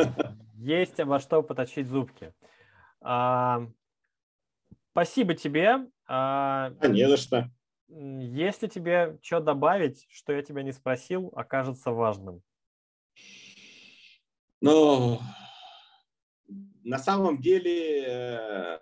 есть 0.56 0.98
во 0.98 1.20
что 1.20 1.42
поточить 1.42 1.86
зубки. 1.86 2.32
А, 3.00 3.66
спасибо 4.92 5.34
тебе. 5.34 5.86
А, 6.06 6.72
а 6.80 6.88
не 6.88 7.08
за 7.08 7.16
что. 7.16 7.50
Если 7.88 8.68
тебе 8.68 9.18
что 9.22 9.40
добавить, 9.40 10.06
что 10.10 10.32
я 10.32 10.42
тебя 10.42 10.62
не 10.62 10.72
спросил, 10.72 11.32
окажется 11.34 11.90
важным. 11.90 12.42
Ну, 14.60 15.20
на 16.84 16.98
самом 16.98 17.40
деле, 17.40 18.04
э, 18.06 18.78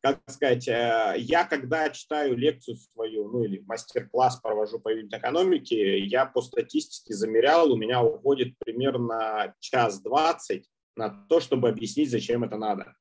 как 0.00 0.20
сказать, 0.28 0.66
э, 0.68 1.14
я 1.18 1.44
когда 1.44 1.90
читаю 1.90 2.36
лекцию 2.36 2.76
свою, 2.76 3.28
ну 3.28 3.44
или 3.44 3.60
мастер-класс 3.66 4.40
провожу 4.40 4.80
по 4.80 4.92
экономике, 4.92 5.98
я 5.98 6.26
по 6.26 6.40
статистике 6.40 7.14
замерял, 7.14 7.70
у 7.72 7.76
меня 7.76 8.02
уходит 8.02 8.58
примерно 8.58 9.54
час 9.60 10.00
двадцать 10.00 10.68
на 10.96 11.10
то, 11.28 11.40
чтобы 11.40 11.68
объяснить, 11.68 12.10
зачем 12.10 12.44
это 12.44 12.56
надо. 12.56 12.94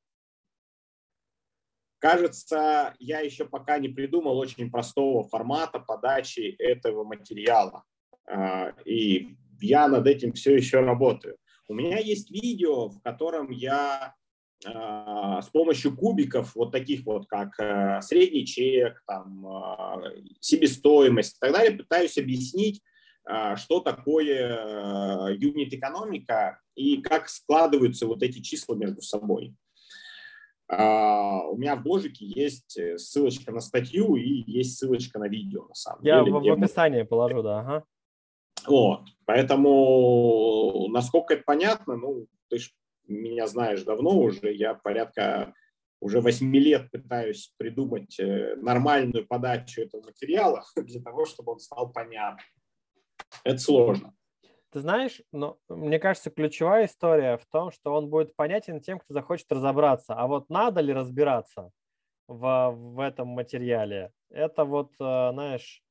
Кажется, 1.99 2.95
я 2.99 3.19
еще 3.19 3.45
пока 3.45 3.77
не 3.77 3.89
придумал 3.89 4.37
очень 4.37 4.71
простого 4.71 5.27
формата 5.27 5.79
подачи 5.79 6.55
этого 6.57 7.03
материала. 7.03 7.83
А, 8.25 8.73
и 8.85 9.35
я 9.59 9.87
над 9.89 10.07
этим 10.07 10.31
все 10.31 10.55
еще 10.55 10.79
работаю. 10.79 11.37
У 11.67 11.73
меня 11.73 11.99
есть 11.99 12.31
видео, 12.31 12.87
в 12.87 13.01
котором 13.01 13.51
я 13.51 14.15
с 14.61 15.49
помощью 15.53 15.95
кубиков, 15.95 16.53
вот 16.55 16.71
таких 16.71 17.05
вот, 17.05 17.27
как 17.27 17.57
э, 17.59 18.01
средний 18.01 18.45
чек, 18.45 19.01
там, 19.07 19.47
а, 19.47 20.01
себестоимость 20.41 21.37
и 21.37 21.39
так 21.39 21.53
далее, 21.53 21.77
пытаюсь 21.77 22.17
объяснить, 22.17 22.81
что 23.55 23.79
такое 23.79 25.33
юнит-экономика 25.35 26.59
и 26.75 26.97
как 27.01 27.29
складываются 27.29 28.07
вот 28.07 28.23
эти 28.23 28.41
числа 28.41 28.75
между 28.75 29.01
собой. 29.01 29.55
А, 30.71 31.47
у 31.47 31.57
меня 31.57 31.75
в 31.75 31.81
бложике 31.81 32.27
есть 32.27 32.77
э, 32.77 32.99
ссылочка 32.99 33.51
на 33.51 33.59
статью 33.59 34.15
и 34.15 34.43
есть 34.45 34.77
ссылочка 34.77 35.17
на 35.17 35.27
видео, 35.27 35.65
на 35.67 35.73
самом 35.73 36.03
Я 36.03 36.23
деле. 36.23 36.31
В, 36.31 36.43
в 36.43 36.51
описании 36.51 37.01
положу, 37.01 37.41
да. 37.41 37.59
Ага. 37.61 37.83
Вот, 38.67 39.01
поэтому, 39.25 40.87
насколько 40.89 41.33
это 41.33 41.43
понятно, 41.43 41.95
ну, 41.95 42.27
ты 42.49 42.59
ж 42.59 42.71
меня 43.13 43.47
знаешь 43.47 43.83
давно 43.83 44.17
уже, 44.17 44.53
я 44.53 44.73
порядка 44.73 45.53
уже 45.99 46.21
8 46.21 46.55
лет 46.55 46.89
пытаюсь 46.91 47.53
придумать 47.57 48.19
э, 48.19 48.55
нормальную 48.55 49.27
подачу 49.27 49.81
этого 49.81 50.01
материала 50.03 50.63
для 50.75 51.01
того, 51.01 51.25
чтобы 51.25 51.53
он 51.53 51.59
стал 51.59 51.91
понятным. 51.91 52.45
Это 53.43 53.57
сложно. 53.57 54.13
Ты 54.71 54.81
знаешь, 54.81 55.21
но 55.31 55.57
мне 55.67 55.99
кажется, 55.99 56.29
ключевая 56.29 56.85
история 56.85 57.37
в 57.37 57.45
том, 57.47 57.71
что 57.71 57.93
он 57.93 58.09
будет 58.09 58.35
понятен 58.35 58.79
тем, 58.79 58.99
кто 58.99 59.13
захочет 59.13 59.51
разобраться. 59.51 60.13
А 60.13 60.27
вот 60.27 60.49
надо 60.49 60.81
ли 60.81 60.93
разбираться 60.93 61.71
в, 62.27 62.71
в 62.71 62.99
этом 62.99 63.29
материале? 63.29 64.11
Это 64.29 64.65
вот, 64.65 64.91
э, 64.99 65.31
знаешь, 65.33 65.83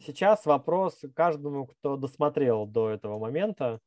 сейчас 0.00 0.46
вопрос 0.46 1.02
каждому, 1.14 1.66
кто 1.66 1.96
досмотрел 1.96 2.66
до 2.66 2.90
этого 2.90 3.18
момента. 3.18 3.80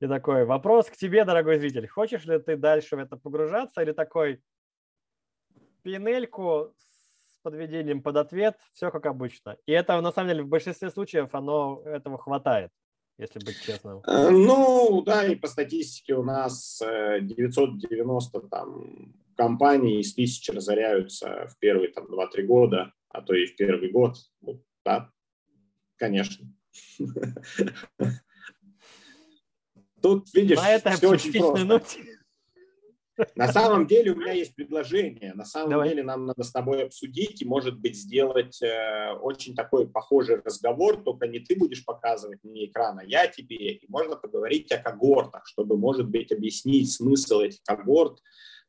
И 0.00 0.06
такой 0.06 0.44
вопрос 0.44 0.88
к 0.90 0.96
тебе, 0.96 1.24
дорогой 1.24 1.58
зритель. 1.58 1.88
Хочешь 1.88 2.24
ли 2.24 2.38
ты 2.38 2.56
дальше 2.56 2.96
в 2.96 3.00
это 3.00 3.16
погружаться 3.16 3.82
или 3.82 3.92
такой 3.92 4.40
пинельку 5.82 6.74
с 6.76 7.42
подведением 7.42 8.02
под 8.02 8.16
ответ, 8.16 8.58
все 8.72 8.90
как 8.90 9.06
обычно. 9.06 9.56
И 9.66 9.72
это 9.72 10.00
на 10.00 10.12
самом 10.12 10.28
деле 10.28 10.42
в 10.42 10.48
большинстве 10.48 10.90
случаев 10.90 11.34
оно 11.34 11.82
этого 11.84 12.18
хватает 12.18 12.70
если 13.18 13.40
быть 13.40 13.60
честным? 13.60 14.00
Э, 14.06 14.30
ну, 14.30 15.02
да, 15.02 15.26
и 15.26 15.34
по 15.34 15.48
статистике 15.48 16.14
у 16.14 16.22
нас 16.22 16.80
990 16.80 18.38
э, 18.38 18.40
там 18.48 19.14
компаний 19.36 20.00
из 20.00 20.14
тысячи 20.14 20.50
разоряются 20.50 21.48
в 21.48 21.58
первые 21.58 21.92
там 21.92 22.06
2-3 22.06 22.42
года, 22.44 22.92
а 23.08 23.22
то 23.22 23.34
и 23.34 23.46
в 23.46 23.56
первый 23.56 23.90
год. 23.90 24.16
Ну, 24.40 24.62
да, 24.84 25.10
конечно. 25.96 26.46
Тут, 30.02 30.32
видишь, 30.34 30.58
все 30.58 31.08
очень 31.08 31.32
просто. 31.32 31.64
Ноте. 31.64 32.18
На 33.34 33.52
самом 33.52 33.86
деле 33.86 34.12
у 34.12 34.16
меня 34.16 34.32
есть 34.32 34.54
предложение. 34.54 35.34
На 35.34 35.44
самом 35.44 35.70
Давай. 35.70 35.88
деле 35.88 36.02
нам 36.02 36.26
надо 36.26 36.44
с 36.44 36.52
тобой 36.52 36.84
обсудить 36.84 37.42
и, 37.42 37.44
может 37.44 37.78
быть, 37.78 37.96
сделать 37.96 38.62
э, 38.62 39.12
очень 39.20 39.56
такой 39.56 39.88
похожий 39.88 40.40
разговор, 40.44 41.02
только 41.02 41.26
не 41.26 41.40
ты 41.40 41.56
будешь 41.56 41.84
показывать 41.84 42.38
мне 42.44 42.66
экран, 42.66 42.98
а 42.98 43.04
я 43.04 43.26
тебе. 43.26 43.72
И 43.72 43.86
можно 43.88 44.16
поговорить 44.16 44.70
о 44.72 44.78
когортах, 44.78 45.46
чтобы, 45.46 45.76
может 45.76 46.08
быть, 46.08 46.30
объяснить 46.30 46.92
смысл 46.92 47.40
этих 47.40 47.62
когорт, 47.64 48.20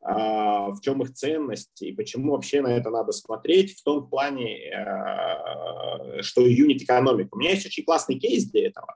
э, 0.02 0.08
в 0.10 0.80
чем 0.82 1.04
их 1.04 1.14
ценность 1.14 1.82
и 1.82 1.92
почему 1.92 2.32
вообще 2.32 2.62
на 2.62 2.76
это 2.76 2.90
надо 2.90 3.12
смотреть 3.12 3.78
в 3.78 3.84
том 3.84 4.10
плане, 4.10 4.72
э, 4.72 6.22
что 6.22 6.42
юнит 6.42 6.82
экономика. 6.82 7.30
У 7.34 7.38
меня 7.38 7.52
есть 7.52 7.68
очень 7.68 7.84
классный 7.84 8.18
кейс 8.18 8.46
для 8.46 8.68
этого, 8.68 8.96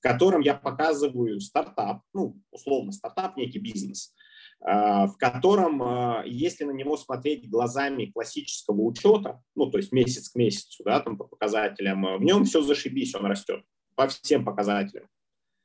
в 0.00 0.02
котором 0.02 0.40
я 0.40 0.54
показываю 0.54 1.40
стартап, 1.40 2.02
ну, 2.12 2.40
условно 2.50 2.90
стартап, 2.90 3.36
некий 3.36 3.60
бизнес– 3.60 4.12
а, 4.62 5.06
в 5.06 5.16
котором, 5.16 5.82
а, 5.82 6.22
если 6.26 6.64
на 6.64 6.72
него 6.72 6.98
смотреть 6.98 7.48
глазами 7.48 8.06
классического 8.06 8.82
учета, 8.82 9.42
ну, 9.54 9.70
то 9.70 9.78
есть 9.78 9.90
месяц 9.90 10.28
к 10.28 10.34
месяцу, 10.36 10.84
да, 10.84 11.00
там 11.00 11.16
по 11.16 11.24
показателям, 11.24 12.18
в 12.18 12.22
нем 12.22 12.44
все 12.44 12.60
зашибись, 12.60 13.14
он 13.14 13.24
растет 13.24 13.62
по 13.94 14.06
всем 14.08 14.44
показателям. 14.44 15.08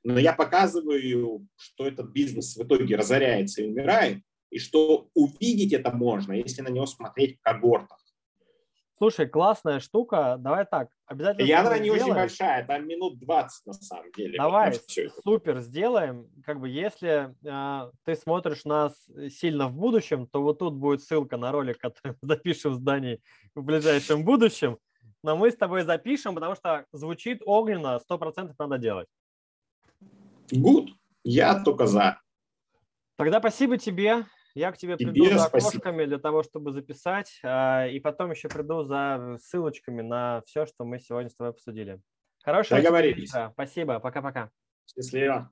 Но 0.03 0.17
я 0.17 0.31
показываю, 0.31 1.45
что 1.57 1.85
этот 1.85 2.11
бизнес 2.11 2.55
в 2.55 2.63
итоге 2.63 2.95
разоряется 2.95 3.61
и 3.61 3.67
умирает, 3.67 4.23
и 4.49 4.59
что 4.59 5.09
увидеть 5.13 5.73
это 5.73 5.91
можно, 5.91 6.31
если 6.31 6.61
на 6.61 6.69
него 6.69 6.85
смотреть 6.85 7.37
в 7.37 7.41
когортах. 7.41 7.99
Слушай, 8.97 9.27
классная 9.27 9.81
штука. 9.81 10.37
Давай 10.39 10.65
так, 10.65 10.87
обязательно. 11.05 11.59
Она 11.59 11.77
не 11.77 11.89
сделаем. 11.89 12.03
очень 12.03 12.13
большая, 12.13 12.65
там 12.65 12.87
минут 12.87 13.19
20 13.19 13.65
на 13.65 13.73
самом 13.73 14.11
деле. 14.13 14.37
Давай, 14.37 14.73
супер, 15.23 15.59
сделаем. 15.59 16.29
Как 16.45 16.61
бы 16.61 16.69
если 16.69 17.35
э, 17.43 17.91
ты 18.05 18.15
смотришь 18.15 18.63
нас 18.63 18.93
сильно 19.29 19.67
в 19.67 19.73
будущем, 19.73 20.27
то 20.27 20.41
вот 20.41 20.59
тут 20.59 20.75
будет 20.75 21.03
ссылка 21.03 21.35
на 21.35 21.51
ролик, 21.51 21.77
который 21.77 22.15
мы 22.21 22.27
запишем 22.35 22.71
в 22.71 22.75
здании 22.75 23.21
в 23.53 23.63
ближайшем 23.63 24.23
будущем. 24.23 24.77
Но 25.23 25.35
мы 25.35 25.51
с 25.51 25.57
тобой 25.57 25.83
запишем, 25.83 26.33
потому 26.33 26.55
что 26.55 26.85
звучит 26.93 27.41
огненно, 27.45 27.99
100% 28.09 28.53
надо 28.57 28.77
делать. 28.77 29.07
Good. 30.53 30.89
Я 31.23 31.61
только 31.63 31.87
за. 31.87 32.21
Тогда 33.17 33.39
спасибо 33.39 33.77
тебе. 33.77 34.25
Я 34.55 34.71
к 34.71 34.77
тебе 34.77 34.95
приду 34.95 35.25
за 35.25 35.45
окошками 35.45 36.05
для 36.05 36.17
того, 36.17 36.41
чтобы 36.41 36.71
записать, 36.71 37.39
а, 37.43 37.87
и 37.87 37.99
потом 37.99 38.31
еще 38.31 38.47
приду 38.47 38.83
за 38.83 39.37
ссылочками 39.41 40.01
на 40.01 40.41
все, 40.45 40.65
что 40.65 40.85
мы 40.85 40.99
сегодня 40.99 41.29
с 41.29 41.35
тобой 41.35 41.51
обсудили. 41.51 42.01
Хорошего 42.43 42.79
Договорились. 42.79 43.33
Спасибо. 43.53 43.99
Пока-пока. 43.99 44.51
Счастливо. 44.87 45.51